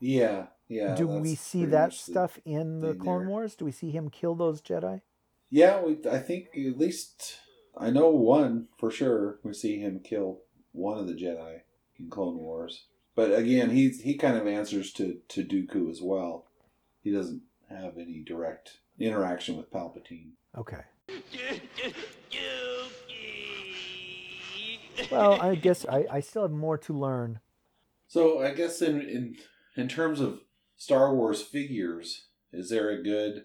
Yeah, 0.00 0.46
yeah. 0.68 0.94
Do 0.94 1.08
we 1.08 1.34
see 1.34 1.64
that 1.64 1.88
much 1.88 2.04
the 2.04 2.12
stuff 2.12 2.38
in 2.44 2.78
the 2.78 2.92
thing 2.92 3.00
Clone 3.00 3.20
there. 3.22 3.28
Wars? 3.28 3.56
Do 3.56 3.64
we 3.64 3.72
see 3.72 3.90
him 3.90 4.08
kill 4.08 4.36
those 4.36 4.62
Jedi? 4.62 5.00
Yeah, 5.50 5.82
we. 5.82 5.98
I 6.08 6.18
think 6.18 6.50
at 6.56 6.78
least 6.78 7.40
I 7.76 7.90
know 7.90 8.10
one 8.10 8.68
for 8.78 8.88
sure. 8.88 9.40
We 9.42 9.52
see 9.52 9.80
him 9.80 9.98
kill 9.98 10.42
one 10.70 10.98
of 10.98 11.08
the 11.08 11.14
Jedi 11.14 11.62
in 11.98 12.08
Clone 12.08 12.38
Wars. 12.38 12.84
But 13.16 13.34
again, 13.34 13.70
he 13.70 13.88
he 13.88 14.14
kind 14.14 14.36
of 14.36 14.46
answers 14.46 14.92
to 14.92 15.18
to 15.26 15.42
Dooku 15.42 15.90
as 15.90 16.00
well. 16.00 16.46
He 17.02 17.10
doesn't 17.10 17.42
have 17.68 17.98
any 17.98 18.22
direct 18.24 18.78
interaction 19.00 19.56
with 19.56 19.72
Palpatine. 19.72 20.34
Okay. 20.56 20.82
Well, 25.10 25.40
I 25.40 25.54
guess 25.66 25.86
I, 25.86 26.06
I 26.10 26.20
still 26.20 26.42
have 26.42 26.50
more 26.52 26.78
to 26.78 26.92
learn. 26.92 27.40
So 28.08 28.40
I 28.40 28.52
guess 28.52 28.82
in 28.82 29.00
in 29.00 29.36
in 29.76 29.88
terms 29.88 30.20
of 30.20 30.40
Star 30.76 31.14
Wars 31.14 31.42
figures, 31.42 32.26
is 32.52 32.70
there 32.70 32.90
a 32.90 33.02
good 33.02 33.44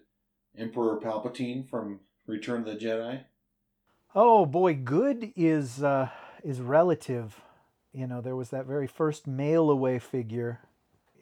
Emperor 0.58 1.00
Palpatine 1.00 1.70
from 1.70 2.02
Return 2.28 2.62
of 2.62 2.66
the 2.66 2.76
Jedi? 2.76 3.24
Oh 4.14 4.46
boy, 4.46 4.76
good 4.76 5.32
is 5.36 5.82
uh, 5.84 6.10
is 6.44 6.62
relative. 6.62 7.42
You 7.94 8.08
know, 8.08 8.22
there 8.22 8.36
was 8.36 8.50
that 8.50 8.66
very 8.66 8.88
first 8.88 9.28
mail 9.28 9.70
away 9.70 10.00
figure. 10.00 10.60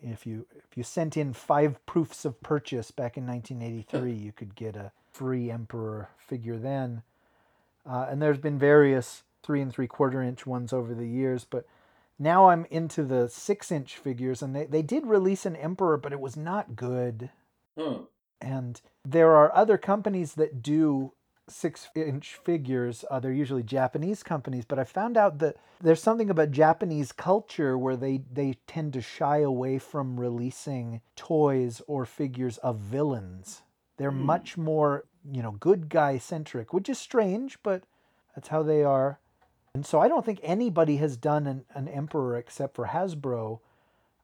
If 0.01 0.25
you 0.25 0.45
if 0.55 0.77
you 0.77 0.83
sent 0.83 1.17
in 1.17 1.33
five 1.33 1.85
proofs 1.85 2.25
of 2.25 2.41
purchase 2.41 2.91
back 2.91 3.17
in 3.17 3.27
1983, 3.27 4.13
you 4.25 4.31
could 4.31 4.55
get 4.55 4.75
a 4.75 4.91
free 5.11 5.51
Emperor 5.51 6.09
figure 6.17 6.57
then. 6.57 7.03
Uh, 7.85 8.07
and 8.09 8.21
there's 8.21 8.37
been 8.37 8.59
various 8.59 9.23
three 9.49 9.63
and 9.63 9.73
three 9.73 9.87
quarter 9.87 10.21
inch 10.21 10.45
ones 10.45 10.71
over 10.71 10.93
the 10.93 11.07
years, 11.07 11.43
but 11.43 11.65
now 12.19 12.49
I'm 12.49 12.67
into 12.69 13.03
the 13.03 13.27
six 13.27 13.71
inch 13.71 13.97
figures, 13.97 14.43
and 14.43 14.55
they, 14.55 14.67
they 14.67 14.83
did 14.83 15.07
release 15.07 15.43
an 15.43 15.55
Emperor, 15.55 15.97
but 15.97 16.13
it 16.13 16.19
was 16.19 16.37
not 16.37 16.75
good. 16.75 17.31
Huh. 17.75 18.01
And 18.39 18.79
there 19.03 19.35
are 19.35 19.51
other 19.55 19.79
companies 19.79 20.35
that 20.35 20.61
do 20.61 21.13
six 21.47 21.89
inch 21.95 22.35
figures, 22.43 23.03
uh, 23.09 23.19
they're 23.19 23.31
usually 23.31 23.63
Japanese 23.63 24.21
companies, 24.21 24.65
but 24.65 24.77
I 24.77 24.83
found 24.83 25.17
out 25.17 25.39
that 25.39 25.55
there's 25.81 26.03
something 26.03 26.29
about 26.29 26.51
Japanese 26.51 27.11
culture 27.11 27.75
where 27.75 27.95
they, 27.95 28.21
they 28.31 28.59
tend 28.67 28.93
to 28.93 29.01
shy 29.01 29.39
away 29.39 29.79
from 29.79 30.19
releasing 30.19 31.01
toys 31.15 31.81
or 31.87 32.05
figures 32.05 32.59
of 32.59 32.77
villains. 32.77 33.63
They're 33.97 34.11
much 34.11 34.57
more, 34.57 35.05
you 35.31 35.41
know, 35.41 35.53
good 35.53 35.89
guy 35.89 36.19
centric, 36.19 36.71
which 36.71 36.87
is 36.87 36.99
strange, 36.99 37.57
but 37.63 37.85
that's 38.35 38.49
how 38.49 38.61
they 38.61 38.83
are. 38.83 39.19
And 39.73 39.85
so 39.85 39.99
I 39.99 40.07
don't 40.07 40.25
think 40.25 40.39
anybody 40.41 40.97
has 40.97 41.15
done 41.17 41.47
an, 41.47 41.65
an 41.73 41.87
Emperor 41.87 42.37
except 42.37 42.75
for 42.75 42.87
Hasbro, 42.87 43.59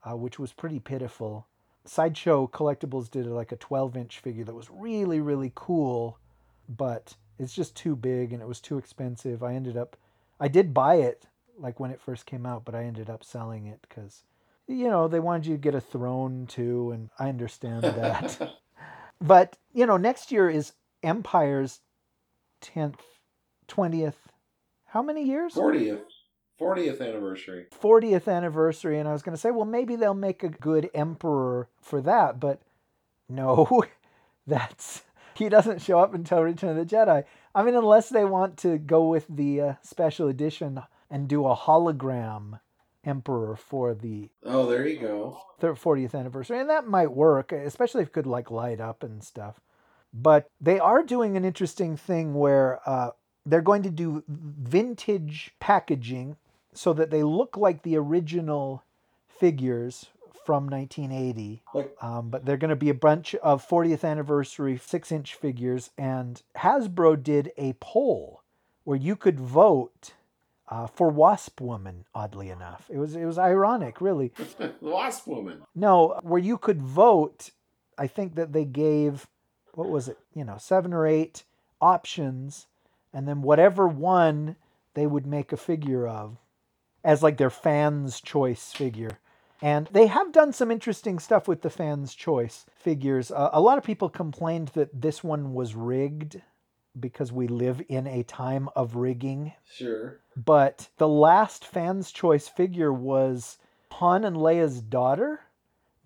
uh, 0.03 0.15
which 0.15 0.39
was 0.39 0.53
pretty 0.53 0.79
pitiful. 0.79 1.47
Sideshow 1.85 2.47
Collectibles 2.47 3.09
did 3.09 3.27
like 3.27 3.51
a 3.51 3.57
12 3.57 3.95
inch 3.95 4.19
figure 4.19 4.43
that 4.43 4.55
was 4.55 4.69
really, 4.71 5.19
really 5.19 5.51
cool, 5.53 6.17
but 6.67 7.15
it's 7.37 7.53
just 7.53 7.75
too 7.75 7.95
big 7.95 8.33
and 8.33 8.41
it 8.41 8.47
was 8.47 8.59
too 8.59 8.77
expensive. 8.77 9.43
I 9.43 9.53
ended 9.53 9.77
up, 9.77 9.95
I 10.39 10.47
did 10.47 10.73
buy 10.73 10.95
it 10.95 11.27
like 11.57 11.79
when 11.79 11.91
it 11.91 12.01
first 12.01 12.25
came 12.25 12.45
out, 12.45 12.65
but 12.65 12.75
I 12.75 12.83
ended 12.83 13.09
up 13.09 13.23
selling 13.23 13.67
it 13.67 13.79
because, 13.87 14.23
you 14.67 14.89
know, 14.89 15.07
they 15.07 15.19
wanted 15.19 15.45
you 15.45 15.53
to 15.53 15.61
get 15.61 15.75
a 15.75 15.81
throne 15.81 16.47
too, 16.47 16.91
and 16.91 17.09
I 17.19 17.29
understand 17.29 17.83
that. 17.83 18.57
but, 19.21 19.57
you 19.73 19.85
know, 19.85 19.97
next 19.97 20.31
year 20.31 20.49
is 20.49 20.73
Empire's 21.03 21.81
10th, 22.61 22.99
20th, 23.67 24.15
how 24.95 25.01
many 25.01 25.25
years? 25.25 25.53
40th. 25.53 25.99
40th 26.59 27.01
anniversary. 27.01 27.65
40th 27.83 28.33
anniversary 28.33 28.97
and 28.97 29.09
I 29.09 29.11
was 29.11 29.21
going 29.21 29.35
to 29.35 29.41
say 29.41 29.51
well 29.51 29.65
maybe 29.65 29.97
they'll 29.97 30.13
make 30.13 30.41
a 30.41 30.47
good 30.47 30.89
emperor 30.93 31.67
for 31.81 31.99
that 32.01 32.39
but 32.39 32.61
no 33.27 33.83
that's 34.47 35.03
he 35.35 35.49
doesn't 35.49 35.81
show 35.81 35.99
up 35.99 36.13
until 36.13 36.41
Return 36.41 36.77
of 36.77 36.87
the 36.87 36.95
Jedi. 36.95 37.25
I 37.53 37.63
mean 37.63 37.75
unless 37.75 38.07
they 38.07 38.23
want 38.23 38.55
to 38.59 38.77
go 38.77 39.09
with 39.09 39.25
the 39.27 39.59
uh, 39.59 39.73
special 39.81 40.29
edition 40.29 40.81
and 41.09 41.27
do 41.27 41.45
a 41.45 41.57
hologram 41.57 42.61
emperor 43.03 43.57
for 43.57 43.93
the 43.93 44.29
Oh, 44.45 44.65
there 44.65 44.87
you 44.87 44.97
go. 45.01 45.41
40th 45.61 46.15
anniversary 46.15 46.61
and 46.61 46.69
that 46.69 46.87
might 46.87 47.11
work 47.11 47.51
especially 47.51 48.03
if 48.03 48.07
it 48.07 48.13
could 48.13 48.27
like 48.27 48.49
light 48.49 48.79
up 48.79 49.03
and 49.03 49.21
stuff 49.21 49.59
but 50.13 50.49
they 50.61 50.79
are 50.79 51.03
doing 51.03 51.35
an 51.35 51.43
interesting 51.43 51.97
thing 51.97 52.33
where 52.33 52.79
uh, 52.85 53.09
they're 53.45 53.61
going 53.61 53.83
to 53.83 53.89
do 53.89 54.23
vintage 54.27 55.51
packaging 55.59 56.35
so 56.73 56.93
that 56.93 57.09
they 57.11 57.23
look 57.23 57.55
like 57.57 57.83
the 57.83 57.95
original 57.97 58.83
figures 59.27 60.07
from 60.45 60.67
1980 60.67 61.63
um, 62.01 62.29
but 62.29 62.45
they're 62.45 62.57
going 62.57 62.69
to 62.69 62.75
be 62.75 62.89
a 62.89 62.93
bunch 62.93 63.33
of 63.35 63.67
40th 63.67 64.03
anniversary 64.03 64.77
six 64.77 65.11
inch 65.11 65.33
figures 65.33 65.89
and 65.97 66.43
hasbro 66.57 67.21
did 67.21 67.51
a 67.57 67.73
poll 67.79 68.41
where 68.83 68.97
you 68.97 69.15
could 69.15 69.39
vote 69.39 70.13
uh, 70.69 70.87
for 70.87 71.09
wasp 71.09 71.61
woman 71.61 72.05
oddly 72.13 72.49
enough. 72.49 72.89
It 72.89 72.97
was 72.97 73.15
it 73.15 73.25
was 73.25 73.37
ironic 73.37 74.01
really. 74.01 74.31
The 74.57 74.73
Wasp 74.81 75.27
Woman. 75.27 75.61
no, 75.75 76.19
where 76.23 76.41
you 76.41 76.57
could 76.57 76.81
vote, 76.81 77.51
I 77.97 78.07
think 78.07 78.35
that 78.35 78.51
they 78.53 78.65
gave, 78.65 79.27
what 79.73 79.89
was 79.89 80.07
it, 80.09 80.17
you 80.33 80.43
know, 80.43 80.57
seven 80.57 80.93
or 80.93 81.05
eight 81.07 81.43
options, 81.81 82.67
and 83.15 83.27
then 83.27 83.41
whatever 83.41 83.87
one 83.87 84.57
they 84.93 85.07
would 85.07 85.25
make 85.25 85.51
a 85.51 85.57
figure 85.57 86.07
of 86.07 86.37
as 87.03 87.23
like 87.23 87.37
their 87.37 87.49
fans' 87.49 88.21
choice 88.21 88.73
figure. 88.73 89.17
And 89.61 89.87
they 89.91 90.07
have 90.07 90.31
done 90.33 90.51
some 90.53 90.69
interesting 90.69 91.17
stuff 91.17 91.47
with 91.47 91.61
the 91.61 91.69
fans' 91.69 92.13
choice 92.13 92.65
figures. 92.75 93.31
Uh, 93.31 93.49
a 93.53 93.61
lot 93.61 93.77
of 93.77 93.83
people 93.83 94.09
complained 94.09 94.69
that 94.75 95.01
this 95.01 95.23
one 95.23 95.53
was 95.53 95.75
rigged 95.75 96.41
because 96.99 97.31
we 97.31 97.47
live 97.47 97.81
in 97.89 98.05
a 98.07 98.23
time 98.23 98.69
of 98.75 98.95
rigging 98.95 99.53
Sure. 99.69 100.19
but 100.35 100.89
the 100.97 101.07
last 101.07 101.65
fans' 101.65 102.11
choice 102.11 102.47
figure 102.47 102.91
was 102.93 103.57
Han 103.93 104.23
and 104.25 104.35
Leia's 104.37 104.81
daughter, 104.81 105.41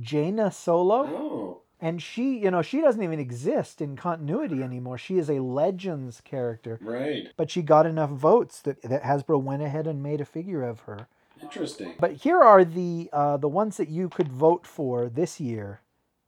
Jaina 0.01 0.51
Solo. 0.51 1.05
Oh. 1.07 1.61
And 1.81 2.01
she, 2.01 2.37
you 2.39 2.51
know, 2.51 2.61
she 2.61 2.81
doesn't 2.81 3.01
even 3.01 3.19
exist 3.19 3.81
in 3.81 3.95
continuity 3.95 4.61
anymore. 4.61 4.97
She 4.97 5.17
is 5.17 5.29
a 5.29 5.39
Legends 5.39 6.19
character. 6.21 6.77
Right. 6.81 7.27
But 7.37 7.49
she 7.49 7.61
got 7.61 7.85
enough 7.85 8.09
votes 8.09 8.59
that, 8.63 8.81
that 8.81 9.03
Hasbro 9.03 9.41
went 9.41 9.61
ahead 9.61 9.87
and 9.87 10.03
made 10.03 10.19
a 10.19 10.25
figure 10.25 10.61
of 10.63 10.81
her. 10.81 11.07
Interesting. 11.41 11.93
But 11.97 12.11
here 12.13 12.41
are 12.41 12.65
the 12.65 13.09
uh, 13.13 13.37
the 13.37 13.47
ones 13.47 13.77
that 13.77 13.87
you 13.87 14.09
could 14.09 14.27
vote 14.27 14.67
for 14.67 15.07
this 15.07 15.39
year 15.39 15.79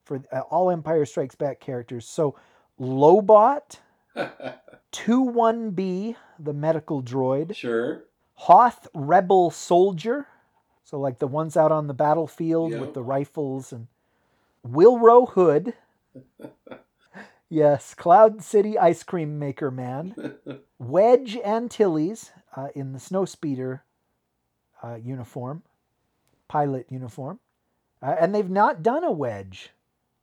for 0.06 0.22
uh, 0.32 0.40
all 0.50 0.72
Empire 0.72 1.06
Strikes 1.06 1.36
Back 1.36 1.60
characters. 1.60 2.08
So 2.08 2.36
Lobot, 2.80 3.80
2-1B, 4.92 6.16
the 6.40 6.54
medical 6.54 7.02
droid, 7.04 7.56
sure. 7.56 8.04
Hoth 8.36 8.88
Rebel 8.94 9.52
Soldier. 9.52 10.28
So 10.84 11.00
like 11.00 11.20
the 11.20 11.28
ones 11.28 11.56
out 11.56 11.72
on 11.72 11.88
the 11.88 11.94
battlefield 11.94 12.72
Yeah. 12.72 12.80
with 12.82 12.94
the 12.94 13.04
rifles 13.04 13.72
and 13.72 13.88
Willrow 14.68 15.30
Hood. 15.32 15.74
yes, 17.50 17.94
Cloud 17.94 18.42
City 18.44 18.78
Ice 18.78 19.04
Cream 19.04 19.40
Maker 19.40 19.72
Man. 19.72 20.36
Wedge 20.80 21.38
Antilles 21.38 22.32
uh, 22.56 22.68
in 22.76 22.94
the 22.94 23.00
Snowspeeder 23.00 23.82
uh, 24.84 24.96
uniform, 24.96 25.64
pilot 26.48 26.88
uniform. 26.90 27.40
Uh, 28.02 28.16
and 28.20 28.34
they've 28.34 28.50
not 28.50 28.82
done 28.82 29.04
a 29.04 29.12
wedge, 29.12 29.70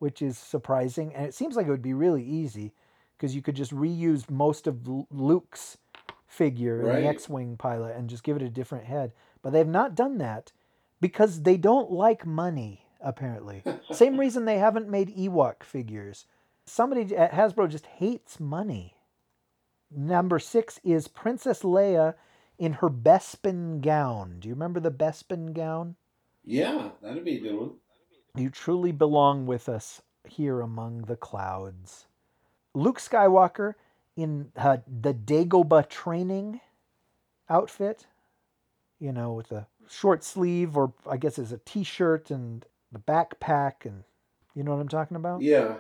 which 0.01 0.20
is 0.20 0.36
surprising. 0.36 1.14
And 1.14 1.26
it 1.26 1.34
seems 1.34 1.55
like 1.55 1.66
it 1.66 1.70
would 1.70 1.80
be 1.82 1.95
really 1.95 2.24
easy 2.24 2.72
because 3.16 3.36
you 3.36 3.43
could 3.43 3.55
just 3.55 3.72
reuse 3.72 4.28
most 4.28 4.66
of 4.66 4.86
Luke's 5.11 5.78
figure 6.26 6.80
in 6.80 6.86
Right. 6.86 7.01
the 7.03 7.07
X-wing 7.09 7.57
pilot 7.57 7.97
and 7.97 8.11
just 8.11 8.24
give 8.24 8.34
it 8.36 8.43
a 8.43 8.51
different 8.51 8.84
head. 8.86 9.12
But 9.43 9.53
they've 9.53 9.66
not 9.66 9.95
done 9.95 10.18
that 10.18 10.51
because 11.01 11.43
they 11.43 11.57
don't 11.57 11.91
like 11.93 12.26
money. 12.26 12.84
Apparently, 13.01 13.62
same 13.92 14.18
reason 14.20 14.44
they 14.44 14.59
haven't 14.59 14.88
made 14.88 15.16
Ewok 15.16 15.62
figures. 15.62 16.26
Somebody 16.66 17.16
at 17.16 17.32
Hasbro 17.32 17.68
just 17.70 17.86
hates 17.86 18.38
money. 18.40 18.94
Number 19.90 20.38
six 20.38 20.78
is 20.84 21.09
Princess 21.09 21.62
Leia 21.62 22.14
in 22.59 22.74
her 22.74 22.90
Bespin 22.90 23.80
gown. 23.80 24.36
Do 24.40 24.49
you 24.49 24.55
remember 24.55 24.80
the 24.80 24.90
Bespin 24.90 25.55
gown? 25.55 25.96
Yeah, 26.44 26.90
that'd 27.03 27.24
be 27.24 27.36
a 27.36 27.40
good 27.40 27.55
one. 27.55 27.70
You 28.34 28.51
truly 28.51 28.92
belong 28.92 29.46
with 29.46 29.68
us 29.68 30.03
here 30.28 30.61
among 30.61 31.03
the 31.03 31.16
clouds. 31.16 32.07
Luke 32.74 33.01
Skywalker 33.01 33.74
in 34.16 34.51
uh, 34.57 34.78
the 34.86 35.14
Dagobah 35.14 35.88
training 35.88 36.61
outfit, 37.49 38.07
you 38.99 39.12
know, 39.12 39.32
with 39.32 39.53
a 39.53 39.66
short 39.88 40.22
sleeve 40.22 40.76
or 40.76 40.92
I 41.09 41.16
guess 41.16 41.38
it's 41.38 41.53
a 41.53 41.59
t-shirt 41.59 42.30
and 42.30 42.66
the 42.93 42.99
backpack 42.99 43.84
and 43.84 44.05
you 44.55 44.62
know 44.62 44.72
what 44.74 44.80
I'm 44.80 44.89
talking 44.89 45.16
about? 45.16 45.43
Yeah. 45.43 45.76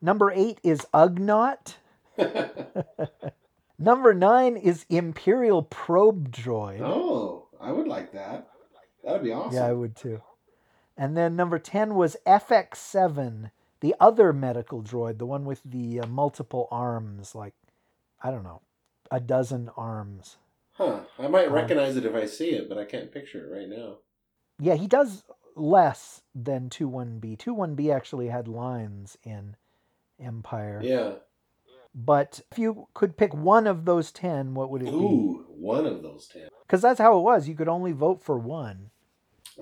Number 0.00 0.30
8 0.30 0.60
is 0.62 0.86
Ugnaught. 0.94 1.74
Number 3.78 4.14
9 4.14 4.56
is 4.56 4.86
Imperial 4.88 5.62
Probe 5.62 6.30
Droid. 6.30 6.80
oh, 6.80 7.48
I 7.60 7.72
would 7.72 7.86
like 7.88 8.12
that. 8.12 8.48
That'd 9.04 9.22
be 9.22 9.32
awesome. 9.32 9.54
Yeah, 9.54 9.66
I 9.66 9.72
would 9.72 9.96
too. 9.96 10.22
And 10.96 11.16
then 11.16 11.36
number 11.36 11.58
10 11.60 11.94
was 11.94 12.16
FX7, 12.26 13.52
the 13.80 13.94
other 14.00 14.32
medical 14.32 14.82
droid, 14.82 15.18
the 15.18 15.26
one 15.26 15.44
with 15.44 15.60
the 15.64 16.00
uh, 16.00 16.06
multiple 16.06 16.66
arms, 16.72 17.36
like, 17.36 17.54
I 18.22 18.32
don't 18.32 18.42
know, 18.42 18.62
a 19.10 19.20
dozen 19.20 19.70
arms. 19.76 20.38
Huh. 20.72 21.00
I 21.18 21.28
might 21.28 21.50
recognize 21.52 21.96
it 21.96 22.04
if 22.04 22.14
I 22.14 22.26
see 22.26 22.50
it, 22.50 22.68
but 22.68 22.78
I 22.78 22.84
can't 22.84 23.12
picture 23.12 23.46
it 23.46 23.56
right 23.56 23.68
now. 23.68 23.98
Yeah, 24.58 24.74
he 24.74 24.88
does 24.88 25.22
less 25.60 26.22
than 26.34 26.70
2-1B. 26.70 27.38
2-1B 27.38 27.94
actually 27.94 28.28
had 28.28 28.48
lines 28.48 29.16
in 29.24 29.56
Empire. 30.20 30.80
Yeah. 30.82 31.12
But 31.94 32.40
if 32.52 32.58
you 32.58 32.86
could 32.94 33.16
pick 33.16 33.34
one 33.34 33.66
of 33.66 33.84
those 33.84 34.12
10, 34.12 34.54
what 34.54 34.70
would 34.70 34.82
it 34.82 34.86
be? 34.86 34.90
Ooh, 34.90 35.46
one 35.48 35.86
of 35.86 36.02
those 36.02 36.28
ten. 36.28 36.48
Because 36.66 36.82
that's 36.82 37.00
how 37.00 37.18
it 37.18 37.22
was. 37.22 37.48
You 37.48 37.54
could 37.54 37.68
only 37.68 37.92
vote 37.92 38.22
for 38.22 38.38
one. 38.38 38.90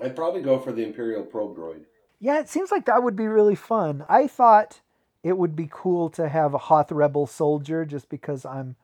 I'd 0.01 0.15
probably 0.15 0.41
go 0.41 0.59
for 0.59 0.71
the 0.71 0.83
Imperial 0.83 1.23
Probe 1.23 1.57
Droid. 1.57 1.85
Yeah, 2.19 2.39
it 2.39 2.49
seems 2.49 2.71
like 2.71 2.85
that 2.85 3.01
would 3.01 3.15
be 3.15 3.27
really 3.27 3.55
fun. 3.55 4.05
I 4.09 4.27
thought 4.27 4.81
it 5.23 5.37
would 5.37 5.55
be 5.55 5.69
cool 5.71 6.09
to 6.11 6.29
have 6.29 6.53
a 6.53 6.59
Hoth 6.59 6.91
Rebel 6.91 7.27
soldier 7.27 7.85
just 7.85 8.09
because 8.09 8.45
I'm 8.45 8.75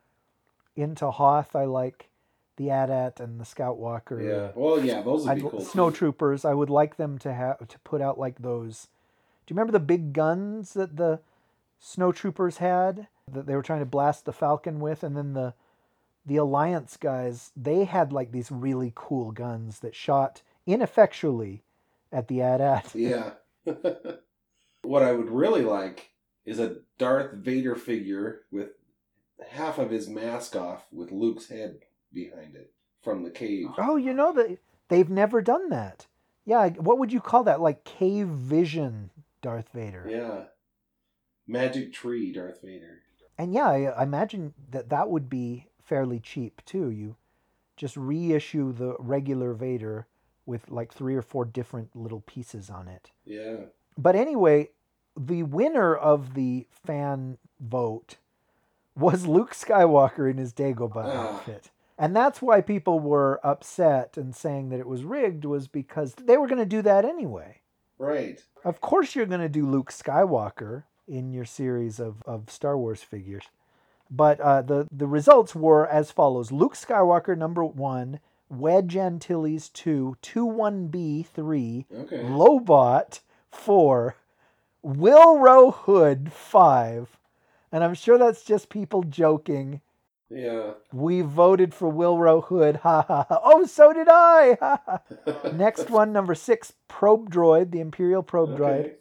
into 0.75 1.11
Hoth. 1.11 1.55
I 1.55 1.65
like 1.65 2.09
the 2.57 2.69
AT-AT 2.69 3.19
and 3.19 3.39
the 3.39 3.45
Scout 3.45 3.77
Walker. 3.77 4.21
Yeah. 4.21 4.51
Well, 4.55 4.83
yeah, 4.83 5.01
those 5.01 5.23
would 5.23 5.31
I'd, 5.31 5.43
be 5.43 5.49
cool. 5.49 5.61
snow 5.61 5.89
too. 5.89 5.97
troopers. 5.97 6.45
I 6.45 6.53
would 6.53 6.69
like 6.69 6.97
them 6.97 7.17
to 7.19 7.33
have 7.33 7.67
to 7.67 7.79
put 7.79 8.01
out 8.01 8.19
like 8.19 8.39
those. 8.39 8.87
Do 9.45 9.53
you 9.53 9.55
remember 9.55 9.71
the 9.71 9.79
big 9.79 10.13
guns 10.13 10.73
that 10.73 10.97
the 10.97 11.19
snow 11.79 12.11
troopers 12.11 12.57
had 12.57 13.07
that 13.31 13.45
they 13.45 13.55
were 13.55 13.63
trying 13.63 13.79
to 13.79 13.85
blast 13.85 14.25
the 14.25 14.33
Falcon 14.33 14.79
with, 14.79 15.03
and 15.03 15.17
then 15.17 15.33
the 15.33 15.53
the 16.25 16.37
Alliance 16.37 16.95
guys 16.95 17.51
they 17.55 17.83
had 17.83 18.13
like 18.13 18.31
these 18.31 18.51
really 18.51 18.93
cool 18.95 19.31
guns 19.31 19.79
that 19.79 19.95
shot 19.95 20.41
ineffectually 20.65 21.63
at 22.11 22.27
the 22.27 22.41
AT-AT. 22.41 22.95
Yeah. 22.95 23.31
what 24.83 25.03
I 25.03 25.11
would 25.11 25.29
really 25.29 25.63
like 25.63 26.11
is 26.45 26.59
a 26.59 26.77
Darth 26.97 27.33
Vader 27.33 27.75
figure 27.75 28.41
with 28.51 28.69
half 29.49 29.77
of 29.77 29.89
his 29.89 30.07
mask 30.07 30.55
off 30.55 30.85
with 30.91 31.11
Luke's 31.11 31.49
head 31.49 31.79
behind 32.13 32.55
it 32.55 32.71
from 33.01 33.23
the 33.23 33.29
cave. 33.31 33.67
Oh, 33.77 33.95
you 33.95 34.13
know 34.13 34.31
that 34.33 34.57
they've 34.89 35.09
never 35.09 35.41
done 35.41 35.69
that. 35.69 36.07
Yeah, 36.45 36.69
what 36.69 36.99
would 36.99 37.13
you 37.13 37.21
call 37.21 37.43
that? 37.45 37.61
Like 37.61 37.83
cave 37.83 38.27
vision 38.27 39.09
Darth 39.41 39.69
Vader. 39.73 40.05
Yeah. 40.09 40.43
Magic 41.47 41.93
tree 41.93 42.31
Darth 42.31 42.61
Vader. 42.61 42.99
And 43.37 43.53
yeah, 43.53 43.67
I, 43.67 44.03
imagine 44.03 44.53
that 44.71 44.89
that 44.89 45.09
would 45.09 45.29
be 45.29 45.67
fairly 45.83 46.19
cheap 46.19 46.61
too. 46.65 46.89
You 46.89 47.15
just 47.75 47.97
reissue 47.97 48.71
the 48.71 48.95
regular 48.99 49.53
Vader 49.53 50.07
with 50.45 50.69
like 50.69 50.93
three 50.93 51.15
or 51.15 51.21
four 51.21 51.45
different 51.45 51.95
little 51.95 52.21
pieces 52.21 52.69
on 52.69 52.87
it. 52.87 53.11
Yeah. 53.25 53.55
But 53.97 54.15
anyway, 54.15 54.69
the 55.17 55.43
winner 55.43 55.95
of 55.95 56.33
the 56.33 56.67
fan 56.69 57.37
vote 57.59 58.17
was 58.95 59.25
Luke 59.25 59.53
Skywalker 59.53 60.29
in 60.29 60.37
his 60.37 60.53
Dagobah 60.53 61.05
Ah. 61.05 61.35
outfit. 61.35 61.71
And 62.03 62.13
that's 62.13 62.41
why 62.41 62.59
people 62.59 62.99
were 62.99 63.39
upset 63.45 64.17
and 64.17 64.35
saying 64.35 64.67
that 64.69 64.79
it 64.81 64.87
was 64.89 65.05
rigged 65.05 65.45
was 65.45 65.69
because 65.69 66.13
they 66.15 66.35
were 66.35 66.47
going 66.47 66.59
to 66.59 66.65
do 66.65 66.81
that 66.81 67.05
anyway. 67.05 67.61
Right. 67.97 68.43
Of 68.65 68.81
course 68.81 69.15
you're 69.15 69.25
going 69.25 69.39
to 69.39 69.47
do 69.47 69.65
Luke 69.65 69.89
Skywalker 69.89 70.83
in 71.07 71.31
your 71.31 71.45
series 71.45 72.01
of, 72.01 72.21
of 72.25 72.51
Star 72.51 72.77
Wars 72.77 73.01
figures. 73.01 73.45
But 74.11 74.41
uh, 74.41 74.63
the, 74.63 74.85
the 74.91 75.07
results 75.07 75.55
were 75.55 75.87
as 75.87 76.11
follows. 76.11 76.51
Luke 76.51 76.75
Skywalker, 76.75 77.37
number 77.37 77.63
one. 77.63 78.19
Wedge 78.49 78.97
Antilles, 78.97 79.69
two. 79.69 80.17
2-1B, 80.23 81.25
three. 81.27 81.85
Okay. 81.89 82.17
Lobot, 82.17 83.21
four. 83.49 84.17
Willrow 84.85 85.73
Hood, 85.73 86.33
five. 86.33 87.17
And 87.71 87.81
I'm 87.81 87.93
sure 87.93 88.17
that's 88.17 88.43
just 88.43 88.67
people 88.67 89.03
joking. 89.03 89.79
Yeah. 90.33 90.71
We 90.91 91.21
voted 91.21 91.73
for 91.73 91.91
Willrow 91.91 92.43
Hood. 92.45 92.77
Ha 92.77 93.05
ha 93.07 93.25
ha. 93.29 93.39
Oh, 93.43 93.65
so 93.65 93.93
did 93.93 94.07
I. 94.09 94.57
Ha 94.59 94.81
ha. 94.85 95.49
Next 95.53 95.89
one, 95.89 96.11
number 96.11 96.35
six, 96.35 96.73
Probe 96.87 97.29
Droid, 97.29 97.71
the 97.71 97.79
Imperial 97.79 98.23
Probe 98.23 98.57
Droid. 98.57 98.79
Okay. 98.79 98.93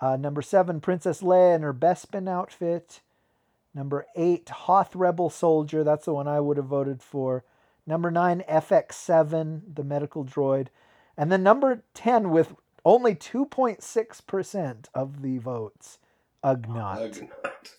Uh, 0.00 0.16
number 0.16 0.42
seven, 0.42 0.80
Princess 0.80 1.22
Leia 1.22 1.54
in 1.54 1.62
her 1.62 1.72
Bespin 1.72 2.28
outfit. 2.28 3.00
Number 3.74 4.04
eight, 4.16 4.48
Hoth 4.48 4.94
Rebel 4.96 5.30
Soldier. 5.30 5.84
That's 5.84 6.04
the 6.06 6.12
one 6.12 6.26
I 6.26 6.40
would 6.40 6.56
have 6.56 6.66
voted 6.66 7.02
for. 7.02 7.44
Number 7.86 8.10
nine, 8.10 8.42
FX7, 8.48 9.74
the 9.74 9.84
medical 9.84 10.24
droid. 10.24 10.68
And 11.16 11.30
then 11.30 11.42
number 11.42 11.82
10, 11.94 12.30
with 12.30 12.54
only 12.84 13.14
2.6% 13.14 14.86
of 14.94 15.22
the 15.22 15.38
votes, 15.38 15.98
Ugnaught. 16.44 17.12
Ugnaught. 17.12 17.72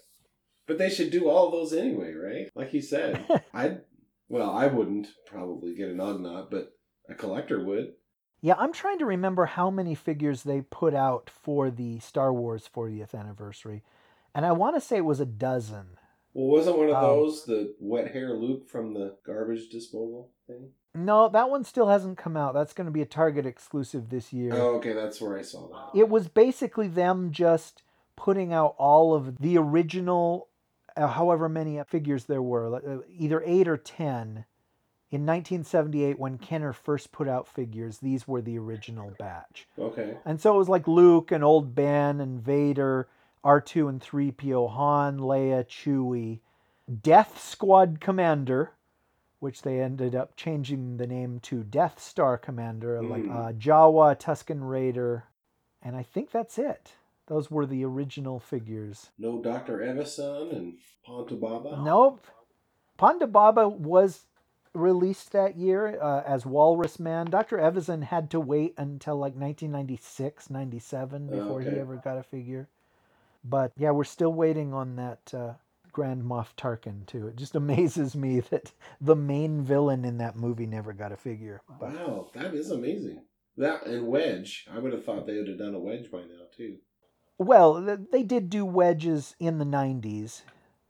But 0.67 0.77
they 0.77 0.89
should 0.89 1.11
do 1.11 1.29
all 1.29 1.51
those 1.51 1.73
anyway, 1.73 2.13
right? 2.13 2.49
Like 2.55 2.73
you 2.73 2.81
said. 2.81 3.25
I'd 3.53 3.81
well, 4.29 4.49
I 4.51 4.67
wouldn't 4.67 5.07
probably 5.25 5.75
get 5.75 5.89
an 5.89 5.97
Ugnaught, 5.97 6.49
but 6.49 6.73
a 7.09 7.13
collector 7.13 7.63
would. 7.63 7.93
Yeah, 8.41 8.55
I'm 8.57 8.73
trying 8.73 8.99
to 8.99 9.05
remember 9.05 9.45
how 9.45 9.69
many 9.69 9.95
figures 9.95 10.43
they 10.43 10.61
put 10.61 10.93
out 10.93 11.29
for 11.29 11.69
the 11.69 11.99
Star 11.99 12.33
Wars 12.33 12.69
40th 12.73 13.13
anniversary. 13.13 13.83
And 14.33 14.45
I 14.45 14.51
want 14.51 14.75
to 14.75 14.81
say 14.81 14.97
it 14.97 15.05
was 15.05 15.19
a 15.19 15.25
dozen. 15.25 15.97
Well, 16.33 16.47
wasn't 16.47 16.77
one 16.77 16.89
of 16.89 16.95
Um, 16.95 17.01
those 17.03 17.45
the 17.45 17.75
wet 17.79 18.11
hair 18.11 18.33
Luke 18.33 18.67
from 18.67 18.93
the 18.93 19.17
garbage 19.25 19.69
disposal 19.69 20.31
thing? 20.47 20.71
No, 20.95 21.29
that 21.29 21.49
one 21.49 21.63
still 21.63 21.87
hasn't 21.89 22.17
come 22.17 22.35
out. 22.35 22.53
That's 22.53 22.73
going 22.73 22.85
to 22.85 22.91
be 22.91 23.01
a 23.01 23.05
Target 23.05 23.45
exclusive 23.45 24.09
this 24.09 24.33
year. 24.33 24.53
Oh, 24.53 24.75
okay, 24.77 24.93
that's 24.93 25.21
where 25.21 25.37
I 25.37 25.41
saw 25.41 25.67
that. 25.69 25.97
It 25.99 26.09
was 26.09 26.27
basically 26.27 26.87
them 26.87 27.31
just 27.31 27.83
putting 28.15 28.51
out 28.53 28.75
all 28.77 29.13
of 29.13 29.37
the 29.37 29.57
original, 29.57 30.49
however 30.97 31.47
many 31.49 31.81
figures 31.83 32.25
there 32.25 32.41
were, 32.41 32.75
uh, 32.75 32.99
either 33.17 33.41
eight 33.45 33.67
or 33.67 33.77
ten. 33.77 34.45
In 35.11 35.27
1978, 35.27 36.17
when 36.17 36.39
Kenner 36.39 36.73
first 36.73 37.11
put 37.11 37.27
out 37.27 37.47
figures, 37.47 37.99
these 37.99 38.27
were 38.27 38.41
the 38.41 38.57
original 38.57 39.13
batch. 39.19 39.67
Okay. 39.77 40.17
And 40.25 40.41
so 40.41 40.55
it 40.55 40.57
was 40.57 40.69
like 40.69 40.87
Luke 40.87 41.31
and 41.31 41.43
Old 41.43 41.75
Ben 41.75 42.19
and 42.19 42.41
Vader, 42.41 43.07
R2 43.45 43.89
and 43.89 44.01
3PO, 44.01 44.71
Han, 44.71 45.19
Leia, 45.19 45.67
Chewie, 45.67 46.39
Death 47.03 47.39
Squad 47.39 47.99
Commander, 48.01 48.71
which 49.39 49.61
they 49.61 49.79
ended 49.81 50.15
up 50.15 50.35
changing 50.35 50.97
the 50.97 51.05
name 51.05 51.39
to 51.41 51.63
Death 51.63 51.99
Star 52.01 52.35
Commander, 52.35 53.03
like 53.03 53.21
Mm. 53.23 53.31
uh, 53.35 53.51
Jawa, 53.53 54.17
Tusken 54.19 54.67
Raider, 54.67 55.25
and 55.81 55.95
I 55.95 56.01
think 56.01 56.31
that's 56.31 56.57
it. 56.57 56.93
Those 57.27 57.49
were 57.49 57.65
the 57.65 57.85
original 57.85 58.39
figures. 58.39 59.11
No 59.17 59.41
Dr. 59.41 59.79
Evazan 59.79 60.55
and 60.55 60.77
Ponda 61.07 61.39
Baba? 61.39 61.81
Nope. 61.83 62.27
Ponda 62.99 63.31
Baba 63.31 63.67
was 63.67 64.25
released 64.73 65.31
that 65.31 65.55
year 65.55 65.99
uh, 66.01 66.23
as 66.25 66.45
Walrus 66.45 66.99
Man. 66.99 67.27
Dr. 67.27 67.57
Evazan 67.57 68.03
had 68.03 68.29
to 68.31 68.39
wait 68.39 68.73
until 68.77 69.15
like 69.15 69.33
1996, 69.35 70.49
97 70.49 71.29
Oh, 71.31 71.35
before 71.35 71.61
he 71.61 71.69
ever 71.79 71.95
got 71.95 72.17
a 72.17 72.23
figure. 72.23 72.67
But 73.43 73.71
yeah, 73.77 73.91
we're 73.91 74.03
still 74.03 74.33
waiting 74.33 74.73
on 74.73 74.95
that 74.95 75.33
uh, 75.33 75.53
Grand 75.91 76.23
Moff 76.23 76.55
Tarkin 76.57 77.05
too. 77.05 77.27
It 77.27 77.35
just 77.35 77.55
amazes 77.63 78.15
me 78.15 78.41
that 78.41 78.71
the 78.99 79.15
main 79.15 79.61
villain 79.63 80.03
in 80.03 80.17
that 80.17 80.35
movie 80.35 80.65
never 80.65 80.91
got 80.91 81.11
a 81.11 81.17
figure. 81.17 81.61
But 81.79 81.93
Wow, 81.93 82.29
that 82.33 82.53
is 82.53 82.71
amazing. 82.71 83.21
That 83.57 83.85
and 83.85 84.07
Wedge. 84.07 84.67
I 84.73 84.79
would 84.79 84.93
have 84.93 85.05
thought 85.05 85.27
they 85.27 85.37
would 85.37 85.47
have 85.47 85.59
done 85.59 85.75
a 85.75 85.79
Wedge 85.79 86.09
by 86.11 86.19
now, 86.21 86.45
too. 86.55 86.77
Well, 87.43 87.97
they 88.11 88.23
did 88.23 88.49
do 88.49 88.65
wedges 88.65 89.35
in 89.39 89.57
the 89.57 89.65
90s. 89.65 90.41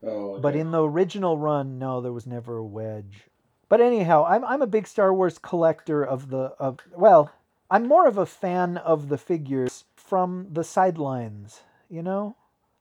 Oh, 0.03 0.33
okay. 0.33 0.41
But 0.41 0.55
in 0.55 0.71
the 0.71 0.83
original 0.83 1.37
run, 1.37 1.79
no, 1.79 2.01
there 2.01 2.13
was 2.13 2.27
never 2.27 2.57
a 2.57 2.65
wedge. 2.65 3.29
But 3.69 3.81
anyhow, 3.81 4.25
I'm 4.27 4.45
I'm 4.45 4.61
a 4.61 4.67
big 4.67 4.85
Star 4.85 5.13
Wars 5.13 5.39
collector 5.39 6.03
of 6.03 6.29
the 6.29 6.53
of 6.59 6.79
well, 6.95 7.31
I'm 7.71 7.87
more 7.87 8.07
of 8.07 8.17
a 8.17 8.25
fan 8.25 8.77
of 8.77 9.09
the 9.09 9.17
figures 9.17 9.85
from 9.95 10.47
the 10.51 10.63
sidelines, 10.63 11.61
you 11.89 12.03
know? 12.03 12.35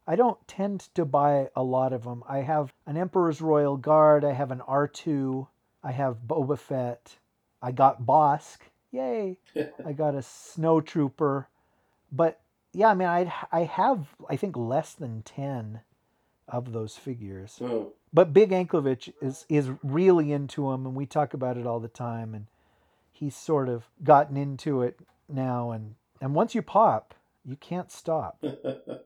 I 0.06 0.16
don't 0.16 0.46
tend 0.46 0.80
to 0.94 1.04
buy 1.04 1.48
a 1.54 1.62
lot 1.62 1.92
of 1.92 2.04
them. 2.04 2.24
I 2.28 2.38
have 2.38 2.74
an 2.86 2.96
Emperor's 2.96 3.40
Royal 3.40 3.76
Guard, 3.76 4.24
I 4.24 4.32
have 4.32 4.50
an 4.50 4.60
R2, 4.68 5.46
I 5.82 5.92
have 5.92 6.26
Boba 6.26 6.58
Fett, 6.58 7.16
I 7.62 7.72
got 7.72 8.02
Bossk, 8.02 8.58
yay. 8.90 9.38
I 9.86 9.92
got 9.92 10.14
a 10.14 10.22
Snow 10.22 10.80
Trooper. 10.80 11.48
But 12.10 12.40
yeah, 12.72 12.88
I 12.88 12.94
mean 12.94 13.08
I 13.08 13.32
I 13.50 13.64
have 13.64 14.08
I 14.28 14.36
think 14.36 14.56
less 14.56 14.94
than 14.94 15.22
10 15.22 15.80
of 16.48 16.72
those 16.72 16.96
figures. 16.96 17.58
Oh, 17.60 17.92
But 18.12 18.32
Big 18.32 18.50
Anklevich 18.50 19.12
is 19.20 19.46
is 19.48 19.70
really 19.82 20.32
into 20.32 20.70
them, 20.70 20.86
and 20.86 20.94
we 20.94 21.06
talk 21.06 21.34
about 21.34 21.56
it 21.56 21.66
all 21.66 21.80
the 21.80 21.88
time. 21.88 22.34
And 22.34 22.46
he's 23.10 23.36
sort 23.36 23.68
of 23.68 23.84
gotten 24.02 24.36
into 24.36 24.82
it 24.82 24.98
now, 25.28 25.70
and 25.70 25.94
and 26.20 26.34
once 26.34 26.54
you 26.54 26.62
pop, 26.62 27.14
you 27.44 27.56
can't 27.56 27.90
stop. 27.90 28.44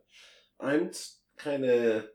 I'm 0.61 0.91
kind 1.37 1.65
of 1.65 2.07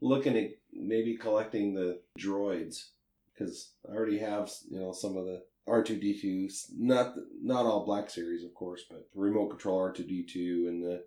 looking 0.00 0.36
at 0.36 0.50
maybe 0.72 1.16
collecting 1.16 1.74
the 1.74 2.00
droids 2.18 2.90
because 3.32 3.70
I 3.88 3.94
already 3.94 4.18
have 4.18 4.50
you 4.70 4.78
know 4.78 4.92
some 4.92 5.16
of 5.16 5.26
the 5.26 5.42
R2D2s. 5.68 6.70
Not 6.78 7.14
not 7.42 7.66
all 7.66 7.84
Black 7.84 8.10
Series, 8.10 8.44
of 8.44 8.54
course, 8.54 8.84
but 8.90 9.08
the 9.14 9.20
remote 9.20 9.48
control 9.50 9.78
R2D2 9.80 10.68
and 10.68 10.82
the 10.82 11.02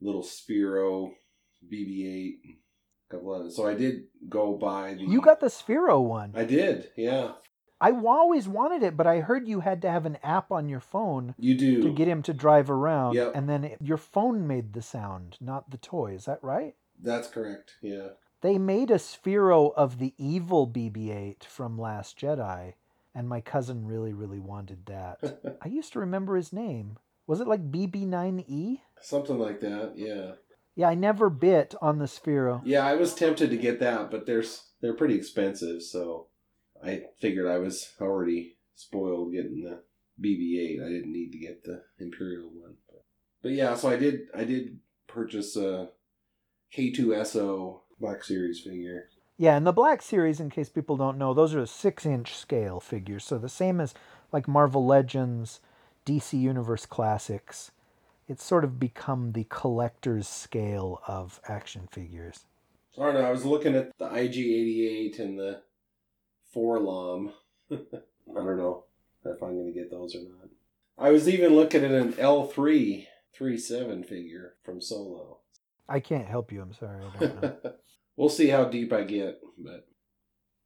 little 0.00 0.22
Sphero 0.22 1.10
BB-8. 1.72 2.34
a 2.44 2.58
Couple 3.10 3.34
of 3.46 3.52
so 3.52 3.66
I 3.66 3.74
did 3.74 4.04
go 4.28 4.54
buy 4.56 4.94
the. 4.94 5.02
You 5.04 5.20
got 5.20 5.40
the 5.40 5.46
Sphero 5.46 6.02
one. 6.02 6.32
I 6.34 6.44
did, 6.44 6.90
yeah. 6.96 7.32
I 7.80 7.90
always 7.92 8.48
wanted 8.48 8.82
it, 8.82 8.96
but 8.96 9.06
I 9.06 9.20
heard 9.20 9.46
you 9.46 9.60
had 9.60 9.82
to 9.82 9.90
have 9.90 10.06
an 10.06 10.16
app 10.22 10.50
on 10.50 10.68
your 10.68 10.80
phone 10.80 11.34
You 11.38 11.54
do. 11.58 11.82
to 11.82 11.90
get 11.92 12.08
him 12.08 12.22
to 12.22 12.32
drive 12.32 12.70
around, 12.70 13.14
Yep. 13.16 13.32
and 13.34 13.48
then 13.50 13.64
it, 13.64 13.78
your 13.82 13.98
phone 13.98 14.46
made 14.46 14.72
the 14.72 14.80
sound, 14.80 15.36
not 15.42 15.70
the 15.70 15.76
toy. 15.76 16.14
Is 16.14 16.24
that 16.24 16.42
right? 16.42 16.74
That's 17.00 17.28
correct. 17.28 17.74
Yeah. 17.82 18.08
They 18.40 18.56
made 18.56 18.90
a 18.90 18.94
Sphero 18.94 19.74
of 19.76 19.98
the 19.98 20.14
evil 20.16 20.66
BB-8 20.66 21.44
from 21.44 21.78
Last 21.78 22.18
Jedi, 22.18 22.74
and 23.16 23.28
my 23.28 23.40
cousin 23.40 23.86
really, 23.86 24.12
really 24.12 24.38
wanted 24.38 24.84
that. 24.86 25.58
I 25.62 25.68
used 25.68 25.94
to 25.94 26.00
remember 26.00 26.36
his 26.36 26.52
name. 26.52 26.98
Was 27.26 27.40
it 27.40 27.48
like 27.48 27.72
BB9E? 27.72 28.80
Something 29.00 29.38
like 29.38 29.60
that. 29.60 29.94
Yeah. 29.96 30.32
Yeah, 30.74 30.90
I 30.90 30.94
never 30.94 31.30
bit 31.30 31.74
on 31.80 31.98
the 31.98 32.04
Sphero. 32.04 32.60
Yeah, 32.62 32.86
I 32.86 32.94
was 32.94 33.14
tempted 33.14 33.48
to 33.48 33.56
get 33.56 33.80
that, 33.80 34.10
but 34.10 34.26
there's 34.26 34.64
they're 34.82 34.92
pretty 34.92 35.14
expensive, 35.14 35.80
so 35.82 36.26
I 36.84 37.04
figured 37.18 37.50
I 37.50 37.56
was 37.56 37.94
already 37.98 38.58
spoiled 38.74 39.32
getting 39.32 39.62
the 39.62 39.80
BB-8. 40.22 40.84
I 40.84 40.88
didn't 40.90 41.12
need 41.12 41.32
to 41.32 41.38
get 41.38 41.64
the 41.64 41.82
Imperial 41.98 42.50
one. 42.50 42.74
But, 42.86 43.04
but 43.42 43.52
yeah, 43.52 43.74
so 43.74 43.88
I 43.88 43.96
did 43.96 44.26
I 44.36 44.44
did 44.44 44.78
purchase 45.08 45.56
a 45.56 45.88
K2SO 46.76 47.80
Black 47.98 48.22
Series 48.22 48.60
figure. 48.60 49.08
Yeah, 49.38 49.56
and 49.56 49.66
the 49.66 49.72
Black 49.72 50.00
Series, 50.00 50.40
in 50.40 50.48
case 50.48 50.70
people 50.70 50.96
don't 50.96 51.18
know, 51.18 51.34
those 51.34 51.54
are 51.54 51.66
six-inch 51.66 52.34
scale 52.34 52.80
figures, 52.80 53.24
so 53.24 53.36
the 53.36 53.48
same 53.48 53.80
as 53.80 53.92
like 54.32 54.48
Marvel 54.48 54.86
Legends, 54.86 55.60
DC 56.06 56.38
Universe 56.38 56.86
Classics. 56.86 57.70
It's 58.28 58.44
sort 58.44 58.64
of 58.64 58.80
become 58.80 59.32
the 59.32 59.44
collector's 59.44 60.26
scale 60.26 61.00
of 61.06 61.40
action 61.46 61.88
figures. 61.92 62.44
I 62.98 63.04
don't 63.04 63.14
know. 63.14 63.20
I 63.20 63.30
was 63.30 63.44
looking 63.44 63.74
at 63.74 63.96
the 63.98 64.08
IG88 64.08 65.18
and 65.20 65.38
the 65.38 65.60
4-LOM. 66.54 67.32
I 67.70 67.76
don't 68.34 68.56
know 68.56 68.84
if 69.24 69.42
I'm 69.42 69.54
going 69.54 69.72
to 69.72 69.78
get 69.78 69.90
those 69.90 70.14
or 70.16 70.20
not. 70.20 70.48
I 70.98 71.10
was 71.10 71.28
even 71.28 71.54
looking 71.54 71.84
at 71.84 71.90
an 71.90 72.14
L3 72.14 73.06
37 73.38 74.04
figure 74.04 74.54
from 74.64 74.80
Solo. 74.80 75.40
I 75.88 76.00
can't 76.00 76.26
help 76.26 76.50
you. 76.50 76.62
I'm 76.62 76.72
sorry. 76.72 77.02
I 78.16 78.22
don't 78.22 78.22
know. 78.22 78.22
we'll 78.22 78.28
see 78.28 78.48
how 78.48 78.64
deep 78.64 78.92
I 78.92 79.02
get, 79.02 79.40
but 79.58 79.86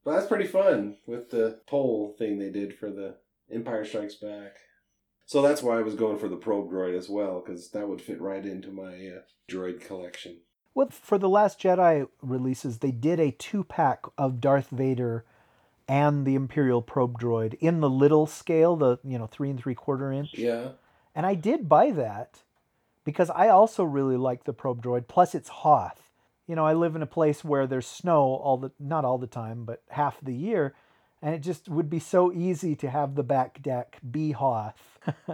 but 0.05 0.15
that's 0.15 0.27
pretty 0.27 0.47
fun 0.47 0.97
with 1.07 1.31
the 1.31 1.61
poll 1.67 2.15
thing 2.19 2.39
they 2.39 2.51
did 2.51 2.75
for 2.75 2.91
the 2.91 3.17
Empire 3.53 3.85
Strikes 3.85 4.15
Back. 4.15 4.57
So 5.27 5.43
that's 5.43 5.63
why 5.63 5.79
I 5.79 5.83
was 5.83 5.95
going 5.95 6.19
for 6.19 6.29
the 6.29 6.37
probe 6.37 6.71
droid 6.71 6.97
as 6.97 7.09
well, 7.09 7.41
because 7.45 7.71
that 7.71 7.89
would 7.89 8.01
fit 8.01 8.21
right 8.21 8.45
into 8.45 8.73
my 8.73 8.95
uh, 8.95 9.21
droid 9.51 9.81
collection. 9.81 10.39
well, 10.75 10.89
for 10.91 11.19
the 11.19 11.29
Last 11.29 11.61
Jedi 11.61 12.09
releases, 12.23 12.79
they 12.79 12.91
did 12.91 13.21
a 13.21 13.31
two 13.31 13.63
pack 13.63 14.05
of 14.19 14.41
Darth 14.41 14.71
Vader 14.71 15.25
and 15.87 16.25
the 16.27 16.35
Imperial 16.35 16.83
probe 16.83 17.19
droid 17.21 17.55
in 17.61 17.81
the 17.81 17.91
little 17.91 18.27
scale, 18.27 18.77
the 18.77 18.99
you 19.05 19.19
know 19.19 19.27
three 19.27 19.51
and 19.51 19.61
three 19.61 19.75
quarter 19.75 20.13
inch. 20.13 20.31
Yeah. 20.35 20.71
And 21.15 21.27
I 21.27 21.35
did 21.35 21.69
buy 21.69 21.91
that 21.91 22.43
because 23.05 23.31
I 23.31 23.49
also 23.49 23.85
really 23.85 24.17
like 24.17 24.45
the 24.45 24.53
probe 24.53 24.83
droid. 24.83 25.09
Plus, 25.09 25.35
it's 25.35 25.49
Hoth. 25.49 26.10
You 26.51 26.57
know, 26.57 26.67
I 26.67 26.75
live 26.75 26.97
in 26.97 27.03
a 27.03 27.07
place 27.07 27.45
where 27.45 27.69
there's 27.69 27.87
snow 27.87 28.23
all 28.23 28.57
the 28.57 28.73
not 28.81 29.05
all 29.05 29.19
the 29.19 29.29
time, 29.29 29.65
but 29.65 29.85
half 29.89 30.19
the 30.21 30.35
year, 30.35 30.75
and 31.23 31.33
it 31.33 31.43
just 31.43 31.69
would 31.69 31.89
be 31.89 32.01
so 32.01 32.33
easy 32.33 32.75
to 32.75 32.91
have 32.91 33.15
the 33.15 33.23
back 33.23 33.63
deck 33.63 33.99
be 34.11 34.33
Hoth. 34.33 34.99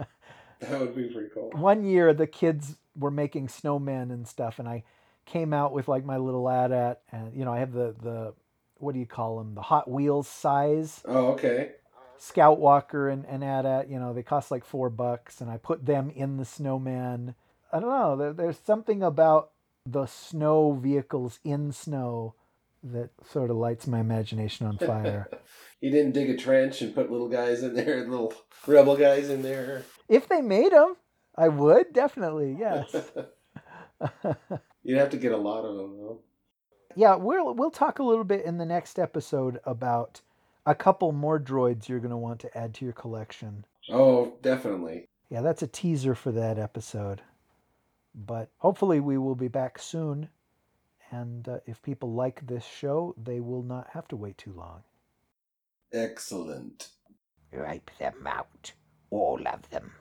That 0.59 0.79
would 0.79 0.95
be 0.95 1.05
pretty 1.05 1.29
cool. 1.33 1.49
One 1.53 1.83
year, 1.83 2.13
the 2.13 2.27
kids 2.27 2.77
were 2.95 3.09
making 3.09 3.47
snowmen 3.47 4.11
and 4.11 4.27
stuff, 4.27 4.59
and 4.59 4.67
I 4.67 4.83
came 5.25 5.53
out 5.53 5.73
with 5.73 5.87
like 5.87 6.05
my 6.05 6.17
little 6.17 6.47
AT-AT, 6.47 7.01
and 7.11 7.27
uh, 7.27 7.31
you 7.33 7.45
know, 7.45 7.53
I 7.53 7.59
have 7.59 7.73
the 7.73 7.95
the 7.99 8.33
what 8.77 8.93
do 8.93 8.99
you 8.99 9.07
call 9.07 9.39
them? 9.39 9.55
The 9.55 9.61
Hot 9.63 9.89
Wheels 9.89 10.27
size. 10.27 11.01
Oh, 11.05 11.29
okay. 11.33 11.71
Scout 12.19 12.59
Walker 12.59 13.09
and, 13.09 13.25
and 13.25 13.43
AT-AT, 13.43 13.89
you 13.89 13.99
know, 13.99 14.13
they 14.13 14.23
cost 14.23 14.51
like 14.51 14.65
four 14.65 14.91
bucks, 14.91 15.41
and 15.41 15.49
I 15.49 15.57
put 15.57 15.83
them 15.83 16.11
in 16.11 16.37
the 16.37 16.45
snowman. 16.45 17.33
I 17.73 17.79
don't 17.79 17.89
know. 17.89 18.15
There, 18.15 18.33
there's 18.33 18.59
something 18.59 19.01
about 19.01 19.49
the 19.89 20.05
snow 20.05 20.73
vehicles 20.73 21.39
in 21.43 21.71
snow 21.71 22.35
that 22.83 23.09
sort 23.31 23.49
of 23.49 23.57
lights 23.57 23.87
my 23.87 23.99
imagination 23.99 24.67
on 24.67 24.77
fire. 24.77 25.29
You 25.79 25.91
didn't 25.91 26.13
dig 26.13 26.31
a 26.31 26.35
trench 26.35 26.81
and 26.81 26.95
put 26.95 27.11
little 27.11 27.29
guys 27.29 27.61
in 27.61 27.75
there, 27.75 27.99
and 27.99 28.09
little 28.09 28.33
rebel 28.65 28.97
guys 28.97 29.29
in 29.29 29.43
there. 29.43 29.83
if 30.09 30.27
they 30.27 30.41
made 30.41 30.71
them, 30.71 30.95
I 31.35 31.49
would 31.49 31.93
definitely. 31.93 32.57
Yes. 32.59 32.95
You'd 34.83 34.97
have 34.97 35.11
to 35.11 35.17
get 35.17 35.33
a 35.33 35.37
lot 35.37 35.65
of 35.65 35.75
them, 35.77 35.97
though. 35.99 36.19
yeah, 36.95 37.13
we'll 37.15 37.53
we'll 37.53 37.69
talk 37.69 37.99
a 37.99 38.03
little 38.03 38.23
bit 38.23 38.43
in 38.43 38.57
the 38.57 38.65
next 38.65 38.97
episode 38.97 39.59
about 39.65 40.21
a 40.65 40.73
couple 40.73 41.11
more 41.11 41.39
droids 41.39 41.87
you're 41.87 41.99
going 41.99 42.09
to 42.09 42.17
want 42.17 42.39
to 42.39 42.57
add 42.57 42.73
to 42.75 42.85
your 42.85 42.93
collection. 42.93 43.63
Oh, 43.91 44.33
definitely. 44.41 45.09
Yeah, 45.29 45.41
that's 45.41 45.61
a 45.61 45.67
teaser 45.67 46.15
for 46.15 46.31
that 46.31 46.57
episode. 46.57 47.21
But 48.17 48.49
hopefully, 48.57 48.99
we 48.99 49.17
will 49.17 49.35
be 49.35 49.47
back 49.47 49.77
soon. 49.77 50.29
And 51.11 51.47
uh, 51.47 51.59
if 51.65 51.81
people 51.81 52.13
like 52.13 52.45
this 52.45 52.65
show, 52.65 53.15
they 53.15 53.39
will 53.39 53.63
not 53.63 53.87
have 53.93 54.07
to 54.09 54.17
wait 54.17 54.37
too 54.37 54.51
long. 54.51 54.83
Excellent. 55.93 56.89
Wipe 57.53 57.91
them 57.99 58.27
out. 58.27 58.73
All 59.09 59.39
of 59.47 59.69
them. 59.69 59.91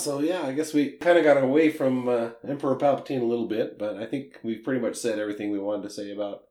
So 0.00 0.18
yeah, 0.20 0.42
I 0.42 0.52
guess 0.52 0.74
we 0.74 0.92
kind 0.92 1.18
of 1.18 1.24
got 1.24 1.42
away 1.42 1.70
from 1.70 2.08
uh, 2.08 2.30
Emperor 2.46 2.76
Palpatine 2.76 3.22
a 3.22 3.24
little 3.24 3.46
bit, 3.46 3.78
but 3.78 3.96
I 3.96 4.06
think 4.06 4.38
we've 4.42 4.62
pretty 4.64 4.80
much 4.80 4.96
said 4.96 5.18
everything 5.18 5.50
we 5.50 5.58
wanted 5.58 5.84
to 5.84 5.90
say 5.90 6.10
about 6.10 6.44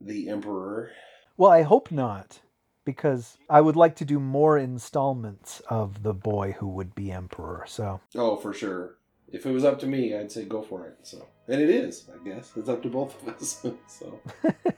the 0.00 0.28
Emperor. 0.28 0.90
Well, 1.36 1.50
I 1.50 1.62
hope 1.62 1.90
not, 1.90 2.40
because 2.84 3.38
I 3.48 3.60
would 3.60 3.76
like 3.76 3.96
to 3.96 4.04
do 4.04 4.20
more 4.20 4.58
installments 4.58 5.60
of 5.70 6.02
the 6.02 6.12
boy 6.12 6.56
who 6.58 6.68
would 6.68 6.94
be 6.94 7.10
emperor. 7.10 7.64
So, 7.66 8.00
Oh, 8.14 8.36
for 8.36 8.52
sure. 8.52 8.96
If 9.32 9.46
it 9.46 9.52
was 9.52 9.64
up 9.64 9.78
to 9.80 9.86
me, 9.86 10.14
I'd 10.14 10.32
say 10.32 10.44
go 10.44 10.62
for 10.62 10.86
it. 10.86 10.98
So, 11.02 11.26
and 11.48 11.60
it 11.60 11.70
is, 11.70 12.08
I 12.12 12.28
guess. 12.28 12.52
It's 12.56 12.68
up 12.68 12.82
to 12.82 12.88
both 12.88 13.20
of 13.22 13.34
us. 13.34 13.64
so, 13.86 14.20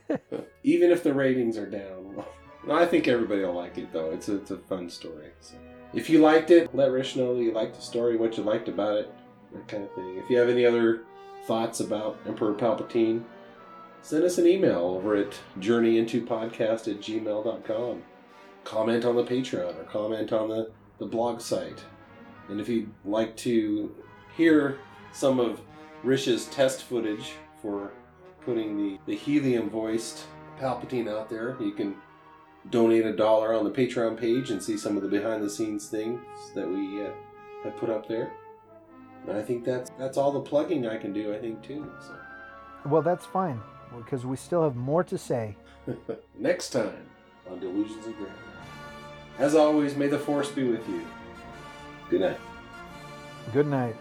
even 0.63 0.91
if 0.91 1.03
the 1.03 1.13
ratings 1.13 1.57
are 1.57 1.69
down, 1.69 2.23
I 2.71 2.85
think 2.85 3.07
everybody 3.07 3.43
will 3.43 3.53
like 3.53 3.77
it 3.77 3.91
though. 3.91 4.11
It's 4.11 4.29
a, 4.29 4.35
it's 4.37 4.51
a 4.51 4.57
fun 4.57 4.89
story. 4.89 5.31
So, 5.39 5.55
if 5.93 6.09
you 6.09 6.19
liked 6.19 6.51
it, 6.51 6.73
let 6.73 6.91
Rich 6.91 7.15
know 7.15 7.35
you 7.35 7.51
liked 7.51 7.75
the 7.75 7.81
story, 7.81 8.17
what 8.17 8.37
you 8.37 8.43
liked 8.43 8.67
about 8.67 8.97
it, 8.97 9.13
that 9.53 9.67
kind 9.67 9.83
of 9.83 9.93
thing. 9.93 10.17
If 10.17 10.29
you 10.29 10.37
have 10.37 10.49
any 10.49 10.65
other 10.65 11.03
thoughts 11.45 11.79
about 11.79 12.19
Emperor 12.25 12.53
Palpatine, 12.53 13.23
send 14.01 14.23
us 14.23 14.37
an 14.37 14.47
email 14.47 14.79
over 14.79 15.15
at 15.15 15.37
journeyintopodcast 15.59 16.87
at 16.87 17.01
gmail.com. 17.01 18.03
Comment 18.63 19.05
on 19.05 19.15
the 19.15 19.23
Patreon 19.23 19.79
or 19.79 19.83
comment 19.83 20.31
on 20.31 20.49
the, 20.49 20.71
the 20.97 21.05
blog 21.05 21.41
site. 21.41 21.83
And 22.49 22.59
if 22.59 22.69
you'd 22.69 22.91
like 23.05 23.35
to 23.37 23.93
hear 24.35 24.79
some 25.11 25.39
of 25.39 25.61
Rich's 26.03 26.47
test 26.47 26.83
footage 26.83 27.33
for 27.61 27.91
putting 28.45 28.77
the, 28.77 28.99
the 29.05 29.15
helium 29.15 29.69
voiced 29.69 30.25
Palpatine 30.59 31.09
out 31.09 31.29
there, 31.29 31.57
you 31.59 31.71
can 31.71 31.95
donate 32.69 33.05
a 33.05 33.15
dollar 33.15 33.53
on 33.53 33.63
the 33.63 33.71
Patreon 33.71 34.19
page 34.19 34.49
and 34.51 34.61
see 34.61 34.77
some 34.77 34.95
of 34.95 35.03
the 35.03 35.09
behind 35.09 35.43
the 35.43 35.49
scenes 35.49 35.87
things 35.87 36.21
that 36.55 36.67
we 36.67 37.03
uh, 37.03 37.09
have 37.63 37.75
put 37.77 37.89
up 37.89 38.07
there. 38.07 38.31
And 39.27 39.37
I 39.37 39.41
think 39.41 39.63
that's 39.63 39.89
that's 39.97 40.17
all 40.17 40.31
the 40.31 40.41
plugging 40.41 40.85
I 40.85 40.97
can 40.97 41.13
do. 41.13 41.33
I 41.33 41.39
think 41.39 41.63
too. 41.63 41.89
So 42.05 42.15
well, 42.85 43.01
that's 43.01 43.25
fine, 43.25 43.61
because 43.97 44.25
we 44.25 44.35
still 44.35 44.63
have 44.63 44.75
more 44.75 45.03
to 45.05 45.17
say. 45.17 45.55
next 46.37 46.69
time 46.71 47.05
on 47.49 47.59
Delusions 47.59 48.05
of 48.05 48.15
Grandeur. 48.17 48.35
As 49.39 49.55
always, 49.55 49.95
may 49.95 50.07
the 50.07 50.19
Force 50.19 50.51
be 50.51 50.63
with 50.63 50.87
you. 50.87 51.05
Good 52.09 52.21
night. 52.21 52.39
Good 53.53 53.67
night. 53.67 53.95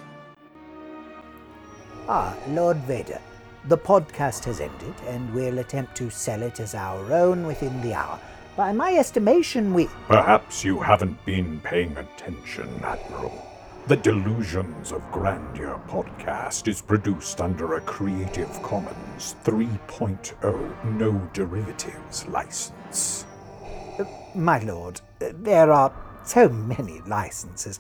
Ah, 2.09 2.37
Lord 2.49 2.79
Vader. 2.79 3.21
The 3.67 3.79
podcast 3.79 4.45
has 4.45 4.61
ended, 4.61 4.95
and 5.07 5.33
we'll 5.33 5.61
attempt 5.61 5.95
to 5.97 6.11
sell 6.11 6.43
it 6.43 6.59
as 6.59 6.75
our 6.75 7.13
own 7.13 7.47
within 7.47 7.81
the 7.81 7.95
hour. 7.95 8.19
By 8.57 8.73
my 8.73 8.95
estimation, 8.95 9.73
we. 9.73 9.89
Perhaps 10.09 10.65
you 10.65 10.81
haven't 10.81 11.25
been 11.25 11.61
paying 11.61 11.97
attention, 11.97 12.69
Admiral. 12.83 13.33
The 13.87 13.97
Delusions 13.97 14.91
of 14.91 15.03
Grandeur 15.13 15.81
podcast 15.89 16.67
is 16.67 16.83
produced 16.83 17.41
under 17.41 17.75
a 17.75 17.81
Creative 17.83 18.51
Commons 18.63 19.37
3.0 19.45 20.85
no 20.97 21.31
derivatives 21.33 22.27
license. 22.29 23.27
My 24.35 24.59
lord, 24.61 25.01
there 25.19 25.73
are 25.73 25.93
so 26.25 26.49
many 26.49 27.01
licenses. 27.07 27.79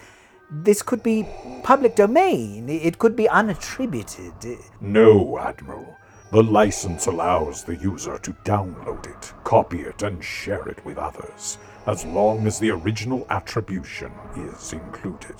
This 0.54 0.82
could 0.82 1.02
be 1.02 1.26
public 1.62 1.96
domain, 1.96 2.68
it 2.68 2.98
could 2.98 3.16
be 3.16 3.24
unattributed. 3.24 4.58
No, 4.82 5.38
Admiral. 5.38 5.96
The 6.30 6.42
license 6.42 7.06
allows 7.06 7.64
the 7.64 7.76
user 7.76 8.18
to 8.18 8.32
download 8.44 9.06
it, 9.06 9.32
copy 9.44 9.80
it, 9.80 10.02
and 10.02 10.22
share 10.22 10.68
it 10.68 10.84
with 10.84 10.98
others, 10.98 11.56
as 11.86 12.04
long 12.04 12.46
as 12.46 12.58
the 12.58 12.70
original 12.70 13.26
attribution 13.30 14.12
is 14.36 14.74
included. 14.74 15.36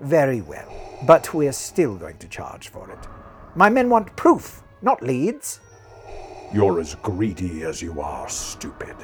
Very 0.00 0.40
well, 0.40 0.72
but 1.06 1.32
we're 1.32 1.52
still 1.52 1.94
going 1.96 2.18
to 2.18 2.28
charge 2.28 2.68
for 2.68 2.90
it. 2.90 2.98
My 3.54 3.70
men 3.70 3.88
want 3.88 4.16
proof, 4.16 4.62
not 4.82 5.02
leads. 5.02 5.60
You're 6.52 6.80
as 6.80 6.96
greedy 6.96 7.62
as 7.62 7.80
you 7.80 8.00
are 8.00 8.28
stupid. 8.28 8.96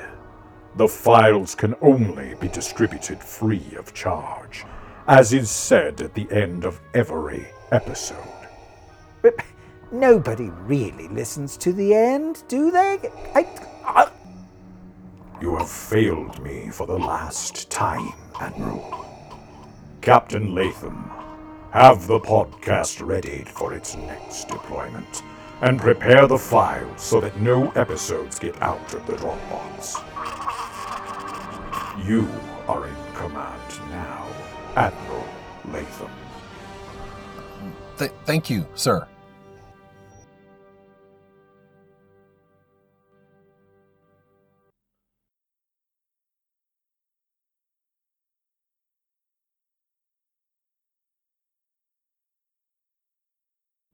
The 0.77 0.89
files 0.89 1.55
can 1.55 1.75
only 1.83 2.35
be 2.35 2.49
distributed 2.49 3.23
free 3.23 3.75
of 3.79 3.93
charge, 3.93 4.65
as 5.07 5.33
is 5.33 5.51
said 5.51 6.01
at 6.01 6.15
the 6.15 6.31
end 6.31 6.65
of 6.65 6.81
every 6.95 7.47
episode. 7.71 8.17
But 9.21 9.35
nobody 9.91 10.49
really 10.49 11.09
listens 11.09 11.59
to 11.59 11.73
the 11.73 11.95
end, 11.95 12.43
do 12.49 12.71
they? 12.71 12.99
I, 13.35 13.47
I, 13.85 14.11
You 15.43 15.57
have 15.57 15.71
failed 15.71 16.43
me 16.43 16.71
for 16.71 16.87
the 16.87 16.99
last 16.99 17.71
time, 17.71 18.13
Admiral. 18.41 19.07
Captain 20.01 20.55
Latham, 20.55 21.11
have 21.73 22.07
the 22.07 22.21
podcast 22.21 23.07
readied 23.07 23.49
for 23.49 23.73
its 23.75 23.95
next 23.97 24.49
deployment, 24.49 25.23
and 25.61 25.81
prepare 25.81 26.27
the 26.27 26.39
files 26.39 27.03
so 27.03 27.21
that 27.21 27.39
no 27.41 27.71
episodes 27.73 28.39
get 28.39 28.61
out 28.61 28.93
of 28.95 29.07
the 29.07 29.13
Dropbox. 29.15 30.03
You 31.99 32.27
are 32.69 32.87
in 32.89 32.95
command 33.15 33.63
now, 33.91 34.27
Admiral 34.77 35.27
Latham. 35.71 36.11
Th- 37.99 38.11
thank 38.25 38.49
you, 38.49 38.67
sir. 38.75 39.07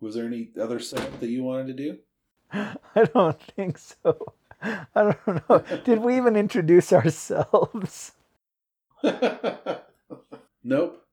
Was 0.00 0.14
there 0.14 0.26
any 0.26 0.50
other 0.60 0.78
setup 0.78 1.18
that 1.18 1.28
you 1.28 1.42
wanted 1.42 1.66
to 1.66 1.72
do? 1.74 1.98
I 2.52 3.04
don't 3.12 3.40
think 3.56 3.78
so. 3.78 4.34
I 4.62 4.86
don't 4.94 5.48
know. 5.48 5.64
Did 5.84 6.00
we 6.00 6.16
even 6.16 6.36
introduce 6.36 6.92
ourselves? 6.92 8.12
Nope. 10.64 11.07